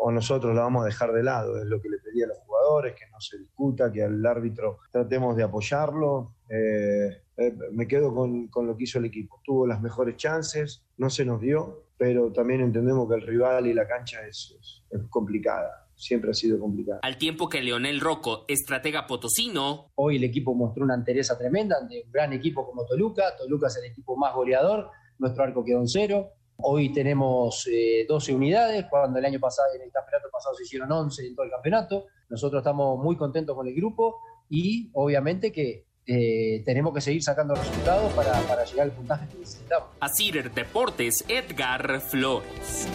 o 0.00 0.10
nosotros 0.10 0.54
la 0.54 0.62
vamos 0.62 0.82
a 0.82 0.86
dejar 0.86 1.12
de 1.12 1.22
lado. 1.22 1.58
Es 1.58 1.66
lo 1.66 1.80
que 1.80 1.88
le 1.88 1.98
pedí 1.98 2.22
a 2.22 2.26
los 2.26 2.38
jugadores, 2.38 2.94
que 2.94 3.06
no 3.10 3.20
se 3.20 3.38
discuta, 3.38 3.92
que 3.92 4.02
al 4.02 4.24
árbitro 4.24 4.78
tratemos 4.90 5.36
de 5.36 5.44
apoyarlo. 5.44 6.34
Eh, 6.48 7.22
eh, 7.36 7.54
me 7.72 7.86
quedo 7.86 8.14
con, 8.14 8.48
con, 8.48 8.66
lo 8.66 8.76
que 8.76 8.84
hizo 8.84 8.98
el 8.98 9.04
equipo. 9.06 9.40
Tuvo 9.44 9.66
las 9.66 9.80
mejores 9.80 10.16
chances, 10.16 10.84
no 10.96 11.08
se 11.08 11.24
nos 11.24 11.40
dio, 11.40 11.86
pero 11.96 12.32
también 12.32 12.60
entendemos 12.60 13.08
que 13.08 13.14
el 13.14 13.22
rival 13.22 13.66
y 13.66 13.74
la 13.74 13.86
cancha 13.86 14.26
es, 14.26 14.56
es, 14.60 14.82
es 14.90 15.08
complicada. 15.08 15.86
Siempre 15.94 16.30
ha 16.30 16.34
sido 16.34 16.58
complicada. 16.58 17.00
Al 17.02 17.18
tiempo 17.18 17.48
que 17.48 17.62
Leonel 17.62 18.00
Rocco, 18.00 18.46
estratega 18.48 19.06
potosino. 19.06 19.90
Hoy 19.96 20.16
el 20.16 20.24
equipo 20.24 20.54
mostró 20.54 20.82
una 20.82 20.94
entereza 20.94 21.36
tremenda 21.36 21.76
ante 21.78 22.02
un 22.04 22.10
gran 22.10 22.32
equipo 22.32 22.66
como 22.66 22.86
Toluca. 22.86 23.36
Toluca 23.36 23.66
es 23.66 23.76
el 23.76 23.90
equipo 23.90 24.16
más 24.16 24.34
goleador. 24.34 24.90
Nuestro 25.18 25.44
arco 25.44 25.62
quedó 25.62 25.80
en 25.80 25.88
cero. 25.88 26.32
Hoy 26.62 26.92
tenemos 26.92 27.66
eh, 27.66 28.04
12 28.08 28.34
unidades, 28.34 28.86
cuando 28.90 29.18
el 29.18 29.24
año 29.24 29.40
pasado, 29.40 29.68
en 29.74 29.82
el 29.82 29.90
campeonato 29.90 30.28
pasado 30.30 30.54
se 30.56 30.64
hicieron 30.64 30.90
11 30.90 31.26
en 31.26 31.34
todo 31.34 31.44
el 31.44 31.50
campeonato. 31.50 32.06
Nosotros 32.28 32.60
estamos 32.60 32.98
muy 32.98 33.16
contentos 33.16 33.56
con 33.56 33.66
el 33.66 33.74
grupo 33.74 34.20
y 34.48 34.90
obviamente 34.94 35.52
que 35.52 35.86
eh, 36.06 36.62
tenemos 36.64 36.92
que 36.92 37.00
seguir 37.00 37.22
sacando 37.22 37.54
resultados 37.54 38.12
para, 38.12 38.32
para, 38.42 38.64
llegar 38.64 38.86
al 38.86 38.92
puntaje 38.92 39.28
que 39.28 39.38
necesitamos. 39.38 39.88
A 40.00 40.08
Cider 40.08 40.52
Deportes, 40.52 41.24
Edgar 41.28 42.00
Flores. 42.00 42.88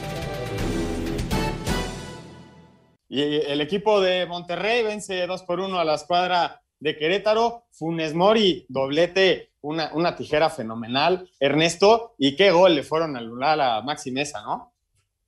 Y 3.08 3.22
el 3.22 3.62
equipo 3.62 4.02
de 4.02 4.26
Monterrey 4.26 4.84
vence 4.84 5.26
2 5.26 5.44
por 5.44 5.60
1 5.60 5.80
a 5.80 5.86
la 5.86 5.96
escuadra 5.96 6.65
de 6.80 6.98
Querétaro. 6.98 7.66
Funes 7.72 8.14
Mori, 8.14 8.66
doblete 8.70 9.52
una, 9.62 9.92
una, 9.94 10.16
tijera 10.16 10.50
fenomenal. 10.50 11.30
Ernesto, 11.40 12.16
y 12.18 12.36
qué 12.36 12.52
gol 12.52 12.76
le 12.76 12.84
fueron 12.84 13.16
a 13.16 13.20
anular 13.20 13.60
a 13.60 13.82
Maxi 13.82 14.12
Mesa, 14.12 14.42
¿no? 14.42 14.72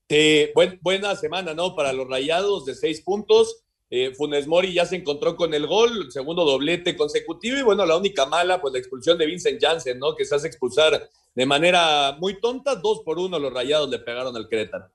Eh, 0.09 0.51
buen, 0.55 0.79
buena 0.81 1.15
semana, 1.15 1.53
¿no? 1.53 1.75
Para 1.75 1.91
los 1.91 2.07
rayados 2.07 2.65
de 2.65 2.75
seis 2.75 3.01
puntos. 3.01 3.63
Eh, 3.89 4.13
Funes 4.15 4.47
Mori 4.47 4.73
ya 4.73 4.85
se 4.85 4.97
encontró 4.97 5.35
con 5.37 5.53
el 5.53 5.65
gol, 5.65 6.11
segundo 6.11 6.45
doblete 6.45 6.95
consecutivo. 6.95 7.57
Y 7.57 7.63
bueno, 7.63 7.85
la 7.85 7.97
única 7.97 8.25
mala, 8.25 8.61
pues 8.61 8.73
la 8.73 8.79
expulsión 8.79 9.17
de 9.17 9.25
Vincent 9.25 9.61
Janssen, 9.61 9.99
¿no? 9.99 10.15
Que 10.15 10.25
se 10.25 10.35
hace 10.35 10.47
expulsar 10.47 11.09
de 11.35 11.45
manera 11.45 12.15
muy 12.19 12.39
tonta. 12.39 12.75
Dos 12.75 13.01
por 13.01 13.19
uno 13.19 13.39
los 13.39 13.53
rayados 13.53 13.89
le 13.89 13.99
pegaron 13.99 14.35
al 14.35 14.47
Querétaro. 14.47 14.85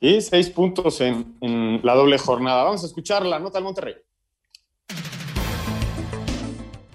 Sí, 0.00 0.20
seis 0.20 0.48
puntos 0.50 1.00
en, 1.00 1.36
en 1.40 1.80
la 1.82 1.94
doble 1.94 2.18
jornada. 2.18 2.64
Vamos 2.64 2.82
a 2.82 2.86
escuchar 2.86 3.24
la 3.26 3.38
nota 3.38 3.58
al 3.58 3.64
Monterrey. 3.64 3.94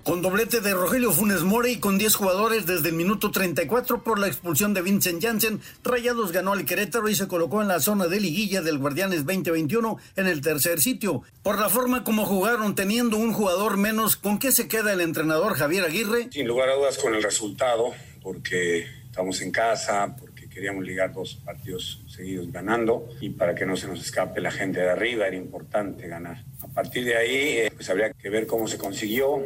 Con 0.06 0.22
doblete 0.22 0.62
de 0.62 0.76
Rogelio 0.76 1.12
Funes 1.12 1.41
Mori 1.41 1.72
y 1.72 1.80
con 1.80 1.97
10 1.97 2.14
jugadores 2.14 2.68
desde 2.68 2.89
el 2.89 2.93
minuto 2.93 3.32
34 3.32 4.03
por 4.03 4.20
la 4.20 4.28
expulsión 4.28 4.76
de 4.76 4.84
Vincent 4.84 5.20
Janssen, 5.20 5.62
Rayados 5.84 6.32
ganó 6.32 6.53
al 6.53 6.64
Querétaro 6.64 7.10
y 7.10 7.16
se 7.16 7.28
colocó 7.28 7.64
en 7.64 7.70
la 7.70 7.80
zona 7.80 8.06
de 8.06 8.20
liguilla 8.20 8.62
del 8.62 8.78
Guardianes 8.78 9.26
2021 9.26 9.97
en 10.16 10.28
el 10.28 10.41
tercer 10.41 10.80
sitio. 10.80 11.24
Por 11.41 11.60
la 11.60 11.70
forma 11.70 12.03
como 12.03 12.24
jugaron 12.26 12.76
teniendo 12.76 13.18
un 13.18 13.34
jugador 13.34 13.78
menos, 13.78 14.16
¿con 14.16 14.38
qué 14.38 14.51
se 14.51 14.68
queda 14.68 14.93
el 14.93 15.01
entrenador 15.01 15.56
Javier 15.56 15.86
Aguirre? 15.86 16.28
Sin 16.32 16.47
lugar 16.47 16.70
a 16.70 16.76
dudas 16.76 16.99
con 16.99 17.16
el 17.16 17.24
resultado, 17.24 17.91
porque 18.22 18.86
estamos 19.06 19.41
en 19.41 19.49
casa, 19.49 20.16
porque 20.20 20.47
queríamos 20.47 20.86
ligar 20.86 21.14
dos 21.14 21.41
partidos 21.43 22.03
seguidos 22.08 22.51
ganando 22.51 23.10
y 23.22 23.32
para 23.32 23.56
que 23.56 23.66
no 23.66 23.76
se 23.76 23.88
nos 23.88 24.01
escape 24.01 24.39
la 24.39 24.51
gente 24.51 24.82
de 24.82 24.89
arriba 24.91 25.26
era 25.26 25.36
importante 25.36 26.08
ganar. 26.08 26.43
A 26.62 26.68
partir 26.68 27.06
de 27.06 27.18
ahí, 27.18 27.70
pues 27.76 27.89
habría 27.89 28.12
que 28.12 28.30
ver 28.30 28.45
cómo 28.45 28.68
se 28.68 28.78
consiguió 28.78 29.41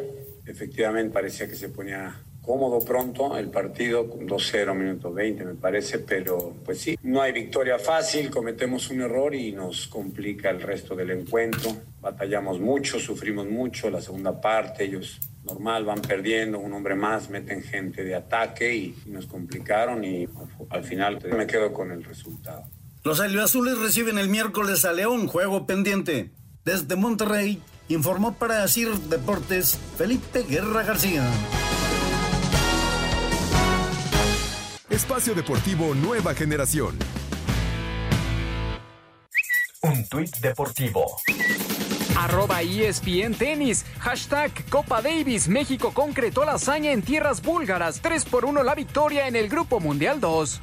efectivamente 0.50 1.14
parecía 1.14 1.48
que 1.48 1.56
se 1.56 1.70
ponía 1.70 2.24
cómodo 2.42 2.80
pronto 2.80 3.38
el 3.38 3.50
partido, 3.50 4.06
2-0, 4.06 4.74
minuto 4.74 5.14
20 5.14 5.46
me 5.46 5.54
parece, 5.54 6.00
pero 6.00 6.56
pues 6.66 6.80
sí, 6.80 6.98
no 7.04 7.22
hay 7.22 7.32
victoria 7.32 7.78
fácil, 7.78 8.32
cometemos 8.32 8.90
un 8.90 9.02
error 9.02 9.36
y 9.36 9.52
nos 9.52 9.88
complica 9.88 10.50
el 10.50 10.62
resto 10.62 10.96
del 10.96 11.12
encuentro, 11.12 11.72
batallamos 12.02 12.60
mucho, 12.60 13.00
sufrimos 13.00 13.48
mucho, 13.48 13.92
la 13.92 14.02
segunda 14.02 14.42
parte 14.42 14.86
ellos 14.86 15.20
normal 15.44 15.86
van 15.86 16.02
perdiendo, 16.02 16.60
un 16.60 16.74
hombre 16.74 16.96
más, 16.96 17.30
meten 17.30 17.62
gente 17.62 18.04
de 18.04 18.16
ataque 18.16 18.76
y, 18.76 18.96
nos 19.06 19.28
complicaron 19.28 20.04
y 20.04 20.28
al 20.70 20.84
final 20.84 21.20
me 21.36 21.46
quedo 21.46 21.72
con 21.74 21.92
el 21.92 22.04
resultado. 22.04 22.64
Los 23.04 23.20
albiazules 23.20 23.78
reciben 23.78 24.18
el 24.18 24.28
miércoles 24.28 24.86
a 24.86 24.94
León, 24.94 25.28
juego 25.28 25.66
pendiente. 25.66 26.32
Desde 26.66 26.96
Monterrey, 26.96 27.62
informó 27.90 28.34
para 28.34 28.68
CIR 28.68 28.98
Deportes 29.10 29.78
Felipe 29.98 30.44
Guerra 30.44 30.84
García. 30.84 31.30
Espacio 34.90 35.36
Deportivo 35.36 35.94
Nueva 35.94 36.34
Generación. 36.34 36.98
Un 39.82 40.08
tuit 40.08 40.36
deportivo. 40.38 41.06
Arroba 42.18 42.62
ESPN 42.62 43.34
Tenis. 43.34 43.86
Hashtag 44.00 44.52
Copa 44.70 45.02
Davis. 45.02 45.48
México 45.48 45.92
concretó 45.94 46.44
la 46.44 46.54
hazaña 46.54 46.92
en 46.92 47.02
tierras 47.02 47.42
búlgaras. 47.42 48.02
3 48.02 48.26
por 48.26 48.46
1 48.46 48.64
la 48.64 48.76
victoria 48.76 49.28
en 49.28 49.36
el 49.36 49.48
Grupo 49.48 49.80
Mundial 49.80 50.20
2. 50.20 50.62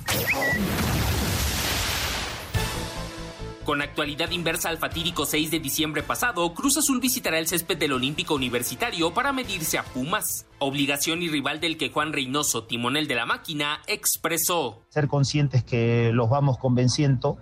Con 3.66 3.82
actualidad 3.82 4.30
inversa 4.30 4.68
al 4.68 4.78
fatídico 4.78 5.26
6 5.26 5.50
de 5.50 5.58
diciembre 5.58 6.04
pasado, 6.04 6.54
Cruz 6.54 6.76
Azul 6.76 7.00
visitará 7.00 7.40
el 7.40 7.48
césped 7.48 7.76
del 7.76 7.94
Olímpico 7.94 8.36
Universitario 8.36 9.12
para 9.12 9.32
medirse 9.32 9.76
a 9.76 9.82
Pumas. 9.82 10.46
Obligación 10.60 11.20
y 11.20 11.28
rival 11.28 11.58
del 11.58 11.76
que 11.76 11.90
Juan 11.90 12.12
Reynoso, 12.12 12.62
timonel 12.62 13.08
de 13.08 13.16
la 13.16 13.26
máquina, 13.26 13.80
expresó. 13.88 14.84
Ser 14.90 15.08
conscientes 15.08 15.64
que 15.64 16.12
los 16.12 16.30
vamos 16.30 16.58
convenciendo 16.58 17.38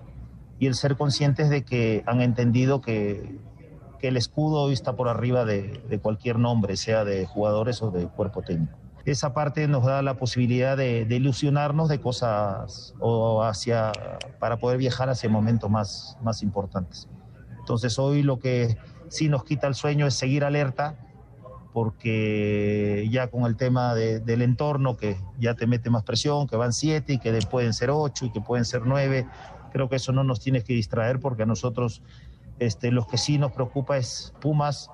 y 0.58 0.66
el 0.66 0.76
ser 0.76 0.96
conscientes 0.96 1.50
de 1.50 1.62
que 1.62 2.02
han 2.06 2.22
entendido 2.22 2.80
que, 2.80 3.38
que 4.00 4.08
el 4.08 4.16
escudo 4.16 4.62
hoy 4.62 4.72
está 4.72 4.96
por 4.96 5.08
arriba 5.08 5.44
de, 5.44 5.82
de 5.90 5.98
cualquier 5.98 6.38
nombre, 6.38 6.78
sea 6.78 7.04
de 7.04 7.26
jugadores 7.26 7.82
o 7.82 7.90
de 7.90 8.08
cuerpo 8.08 8.40
técnico 8.40 8.78
esa 9.04 9.34
parte 9.34 9.68
nos 9.68 9.84
da 9.84 10.02
la 10.02 10.16
posibilidad 10.16 10.76
de, 10.76 11.04
de, 11.04 11.16
ilusionarnos 11.16 11.88
de 11.88 12.00
cosas 12.00 12.94
o 13.00 13.42
hacia 13.42 13.92
para 14.38 14.58
poder 14.58 14.78
viajar 14.78 15.10
hacia 15.10 15.28
momentos 15.28 15.70
más, 15.70 16.18
más 16.22 16.42
importantes. 16.42 17.08
Entonces 17.58 17.98
hoy 17.98 18.22
lo 18.22 18.38
que 18.38 18.78
sí 19.08 19.28
nos 19.28 19.44
quita 19.44 19.66
el 19.66 19.74
sueño 19.74 20.06
es 20.06 20.14
seguir 20.14 20.44
alerta 20.44 20.96
porque 21.72 23.08
ya 23.10 23.28
con 23.28 23.44
el 23.44 23.56
tema 23.56 23.94
de, 23.94 24.20
del 24.20 24.42
entorno 24.42 24.96
que 24.96 25.16
ya 25.38 25.54
te 25.54 25.66
mete 25.66 25.90
más 25.90 26.04
presión, 26.04 26.46
que 26.46 26.56
van 26.56 26.72
siete 26.72 27.14
y 27.14 27.18
que 27.18 27.36
pueden 27.50 27.74
ser 27.74 27.90
ocho 27.90 28.26
y 28.26 28.30
que 28.30 28.40
pueden 28.40 28.64
ser 28.64 28.82
nueve, 28.86 29.26
creo 29.72 29.88
que 29.88 29.96
eso 29.96 30.12
no 30.12 30.22
nos 30.22 30.40
tiene 30.40 30.62
que 30.62 30.72
distraer 30.72 31.18
porque 31.18 31.42
a 31.42 31.46
nosotros 31.46 32.00
este, 32.60 32.92
lo 32.92 33.06
que 33.06 33.18
sí 33.18 33.38
nos 33.38 33.50
preocupa 33.50 33.96
es 33.96 34.32
Pumas, 34.40 34.88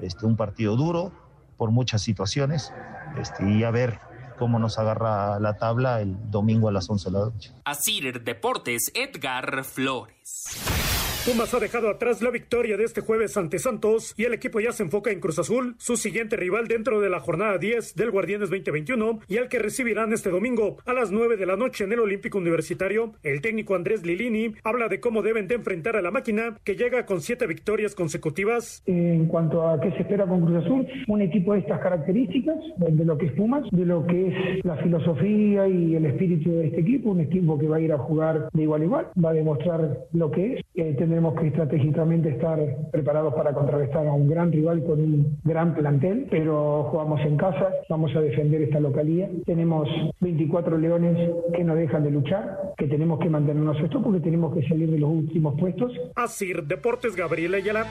este, 0.00 0.24
un 0.24 0.36
partido 0.36 0.76
duro 0.76 1.12
por 1.60 1.70
muchas 1.72 2.00
situaciones 2.00 2.72
este, 3.18 3.46
y 3.52 3.64
a 3.64 3.70
ver 3.70 4.00
cómo 4.38 4.58
nos 4.58 4.78
agarra 4.78 5.38
la 5.40 5.58
tabla 5.58 6.00
el 6.00 6.16
domingo 6.30 6.70
a 6.70 6.72
las 6.72 6.88
11 6.88 7.10
de 7.10 7.12
la 7.12 7.24
noche. 7.26 7.52
Asir 7.66 8.24
Deportes, 8.24 8.90
Edgar 8.94 9.62
Flores. 9.62 10.89
Pumas 11.26 11.52
ha 11.52 11.60
dejado 11.60 11.90
atrás 11.90 12.22
la 12.22 12.30
victoria 12.30 12.78
de 12.78 12.84
este 12.84 13.02
jueves 13.02 13.36
ante 13.36 13.58
Santos 13.58 14.14
y 14.16 14.24
el 14.24 14.32
equipo 14.32 14.58
ya 14.58 14.72
se 14.72 14.84
enfoca 14.84 15.10
en 15.10 15.20
Cruz 15.20 15.38
Azul, 15.38 15.74
su 15.76 15.98
siguiente 15.98 16.34
rival 16.34 16.66
dentro 16.66 16.98
de 16.98 17.10
la 17.10 17.20
jornada 17.20 17.58
10 17.58 17.94
del 17.94 18.10
Guardianes 18.10 18.48
2021 18.48 19.20
y 19.28 19.36
al 19.36 19.48
que 19.50 19.58
recibirán 19.58 20.14
este 20.14 20.30
domingo 20.30 20.78
a 20.86 20.94
las 20.94 21.12
9 21.12 21.36
de 21.36 21.44
la 21.44 21.56
noche 21.56 21.84
en 21.84 21.92
el 21.92 22.00
Olímpico 22.00 22.38
Universitario. 22.38 23.12
El 23.22 23.42
técnico 23.42 23.74
Andrés 23.74 24.02
Lilini 24.02 24.54
habla 24.64 24.88
de 24.88 24.98
cómo 25.00 25.20
deben 25.20 25.46
de 25.46 25.56
enfrentar 25.56 25.94
a 25.94 26.00
la 26.00 26.10
máquina 26.10 26.56
que 26.64 26.74
llega 26.74 27.04
con 27.04 27.20
siete 27.20 27.46
victorias 27.46 27.94
consecutivas. 27.94 28.82
En 28.86 29.26
cuanto 29.26 29.68
a 29.68 29.78
qué 29.78 29.90
se 29.92 29.98
espera 29.98 30.26
con 30.26 30.46
Cruz 30.46 30.64
Azul, 30.64 30.86
un 31.06 31.20
equipo 31.20 31.52
de 31.52 31.60
estas 31.60 31.80
características, 31.80 32.56
de 32.78 33.04
lo 33.04 33.18
que 33.18 33.26
es 33.26 33.32
Pumas, 33.32 33.64
de 33.70 33.84
lo 33.84 34.06
que 34.06 34.28
es 34.28 34.64
la 34.64 34.78
filosofía 34.78 35.68
y 35.68 35.96
el 35.96 36.06
espíritu 36.06 36.50
de 36.50 36.68
este 36.68 36.80
equipo, 36.80 37.10
un 37.10 37.20
equipo 37.20 37.58
que 37.58 37.68
va 37.68 37.76
a 37.76 37.80
ir 37.80 37.92
a 37.92 37.98
jugar 37.98 38.48
de 38.54 38.62
igual 38.62 38.80
a 38.80 38.84
igual, 38.84 39.06
va 39.22 39.30
a 39.30 39.34
demostrar 39.34 39.98
lo 40.14 40.30
que 40.30 40.54
es. 40.54 40.64
Eh, 40.80 40.94
tendremos 40.96 41.38
que 41.38 41.48
estratégicamente 41.48 42.30
estar 42.30 42.58
preparados 42.90 43.34
para 43.34 43.52
contrarrestar 43.52 44.06
a 44.06 44.14
un 44.14 44.26
gran 44.26 44.50
rival 44.50 44.82
con 44.82 44.98
un 44.98 45.38
gran 45.44 45.74
plantel, 45.74 46.26
pero 46.30 46.84
jugamos 46.84 47.20
en 47.20 47.36
casa, 47.36 47.68
vamos 47.90 48.16
a 48.16 48.20
defender 48.22 48.62
esta 48.62 48.80
localía. 48.80 49.28
Tenemos 49.44 49.86
24 50.20 50.78
leones 50.78 51.34
que 51.54 51.64
no 51.64 51.74
dejan 51.74 52.02
de 52.02 52.10
luchar, 52.10 52.72
que 52.78 52.86
tenemos 52.86 53.20
que 53.20 53.28
mantenernos 53.28 53.76
esto 53.78 54.02
porque 54.02 54.20
tenemos 54.20 54.54
que 54.54 54.66
salir 54.68 54.90
de 54.90 54.98
los 54.98 55.10
últimos 55.10 55.60
puestos. 55.60 55.92
Así, 56.14 56.54
Deportes 56.64 57.14
Gabriel 57.14 57.52
Ayala. 57.56 57.86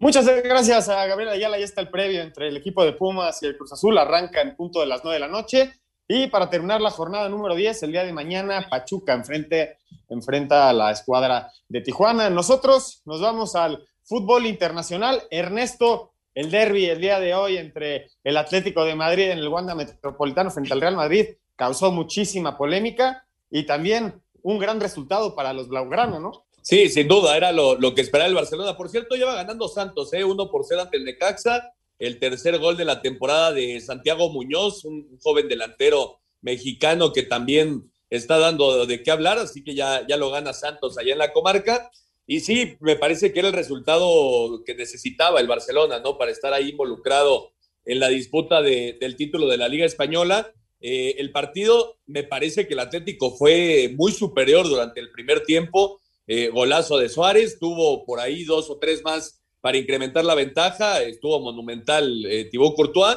Muchas 0.00 0.26
gracias 0.42 0.88
a 0.88 1.06
Gabriel 1.06 1.30
Ayala. 1.30 1.60
Ya 1.60 1.64
está 1.64 1.80
el 1.80 1.90
previo 1.90 2.22
entre 2.22 2.48
el 2.48 2.56
equipo 2.56 2.84
de 2.84 2.92
Pumas 2.92 3.40
y 3.40 3.46
el 3.46 3.56
Cruz 3.56 3.72
Azul. 3.72 3.96
Arranca 3.98 4.42
en 4.42 4.56
punto 4.56 4.80
de 4.80 4.86
las 4.86 5.04
9 5.04 5.14
de 5.14 5.20
la 5.20 5.28
noche. 5.28 5.74
Y 6.06 6.26
para 6.26 6.50
terminar 6.50 6.80
la 6.80 6.90
jornada 6.90 7.28
número 7.28 7.54
10, 7.54 7.82
el 7.84 7.92
día 7.92 8.04
de 8.04 8.12
mañana, 8.12 8.66
Pachuca 8.68 9.14
enfrente, 9.14 9.78
enfrenta 10.10 10.68
a 10.68 10.72
la 10.72 10.90
escuadra 10.90 11.50
de 11.68 11.80
Tijuana. 11.80 12.28
Nosotros 12.28 13.00
nos 13.06 13.22
vamos 13.22 13.56
al 13.56 13.82
fútbol 14.02 14.44
internacional. 14.44 15.22
Ernesto, 15.30 16.12
el 16.34 16.50
derby 16.50 16.86
el 16.86 17.00
día 17.00 17.20
de 17.20 17.34
hoy 17.34 17.56
entre 17.56 18.10
el 18.22 18.36
Atlético 18.36 18.84
de 18.84 18.94
Madrid 18.94 19.30
en 19.30 19.38
el 19.38 19.48
Wanda 19.48 19.74
Metropolitano 19.74 20.50
frente 20.50 20.74
al 20.74 20.80
Real 20.80 20.96
Madrid 20.96 21.26
causó 21.56 21.90
muchísima 21.90 22.58
polémica 22.58 23.26
y 23.50 23.64
también 23.64 24.20
un 24.42 24.58
gran 24.58 24.80
resultado 24.80 25.34
para 25.34 25.54
los 25.54 25.68
Blaugrana, 25.68 26.18
¿no? 26.18 26.44
Sí, 26.60 26.88
sin 26.88 27.08
duda, 27.08 27.36
era 27.36 27.52
lo, 27.52 27.76
lo 27.76 27.94
que 27.94 28.00
esperaba 28.02 28.28
el 28.28 28.34
Barcelona. 28.34 28.76
Por 28.76 28.90
cierto, 28.90 29.14
lleva 29.14 29.34
ganando 29.34 29.68
Santos, 29.68 30.12
¿eh? 30.12 30.24
Uno 30.24 30.50
por 30.50 30.64
cero 30.66 30.82
ante 30.82 30.96
el 30.98 31.04
Necaxa 31.04 31.73
el 31.98 32.18
tercer 32.18 32.58
gol 32.58 32.76
de 32.76 32.84
la 32.84 33.02
temporada 33.02 33.52
de 33.52 33.80
Santiago 33.80 34.30
Muñoz, 34.30 34.84
un 34.84 35.18
joven 35.20 35.48
delantero 35.48 36.20
mexicano 36.40 37.12
que 37.12 37.22
también 37.22 37.90
está 38.10 38.38
dando 38.38 38.86
de 38.86 39.02
qué 39.02 39.10
hablar, 39.10 39.38
así 39.38 39.64
que 39.64 39.74
ya, 39.74 40.06
ya 40.06 40.16
lo 40.16 40.30
gana 40.30 40.52
Santos 40.52 40.98
allá 40.98 41.12
en 41.12 41.18
la 41.18 41.32
comarca. 41.32 41.90
Y 42.26 42.40
sí, 42.40 42.76
me 42.80 42.96
parece 42.96 43.32
que 43.32 43.40
era 43.40 43.48
el 43.48 43.54
resultado 43.54 44.62
que 44.64 44.74
necesitaba 44.74 45.40
el 45.40 45.46
Barcelona, 45.46 46.00
¿no? 46.00 46.16
Para 46.16 46.30
estar 46.30 46.52
ahí 46.52 46.70
involucrado 46.70 47.50
en 47.84 48.00
la 48.00 48.08
disputa 48.08 48.62
de, 48.62 48.96
del 48.98 49.16
título 49.16 49.46
de 49.46 49.58
la 49.58 49.68
Liga 49.68 49.84
Española. 49.84 50.50
Eh, 50.80 51.16
el 51.18 51.32
partido, 51.32 51.98
me 52.06 52.24
parece 52.24 52.66
que 52.66 52.74
el 52.74 52.80
Atlético 52.80 53.36
fue 53.36 53.94
muy 53.96 54.12
superior 54.12 54.66
durante 54.66 55.00
el 55.00 55.10
primer 55.10 55.42
tiempo. 55.44 56.00
Eh, 56.26 56.48
golazo 56.48 56.98
de 56.98 57.10
Suárez, 57.10 57.58
tuvo 57.58 58.06
por 58.06 58.20
ahí 58.20 58.44
dos 58.44 58.70
o 58.70 58.78
tres 58.78 59.02
más 59.02 59.43
para 59.64 59.78
incrementar 59.78 60.26
la 60.26 60.34
ventaja. 60.34 61.00
Estuvo 61.00 61.40
monumental 61.40 62.26
eh, 62.26 62.44
Thibaut 62.50 62.76
Courtois. 62.76 63.16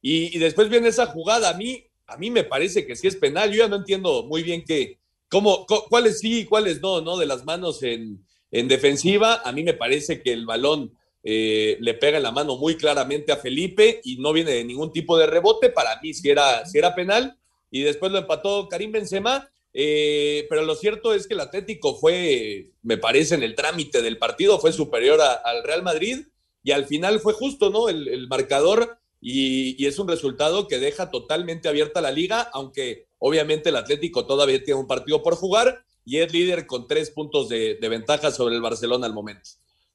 Y, 0.00 0.36
y, 0.36 0.38
después 0.38 0.68
viene 0.68 0.86
esa 0.86 1.06
jugada. 1.06 1.50
A 1.50 1.54
mí, 1.54 1.82
a 2.06 2.16
mí 2.16 2.30
me 2.30 2.44
parece 2.44 2.86
que 2.86 2.94
sí 2.94 3.08
es 3.08 3.16
penal. 3.16 3.50
Yo 3.50 3.64
ya 3.64 3.68
no 3.68 3.74
entiendo 3.74 4.22
muy 4.22 4.44
bien 4.44 4.62
qué, 4.64 5.00
cómo, 5.28 5.66
cuáles 5.66 6.20
sí 6.20 6.42
y 6.42 6.44
cuáles 6.44 6.80
no, 6.80 7.00
¿no? 7.00 7.16
De 7.16 7.26
las 7.26 7.44
manos 7.44 7.82
en, 7.82 8.24
en 8.52 8.68
defensiva. 8.68 9.42
A 9.44 9.50
mí 9.50 9.64
me 9.64 9.74
parece 9.74 10.22
que 10.22 10.32
el 10.32 10.46
balón 10.46 10.92
eh, 11.24 11.76
le 11.80 11.94
pega 11.94 12.18
en 12.18 12.22
la 12.22 12.30
mano 12.30 12.56
muy 12.58 12.76
claramente 12.76 13.32
a 13.32 13.36
Felipe 13.36 14.00
y 14.04 14.18
no 14.18 14.32
viene 14.32 14.52
de 14.52 14.62
ningún 14.62 14.92
tipo 14.92 15.18
de 15.18 15.26
rebote. 15.26 15.68
Para 15.70 16.00
mí 16.00 16.14
sí 16.14 16.30
era, 16.30 16.64
sí 16.64 16.78
era 16.78 16.94
penal. 16.94 17.36
Y 17.72 17.82
después 17.82 18.12
lo 18.12 18.18
empató 18.18 18.68
Karim 18.68 18.92
Benzema. 18.92 19.50
Eh, 19.80 20.44
pero 20.50 20.62
lo 20.62 20.74
cierto 20.74 21.14
es 21.14 21.28
que 21.28 21.34
el 21.34 21.40
Atlético 21.40 21.94
fue, 21.94 22.72
me 22.82 22.98
parece, 22.98 23.36
en 23.36 23.44
el 23.44 23.54
trámite 23.54 24.02
del 24.02 24.18
partido, 24.18 24.58
fue 24.58 24.72
superior 24.72 25.20
al 25.20 25.62
Real 25.62 25.84
Madrid 25.84 26.26
y 26.64 26.72
al 26.72 26.86
final 26.86 27.20
fue 27.20 27.32
justo, 27.32 27.70
¿no? 27.70 27.88
El, 27.88 28.26
marcador 28.26 28.98
y, 29.20 29.86
es 29.86 30.00
un 30.00 30.08
resultado 30.08 30.66
que 30.66 30.80
deja 30.80 31.12
totalmente 31.12 31.68
abierta 31.68 32.00
la 32.00 32.10
liga, 32.10 32.50
aunque 32.52 33.06
obviamente 33.18 33.68
el 33.68 33.76
Atlético 33.76 34.26
todavía 34.26 34.64
tiene 34.64 34.80
un 34.80 34.88
partido 34.88 35.22
por 35.22 35.36
jugar 35.36 35.84
y 36.04 36.18
es 36.18 36.32
líder 36.32 36.66
con 36.66 36.88
tres 36.88 37.12
puntos 37.12 37.48
de, 37.48 37.78
ventaja 37.80 38.32
sobre 38.32 38.56
el 38.56 38.60
Barcelona 38.60 39.06
al 39.06 39.14
momento. 39.14 39.48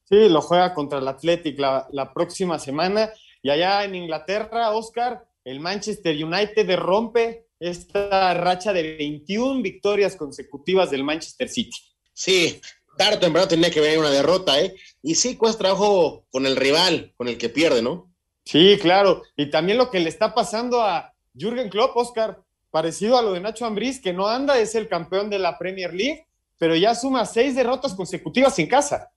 Sí, 0.04 0.30
lo 0.30 0.40
juega 0.40 0.72
contra 0.72 0.98
el 0.98 1.08
Atlético 1.08 1.60
la, 1.60 1.88
la 1.92 2.14
próxima 2.14 2.58
semana 2.58 3.12
y 3.42 3.50
allá 3.50 3.84
en 3.84 3.96
Inglaterra, 3.96 4.70
Oscar, 4.70 5.26
el 5.44 5.60
Manchester 5.60 6.24
United 6.24 6.74
rompe 6.76 7.43
esta 7.70 8.34
racha 8.34 8.72
de 8.72 8.96
21 8.96 9.62
victorias 9.62 10.16
consecutivas 10.16 10.90
del 10.90 11.04
Manchester 11.04 11.48
City. 11.48 11.76
Sí, 12.12 12.60
tarde 12.96 13.16
o 13.16 13.20
temprano 13.20 13.48
tenía 13.48 13.70
que 13.70 13.80
venir 13.80 13.98
una 13.98 14.10
derrota, 14.10 14.60
¿eh? 14.60 14.74
Y 15.02 15.14
sí, 15.14 15.36
cuesta 15.36 15.60
trabajo 15.60 16.26
con 16.30 16.46
el 16.46 16.56
rival, 16.56 17.12
con 17.16 17.28
el 17.28 17.38
que 17.38 17.48
pierde, 17.48 17.82
¿no? 17.82 18.12
Sí, 18.44 18.78
claro. 18.80 19.22
Y 19.36 19.50
también 19.50 19.78
lo 19.78 19.90
que 19.90 20.00
le 20.00 20.08
está 20.08 20.34
pasando 20.34 20.82
a 20.82 21.12
Jürgen 21.34 21.70
Klopp, 21.70 21.96
Oscar, 21.96 22.42
parecido 22.70 23.16
a 23.16 23.22
lo 23.22 23.32
de 23.32 23.40
Nacho 23.40 23.64
Ambriz, 23.64 24.00
que 24.00 24.12
no 24.12 24.28
anda, 24.28 24.58
es 24.58 24.74
el 24.74 24.88
campeón 24.88 25.30
de 25.30 25.38
la 25.38 25.58
Premier 25.58 25.94
League, 25.94 26.26
pero 26.58 26.76
ya 26.76 26.94
suma 26.94 27.24
seis 27.24 27.54
derrotas 27.54 27.94
consecutivas 27.94 28.58
en 28.58 28.66
casa. 28.66 29.10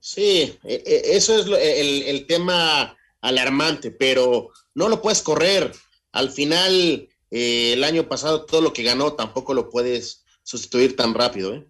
Sí, 0.00 0.58
eso 0.62 1.38
es 1.38 1.46
el, 1.46 2.02
el 2.02 2.26
tema 2.26 2.96
alarmante, 3.20 3.90
pero 3.90 4.50
no 4.74 4.88
lo 4.88 5.00
puedes 5.00 5.22
correr. 5.22 5.72
Al 6.12 6.30
final, 6.30 7.08
eh, 7.32 7.72
el 7.72 7.82
año 7.82 8.08
pasado 8.08 8.44
todo 8.44 8.60
lo 8.60 8.74
que 8.74 8.82
ganó 8.82 9.14
tampoco 9.14 9.54
lo 9.54 9.70
puedes 9.70 10.22
sustituir 10.42 10.94
tan 10.96 11.14
rápido. 11.14 11.54
¿eh? 11.54 11.66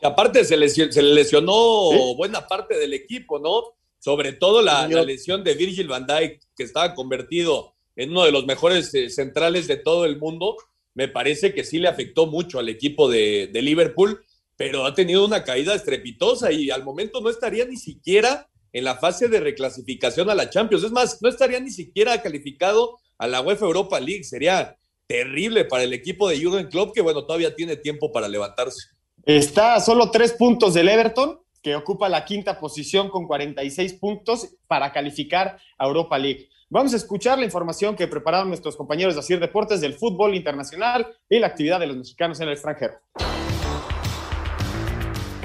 Y 0.00 0.06
aparte 0.06 0.42
se, 0.46 0.56
lesion, 0.56 0.90
se 0.90 1.02
le 1.02 1.12
lesionó 1.12 1.90
¿Sí? 1.90 2.14
buena 2.16 2.48
parte 2.48 2.78
del 2.78 2.94
equipo, 2.94 3.38
¿no? 3.38 3.76
Sobre 3.98 4.32
todo 4.32 4.62
la, 4.62 4.88
la, 4.88 5.02
lesión 5.02 5.44
de 5.44 5.54
Virgil 5.54 5.88
van 5.88 6.06
Dijk, 6.06 6.40
que 6.56 6.62
estaba 6.62 6.94
convertido 6.94 7.74
en 7.94 8.10
uno 8.10 8.24
de 8.24 8.32
los 8.32 8.46
mejores 8.46 8.94
eh, 8.94 9.10
centrales 9.10 9.66
de 9.66 9.76
todo 9.76 10.06
el 10.06 10.18
mundo. 10.18 10.56
Me 10.94 11.08
parece 11.08 11.52
que 11.52 11.64
sí 11.64 11.78
le 11.78 11.88
afectó 11.88 12.26
mucho 12.26 12.58
al 12.58 12.70
equipo 12.70 13.10
de, 13.10 13.50
de 13.52 13.62
Liverpool, 13.62 14.24
pero 14.56 14.86
ha 14.86 14.94
tenido 14.94 15.26
una 15.26 15.44
caída 15.44 15.74
estrepitosa 15.74 16.52
y 16.52 16.70
al 16.70 16.84
momento 16.84 17.20
no 17.20 17.28
estaría 17.28 17.66
ni 17.66 17.76
siquiera 17.76 18.48
en 18.72 18.84
la 18.84 18.96
fase 18.96 19.28
de 19.28 19.40
reclasificación 19.40 20.30
a 20.30 20.34
la 20.34 20.48
Champions. 20.48 20.84
Es 20.84 20.92
más, 20.92 21.20
no 21.20 21.28
estaría 21.28 21.60
ni 21.60 21.70
siquiera 21.70 22.22
calificado 22.22 22.96
a 23.18 23.26
la 23.26 23.42
UEFA 23.42 23.66
Europa 23.66 24.00
League. 24.00 24.24
Sería 24.24 24.78
terrible 25.06 25.64
para 25.64 25.84
el 25.84 25.92
equipo 25.92 26.28
de 26.28 26.38
Jürgen 26.38 26.68
Klopp, 26.68 26.94
que 26.94 27.00
bueno, 27.00 27.24
todavía 27.24 27.54
tiene 27.54 27.76
tiempo 27.76 28.12
para 28.12 28.28
levantarse. 28.28 28.88
Está 29.24 29.74
a 29.74 29.80
solo 29.80 30.10
tres 30.10 30.32
puntos 30.32 30.74
del 30.74 30.88
Everton, 30.88 31.40
que 31.62 31.74
ocupa 31.74 32.08
la 32.08 32.24
quinta 32.24 32.60
posición 32.60 33.10
con 33.10 33.26
46 33.26 33.94
puntos 33.94 34.56
para 34.68 34.92
calificar 34.92 35.58
a 35.78 35.86
Europa 35.86 36.18
League. 36.18 36.48
Vamos 36.68 36.94
a 36.94 36.96
escuchar 36.96 37.38
la 37.38 37.44
información 37.44 37.94
que 37.94 38.08
prepararon 38.08 38.48
nuestros 38.48 38.76
compañeros 38.76 39.14
de 39.14 39.20
Asir 39.20 39.40
Deportes 39.40 39.80
del 39.80 39.94
fútbol 39.94 40.34
internacional 40.34 41.06
y 41.28 41.38
la 41.38 41.48
actividad 41.48 41.80
de 41.80 41.86
los 41.86 41.96
mexicanos 41.96 42.40
en 42.40 42.48
el 42.48 42.54
extranjero. 42.54 42.94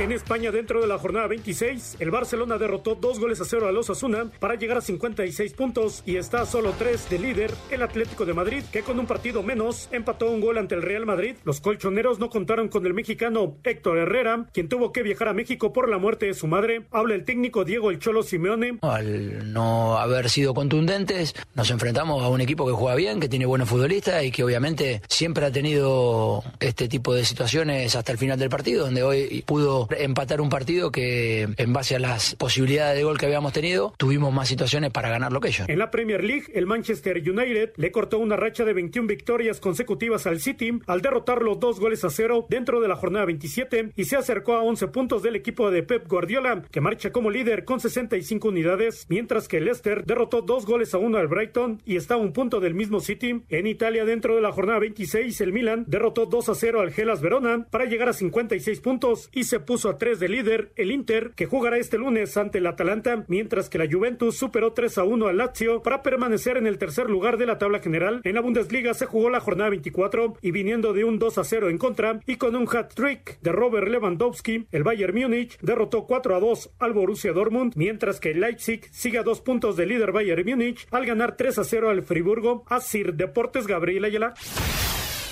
En 0.02 0.12
España, 0.12 0.49
dentro 0.49 0.82
de 0.82 0.88
la 0.88 0.97
jornada 0.97 1.28
26, 1.28 1.97
el 1.99 2.10
Barcelona 2.10 2.58
derrotó 2.58 2.95
dos 2.95 3.20
goles 3.20 3.39
a 3.39 3.45
cero 3.45 3.68
a 3.68 3.72
los 3.72 3.88
Asuna 3.91 4.32
para 4.39 4.56
llegar 4.56 4.80
a 4.80 4.82
56 4.82 5.54
puntos 5.54 6.02
y 6.08 6.16
está 6.16 6.41
a 6.41 6.47
solo 6.47 6.74
tres 6.76 7.08
de 7.08 7.20
líder 7.20 7.52
el 7.70 7.84
Atlético 7.84 8.26
de 8.26 8.34
Madrid, 8.34 8.64
que 8.72 8.82
con 8.82 8.97
un 8.97 9.06
partido 9.06 9.43
menos 9.43 9.89
empató 9.91 10.32
un 10.32 10.41
gol 10.41 10.58
ante 10.58 10.74
el 10.74 10.82
Real 10.82 11.06
Madrid. 11.06 11.36
Los 11.43 11.62
colchoneros 11.62 12.18
no 12.18 12.32
contaron 12.32 12.68
con 12.68 12.84
el 12.88 12.95
mexicano 12.95 13.58
Héctor 13.64 13.99
Herrera, 13.99 14.47
quien 14.52 14.70
tuvo 14.70 14.91
que 14.91 15.04
viajar 15.04 15.28
a 15.28 15.34
México 15.34 15.72
por 15.72 15.88
la 15.88 15.99
muerte 15.99 16.26
de 16.26 16.34
su 16.34 16.47
madre. 16.47 16.88
Habla 16.89 17.14
el 17.14 17.24
técnico 17.24 17.64
Diego 17.64 17.91
El 17.91 17.99
Cholo 17.99 18.24
Simeone. 18.24 18.80
Al 18.82 19.54
no 19.54 19.99
haber 19.99 20.32
sido 20.32 20.56
contundentes, 20.56 21.36
nos 21.54 21.70
enfrentamos 21.70 22.24
a 22.24 22.28
un 22.30 22.41
equipo 22.41 22.66
que 22.66 22.74
juega 22.74 22.95
bien, 22.95 23.20
que 23.20 23.30
tiene 23.30 23.45
buenos 23.45 23.70
futbolistas 23.70 24.24
y 24.24 24.32
que 24.32 24.43
obviamente 24.43 25.04
siempre 25.08 25.45
ha 25.45 25.52
tenido 25.52 26.43
este 26.60 26.88
tipo 26.88 27.14
de 27.14 27.24
situaciones 27.24 27.95
hasta 27.95 28.12
el 28.12 28.18
final 28.18 28.39
del 28.39 28.49
partido, 28.49 28.86
donde 28.86 29.04
hoy 29.04 29.43
pudo 29.45 29.91
empatar 30.00 30.42
un 30.42 30.50
partido 30.50 30.92
que 30.92 31.48
en 31.58 31.74
base 31.74 31.96
a 31.96 32.00
las 32.00 32.36
posibilidades 32.36 32.98
de 32.98 33.04
gol 33.04 33.18
que 33.18 33.26
habíamos 33.26 33.54
tenido, 33.54 33.94
tuvimos 33.98 34.34
más 34.34 34.48
situaciones 34.48 34.92
para 34.92 35.10
ganarlo 35.10 35.39
que 35.39 35.50
ellos. 35.50 35.70
En 35.70 35.80
la 35.80 35.92
Premier 35.92 36.24
League, 36.24 36.46
el 36.54 36.66
Manchester 36.66 37.18
United 37.18 37.74
le 37.76 37.92
cortó 37.92 38.20
una 38.20 38.36
racha 38.36 38.66
de 38.66 38.74
21 38.74 39.08
victorias 39.08 39.60
consecutivas 39.60 40.28
al 40.28 40.39
City 40.39 40.80
al 40.88 41.02
derrotarlo 41.02 41.56
dos 41.56 41.80
goles 41.80 42.04
a 42.04 42.10
cero 42.10 42.46
dentro 42.50 42.82
de 42.82 42.88
la 42.88 42.96
jornada 42.96 43.26
27 43.26 43.92
y 43.96 44.06
se 44.06 44.16
acercó 44.16 44.54
a 44.54 44.64
11 44.64 44.88
puntos 44.89 45.24
del 45.24 45.36
equipo 45.36 45.72
de 45.72 45.84
Pep 45.84 46.08
Guardiola, 46.08 46.64
que 46.72 46.82
marcha 46.82 47.12
como 47.12 47.30
líder 47.30 47.66
con 47.66 47.80
65 47.80 48.48
unidades, 48.48 49.06
mientras 49.10 49.48
que 49.48 49.62
Leicester 49.62 50.06
derrotó 50.06 50.42
dos 50.42 50.66
goles 50.66 50.94
a 50.94 50.98
uno 50.98 51.18
al 51.18 51.28
Brighton 51.28 51.82
y 51.86 51.96
está 51.96 52.16
a 52.16 52.18
un 52.18 52.34
punto 52.34 52.60
del 52.60 52.74
mismo 52.74 53.00
City. 53.00 53.44
En 53.50 53.68
Italia, 53.68 54.06
dentro 54.06 54.36
de 54.36 54.42
la 54.42 54.52
jornada 54.52 54.80
26, 54.80 55.42
el 55.42 55.54
Milan 55.54 55.86
derrotó 55.88 56.26
2 56.26 56.50
a 56.50 56.56
0 56.56 56.82
al 56.82 56.92
Gelas 56.92 57.22
Verona 57.22 57.68
para 57.70 57.86
llegar 57.86 58.10
a 58.10 58.14
56 58.14 58.80
puntos 58.80 59.30
y 59.34 59.46
se 59.46 59.60
puso 59.60 59.70
a 59.72 59.97
3 59.97 60.19
de 60.19 60.28
líder 60.28 60.74
el 60.76 60.91
Inter, 60.91 61.32
que 61.34 61.45
jugará 61.45 61.78
este 61.78 61.97
lunes 61.97 62.36
ante 62.36 62.57
el 62.57 62.67
Atalanta, 62.67 63.24
mientras 63.30 63.69
que 63.69 63.78
la 63.78 63.88
Juventus 63.89 64.36
superó 64.36 64.74
3 64.74 64.97
a 64.97 65.03
1 65.05 65.28
al 65.28 65.38
Lazio 65.38 65.82
para 65.82 66.03
permanecer 66.03 66.57
en 66.57 66.67
el 66.67 66.78
tercer 66.78 67.09
lugar 67.09 67.38
de 67.38 67.45
la 67.45 67.57
tabla 67.57 67.80
general. 67.80 68.19
En 68.26 68.36
la 68.36 68.41
Bundesliga 68.41 68.93
se 68.93 69.05
jugó 69.05 69.30
la 69.30 69.39
jornada 69.39 69.69
24 69.69 70.36
y 70.41 70.51
viniendo 70.51 70.91
de 70.91 71.05
un 71.05 71.19
2 71.19 71.38
a 71.38 71.43
0 71.45 71.69
en 71.69 71.78
contra 71.78 72.19
y 72.28 72.36
con 72.36 72.57
un 72.57 72.67
hat-trick 72.67 73.39
de 73.39 73.51
Robert 73.53 73.88
Lewandowski, 73.88 74.67
el 74.72 74.84
Bayern 74.84 75.17
Múnich 75.17 75.57
derrotó 75.61 76.05
4 76.05 76.36
a 76.36 76.39
2 76.41 76.72
al 76.80 76.91
Borussia 76.91 77.32
Dortmund, 77.32 77.74
mientras 77.78 78.19
que 78.19 78.34
Leipzig 78.34 78.89
sigue 78.91 79.19
a 79.19 79.24
dos 79.24 79.39
puntos 79.39 79.78
de 79.78 79.86
líder 79.86 80.11
Bayern 80.11 80.45
Múnich 80.45 80.86
al 80.91 81.05
ganar 81.05 81.38
3 81.38 81.59
a 81.59 81.63
0 81.63 81.89
al 81.89 82.03
Friburgo. 82.03 82.65
Asir 82.67 83.13
Deportes 83.13 83.67
Gabriel 83.67 84.03
Ayala. 84.03 84.34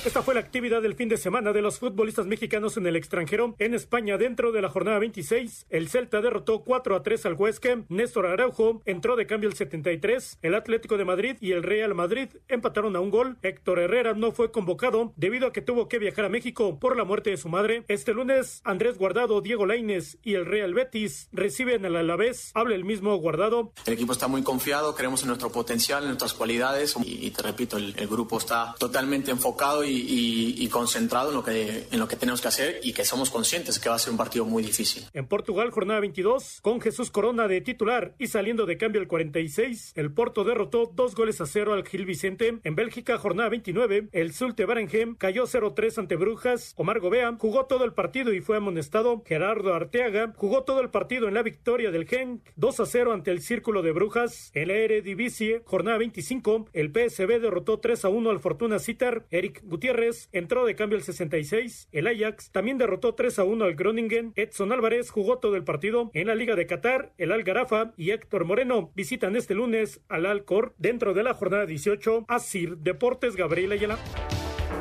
Esta 0.05 0.23
fue 0.23 0.33
la 0.33 0.39
actividad 0.39 0.81
del 0.81 0.95
fin 0.95 1.09
de 1.09 1.17
semana 1.17 1.51
de 1.51 1.61
los 1.61 1.77
futbolistas 1.77 2.25
mexicanos 2.25 2.77
en 2.77 2.87
el 2.87 2.95
extranjero. 2.95 3.55
En 3.59 3.73
España, 3.73 4.17
dentro 4.17 4.53
de 4.53 4.61
la 4.61 4.69
jornada 4.69 4.97
26, 4.97 5.65
el 5.69 5.89
Celta 5.89 6.21
derrotó 6.21 6.63
4 6.63 6.95
a 6.95 7.03
3 7.03 7.25
al 7.25 7.33
Huesque. 7.33 7.83
Néstor 7.89 8.25
Araujo 8.25 8.81
entró 8.85 9.17
de 9.17 9.27
cambio 9.27 9.49
el 9.49 9.57
73. 9.57 10.39
El 10.41 10.55
Atlético 10.55 10.95
de 10.95 11.03
Madrid 11.03 11.35
y 11.41 11.51
el 11.51 11.63
Real 11.63 11.93
Madrid 11.95 12.29
empataron 12.47 12.95
a 12.95 13.01
un 13.01 13.09
gol. 13.09 13.37
Héctor 13.41 13.79
Herrera 13.79 14.13
no 14.13 14.31
fue 14.31 14.51
convocado 14.51 15.11
debido 15.17 15.47
a 15.47 15.51
que 15.51 15.61
tuvo 15.61 15.89
que 15.89 15.99
viajar 15.99 16.23
a 16.23 16.29
México 16.29 16.79
por 16.79 16.95
la 16.95 17.03
muerte 17.03 17.31
de 17.31 17.37
su 17.37 17.49
madre. 17.49 17.83
Este 17.89 18.13
lunes, 18.13 18.61
Andrés 18.63 18.97
Guardado, 18.97 19.41
Diego 19.41 19.65
Laines 19.65 20.17
y 20.23 20.35
el 20.35 20.45
Real 20.45 20.73
Betis 20.73 21.27
reciben 21.33 21.85
al 21.85 21.97
Alavés. 21.97 22.51
Habla 22.53 22.75
el 22.75 22.85
mismo 22.85 23.17
Guardado. 23.17 23.73
El 23.85 23.93
equipo 23.95 24.13
está 24.13 24.29
muy 24.29 24.43
confiado, 24.43 24.95
creemos 24.95 25.23
en 25.23 25.27
nuestro 25.27 25.51
potencial, 25.51 26.03
en 26.03 26.09
nuestras 26.09 26.33
cualidades 26.33 26.95
y, 27.03 27.27
y 27.27 27.31
te 27.31 27.43
repito, 27.43 27.75
el, 27.75 27.93
el 27.97 28.07
grupo 28.07 28.37
está 28.37 28.75
totalmente 28.79 29.31
enfocado 29.31 29.83
y 29.83 29.88
y, 29.89 30.55
y, 30.57 30.67
concentrado 30.67 31.29
en 31.29 31.35
lo, 31.35 31.43
que, 31.43 31.87
en 31.91 31.99
lo 31.99 32.07
que 32.07 32.15
tenemos 32.15 32.41
que 32.41 32.47
hacer 32.47 32.79
y 32.83 32.93
que 32.93 33.05
somos 33.05 33.29
conscientes 33.29 33.79
que 33.79 33.89
va 33.89 33.95
a 33.95 33.99
ser 33.99 34.11
un 34.11 34.17
partido 34.17 34.45
muy 34.45 34.63
difícil. 34.63 35.05
En 35.13 35.27
Portugal, 35.27 35.71
jornada 35.71 35.99
22, 35.99 36.59
con 36.61 36.81
Jesús 36.81 37.11
Corona 37.11 37.47
de 37.47 37.61
titular 37.61 38.13
y 38.17 38.27
saliendo 38.27 38.65
de 38.65 38.77
cambio 38.77 39.01
el 39.01 39.07
46, 39.07 39.93
el 39.95 40.11
Porto 40.11 40.43
derrotó 40.43 40.91
dos 40.93 41.15
goles 41.15 41.41
a 41.41 41.45
cero 41.45 41.73
al 41.73 41.87
Gil 41.87 42.05
Vicente. 42.05 42.59
En 42.63 42.75
Bélgica, 42.75 43.17
jornada 43.17 43.49
29, 43.49 44.09
el 44.11 44.33
Zulte 44.33 44.65
Barenhem 44.65 45.15
cayó 45.15 45.45
0-3 45.45 45.97
ante 45.97 46.15
Brujas. 46.15 46.73
Omar 46.77 46.99
Gobea 46.99 47.35
jugó 47.39 47.65
todo 47.65 47.85
el 47.85 47.93
partido 47.93 48.33
y 48.33 48.41
fue 48.41 48.57
amonestado. 48.57 49.23
Gerardo 49.25 49.73
Arteaga 49.73 50.33
jugó 50.35 50.63
todo 50.63 50.81
el 50.81 50.89
partido 50.89 51.27
en 51.27 51.33
la 51.33 51.43
victoria 51.43 51.91
del 51.91 52.07
Genk 52.07 52.41
2 52.55 52.79
a 52.79 52.85
0 52.85 53.13
ante 53.13 53.31
el 53.31 53.41
Círculo 53.41 53.81
de 53.81 53.91
Brujas. 53.91 54.51
En 54.53 54.67
la 54.69 54.75
Eredivisie, 54.75 55.61
jornada 55.65 55.97
25, 55.97 56.67
el 56.73 56.91
PSV 56.91 57.39
derrotó 57.39 57.79
3 57.79 58.05
a 58.05 58.09
1 58.09 58.29
al 58.29 58.39
Fortuna 58.39 58.79
Citar. 58.79 59.25
Eric 59.31 59.61
entró 60.31 60.65
de 60.65 60.75
cambio 60.75 60.97
el 60.97 61.03
66. 61.03 61.89
El 61.91 62.07
Ajax 62.07 62.51
también 62.51 62.77
derrotó 62.77 63.15
3 63.15 63.39
a 63.39 63.43
1 63.43 63.65
al 63.65 63.75
Groningen. 63.75 64.33
Edson 64.35 64.71
Álvarez 64.71 65.09
jugó 65.09 65.39
todo 65.39 65.55
el 65.55 65.63
partido. 65.63 66.11
En 66.13 66.27
la 66.27 66.35
Liga 66.35 66.55
de 66.55 66.67
Qatar, 66.67 67.13
el 67.17 67.31
Al 67.31 67.43
Garafa 67.43 67.93
y 67.97 68.11
Héctor 68.11 68.45
Moreno 68.45 68.91
visitan 68.95 69.35
este 69.35 69.55
lunes 69.55 70.01
al 70.09 70.25
Alcor 70.25 70.73
dentro 70.77 71.13
de 71.13 71.23
la 71.23 71.33
jornada 71.33 71.65
18. 71.65 72.25
Asir 72.27 72.77
Deportes 72.77 73.35
Gabriel 73.35 73.71
Ayala. 73.71 73.97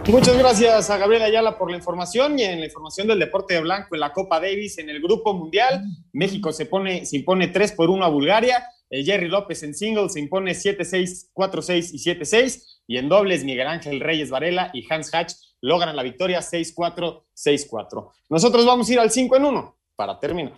Muchas 0.09 0.39
gracias 0.39 0.89
a 0.89 0.97
Gabriel 0.97 1.23
Ayala 1.23 1.59
por 1.59 1.71
la 1.71 1.77
información 1.77 2.39
y 2.39 2.43
en 2.43 2.61
la 2.61 2.67
información 2.67 3.09
del 3.09 3.19
deporte 3.19 3.55
de 3.55 3.61
blanco 3.61 3.95
en 3.95 4.01
la 4.01 4.13
Copa 4.13 4.41
Davis 4.41 4.79
en 4.79 4.89
el 4.89 5.03
Grupo 5.03 5.35
Mundial. 5.35 5.83
México 6.13 6.51
se, 6.51 6.65
pone, 6.65 7.05
se 7.05 7.19
impone 7.19 7.49
3 7.49 7.73
por 7.73 7.91
1 7.91 8.05
a 8.05 8.09
Bulgaria. 8.09 8.65
El 8.89 9.05
Jerry 9.05 9.29
López 9.29 9.63
en 9.63 9.75
singles 9.75 10.15
se 10.15 10.21
impone 10.21 10.53
7-6, 10.53 11.29
4-6 11.35 11.91
y 11.93 11.99
7-6. 11.99 12.78
Y 12.91 12.97
en 12.97 13.09
dobles, 13.11 13.45
Miguel 13.45 13.69
Ángel 13.69 14.01
Reyes 14.01 14.31
Varela 14.31 14.71
y 14.73 14.91
Hans 14.91 15.15
Hatch 15.15 15.35
logran 15.61 15.95
la 15.95 16.03
victoria 16.03 16.41
6-4, 16.41 17.23
6-4. 17.37 18.13
Nosotros 18.31 18.65
vamos 18.65 18.89
a 18.89 18.93
ir 18.95 18.99
al 18.99 19.11
5 19.11 19.37
en 19.37 19.45
1 19.45 19.77
para 19.95 20.19
terminar. 20.19 20.57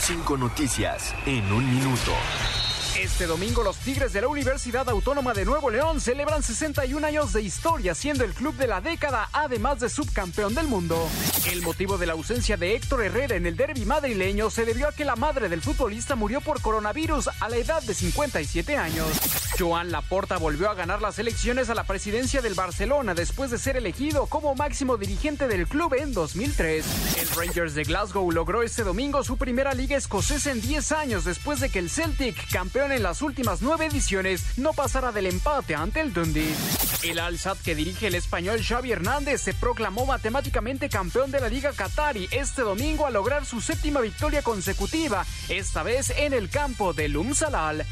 Cinco 0.00 0.36
noticias 0.36 1.14
en 1.24 1.44
un 1.52 1.64
minuto. 1.72 2.10
Este 3.02 3.26
domingo 3.26 3.64
los 3.64 3.78
Tigres 3.78 4.12
de 4.12 4.20
la 4.20 4.28
Universidad 4.28 4.88
Autónoma 4.88 5.34
de 5.34 5.44
Nuevo 5.44 5.70
León 5.70 6.00
celebran 6.00 6.40
61 6.40 7.04
años 7.04 7.32
de 7.32 7.42
historia 7.42 7.96
siendo 7.96 8.22
el 8.22 8.32
club 8.32 8.54
de 8.54 8.68
la 8.68 8.80
década 8.80 9.28
además 9.32 9.80
de 9.80 9.88
subcampeón 9.88 10.54
del 10.54 10.68
mundo. 10.68 11.08
El 11.50 11.62
motivo 11.62 11.98
de 11.98 12.06
la 12.06 12.12
ausencia 12.12 12.56
de 12.56 12.76
Héctor 12.76 13.02
Herrera 13.02 13.34
en 13.34 13.46
el 13.46 13.56
derby 13.56 13.84
madrileño 13.86 14.50
se 14.50 14.64
debió 14.64 14.86
a 14.86 14.92
que 14.92 15.04
la 15.04 15.16
madre 15.16 15.48
del 15.48 15.62
futbolista 15.62 16.14
murió 16.14 16.40
por 16.40 16.62
coronavirus 16.62 17.28
a 17.40 17.48
la 17.48 17.56
edad 17.56 17.82
de 17.82 17.92
57 17.92 18.76
años. 18.76 19.08
Joan 19.58 19.90
Laporta 19.90 20.38
volvió 20.38 20.70
a 20.70 20.74
ganar 20.74 21.02
las 21.02 21.18
elecciones 21.18 21.70
a 21.70 21.74
la 21.74 21.84
presidencia 21.84 22.40
del 22.40 22.54
Barcelona 22.54 23.14
después 23.14 23.50
de 23.50 23.58
ser 23.58 23.76
elegido 23.76 24.26
como 24.26 24.54
máximo 24.54 24.96
dirigente 24.96 25.48
del 25.48 25.66
club 25.66 25.94
en 25.94 26.12
2003. 26.12 26.86
El 27.20 27.28
Rangers 27.30 27.74
de 27.74 27.82
Glasgow 27.82 28.30
logró 28.30 28.62
este 28.62 28.84
domingo 28.84 29.24
su 29.24 29.36
primera 29.36 29.74
liga 29.74 29.96
escocesa 29.96 30.52
en 30.52 30.60
10 30.60 30.92
años 30.92 31.24
después 31.24 31.58
de 31.58 31.68
que 31.68 31.80
el 31.80 31.90
Celtic, 31.90 32.48
campeón 32.50 32.91
en 32.96 33.02
las 33.02 33.22
últimas 33.22 33.62
nueve 33.62 33.86
ediciones, 33.86 34.58
no 34.58 34.72
pasara 34.72 35.12
del 35.12 35.26
empate 35.26 35.74
ante 35.74 36.00
el 36.00 36.12
Dundee. 36.12 36.54
El 37.02 37.18
Al-Sad 37.18 37.56
que 37.64 37.74
dirige 37.74 38.06
el 38.06 38.14
español 38.14 38.60
Xavi 38.62 38.92
Hernández 38.92 39.40
se 39.40 39.54
proclamó 39.54 40.06
matemáticamente 40.06 40.88
campeón 40.88 41.30
de 41.30 41.40
la 41.40 41.48
Liga 41.48 41.72
Qatari 41.72 42.28
este 42.30 42.62
domingo 42.62 43.06
al 43.06 43.14
lograr 43.14 43.44
su 43.44 43.60
séptima 43.60 44.00
victoria 44.00 44.42
consecutiva, 44.42 45.24
esta 45.48 45.82
vez 45.82 46.10
en 46.16 46.32
el 46.32 46.50
campo 46.50 46.92
del 46.92 47.16
Umsalal. 47.16 47.84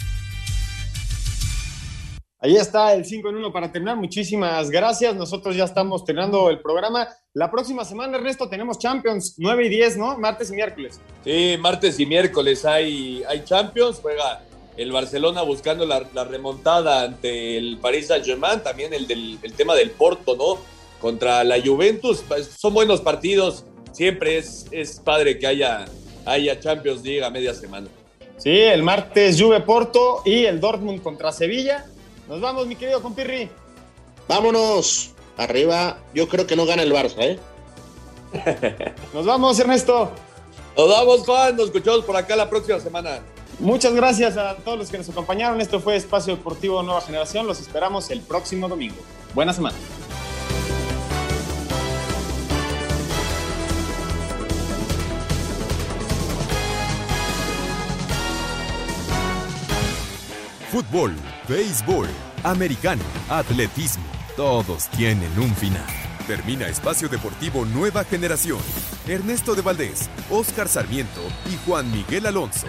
Ahí 2.42 2.56
está 2.56 2.94
el 2.94 3.04
5 3.04 3.28
en 3.28 3.36
1 3.36 3.52
para 3.52 3.70
terminar. 3.70 3.96
Muchísimas 3.98 4.70
gracias. 4.70 5.14
Nosotros 5.14 5.54
ya 5.54 5.64
estamos 5.64 6.06
terminando 6.06 6.48
el 6.48 6.60
programa. 6.60 7.06
La 7.34 7.50
próxima 7.50 7.84
semana, 7.84 8.16
Ernesto, 8.16 8.48
tenemos 8.48 8.78
Champions 8.78 9.34
9 9.36 9.66
y 9.66 9.68
10, 9.68 9.98
¿no? 9.98 10.16
Martes 10.18 10.50
y 10.50 10.54
miércoles. 10.54 11.00
Sí, 11.22 11.58
martes 11.60 12.00
y 12.00 12.06
miércoles 12.06 12.64
hay, 12.64 13.22
hay 13.28 13.44
Champions. 13.44 13.98
Juega 14.00 14.42
el 14.82 14.92
Barcelona 14.92 15.42
buscando 15.42 15.84
la, 15.84 16.06
la 16.14 16.24
remontada 16.24 17.02
ante 17.02 17.58
el 17.58 17.78
Paris 17.78 18.06
Saint-Germain. 18.06 18.60
También 18.62 18.94
el, 18.94 19.06
del, 19.06 19.38
el 19.42 19.52
tema 19.52 19.74
del 19.74 19.90
Porto, 19.90 20.36
¿no? 20.36 20.58
Contra 21.00 21.44
la 21.44 21.60
Juventus. 21.60 22.24
Son 22.58 22.72
buenos 22.72 23.00
partidos. 23.00 23.64
Siempre 23.92 24.38
es, 24.38 24.66
es 24.70 25.00
padre 25.00 25.38
que 25.38 25.46
haya, 25.46 25.84
haya 26.24 26.58
Champions 26.58 27.02
League 27.02 27.22
a 27.24 27.30
media 27.30 27.52
semana. 27.54 27.88
Sí, 28.38 28.58
el 28.58 28.82
martes 28.82 29.38
Juve 29.38 29.60
Porto 29.60 30.22
y 30.24 30.46
el 30.46 30.60
Dortmund 30.60 31.02
contra 31.02 31.30
Sevilla. 31.30 31.84
Nos 32.26 32.40
vamos, 32.40 32.66
mi 32.66 32.74
querido 32.76 33.02
compirri. 33.02 33.50
Vámonos. 34.28 35.10
Arriba, 35.36 35.98
yo 36.14 36.28
creo 36.28 36.46
que 36.46 36.56
no 36.56 36.64
gana 36.66 36.82
el 36.82 36.92
Barça, 36.92 37.18
¿eh? 37.18 37.38
Nos 39.12 39.26
vamos, 39.26 39.58
Ernesto. 39.58 40.10
Nos 40.76 40.88
vamos, 40.88 41.20
Juan. 41.20 41.56
Nos 41.56 41.66
escuchamos 41.66 42.04
por 42.04 42.16
acá 42.16 42.36
la 42.36 42.48
próxima 42.48 42.78
semana. 42.78 43.20
Muchas 43.60 43.92
gracias 43.92 44.38
a 44.38 44.56
todos 44.56 44.78
los 44.78 44.90
que 44.90 44.96
nos 44.96 45.08
acompañaron. 45.10 45.60
Esto 45.60 45.80
fue 45.80 45.94
Espacio 45.94 46.34
Deportivo 46.34 46.82
Nueva 46.82 47.02
Generación. 47.02 47.46
Los 47.46 47.60
esperamos 47.60 48.10
el 48.10 48.22
próximo 48.22 48.68
domingo. 48.68 48.96
Buena 49.34 49.52
semana. 49.52 49.76
Fútbol, 60.72 61.14
béisbol, 61.48 62.08
americano, 62.44 63.02
atletismo, 63.28 64.04
todos 64.36 64.86
tienen 64.90 65.36
un 65.36 65.52
final. 65.56 65.84
Termina 66.26 66.68
Espacio 66.68 67.08
Deportivo 67.08 67.64
Nueva 67.66 68.04
Generación. 68.04 68.60
Ernesto 69.08 69.56
de 69.56 69.62
Valdés, 69.62 70.08
Oscar 70.30 70.68
Sarmiento 70.68 71.20
y 71.52 71.56
Juan 71.66 71.90
Miguel 71.90 72.26
Alonso. 72.26 72.68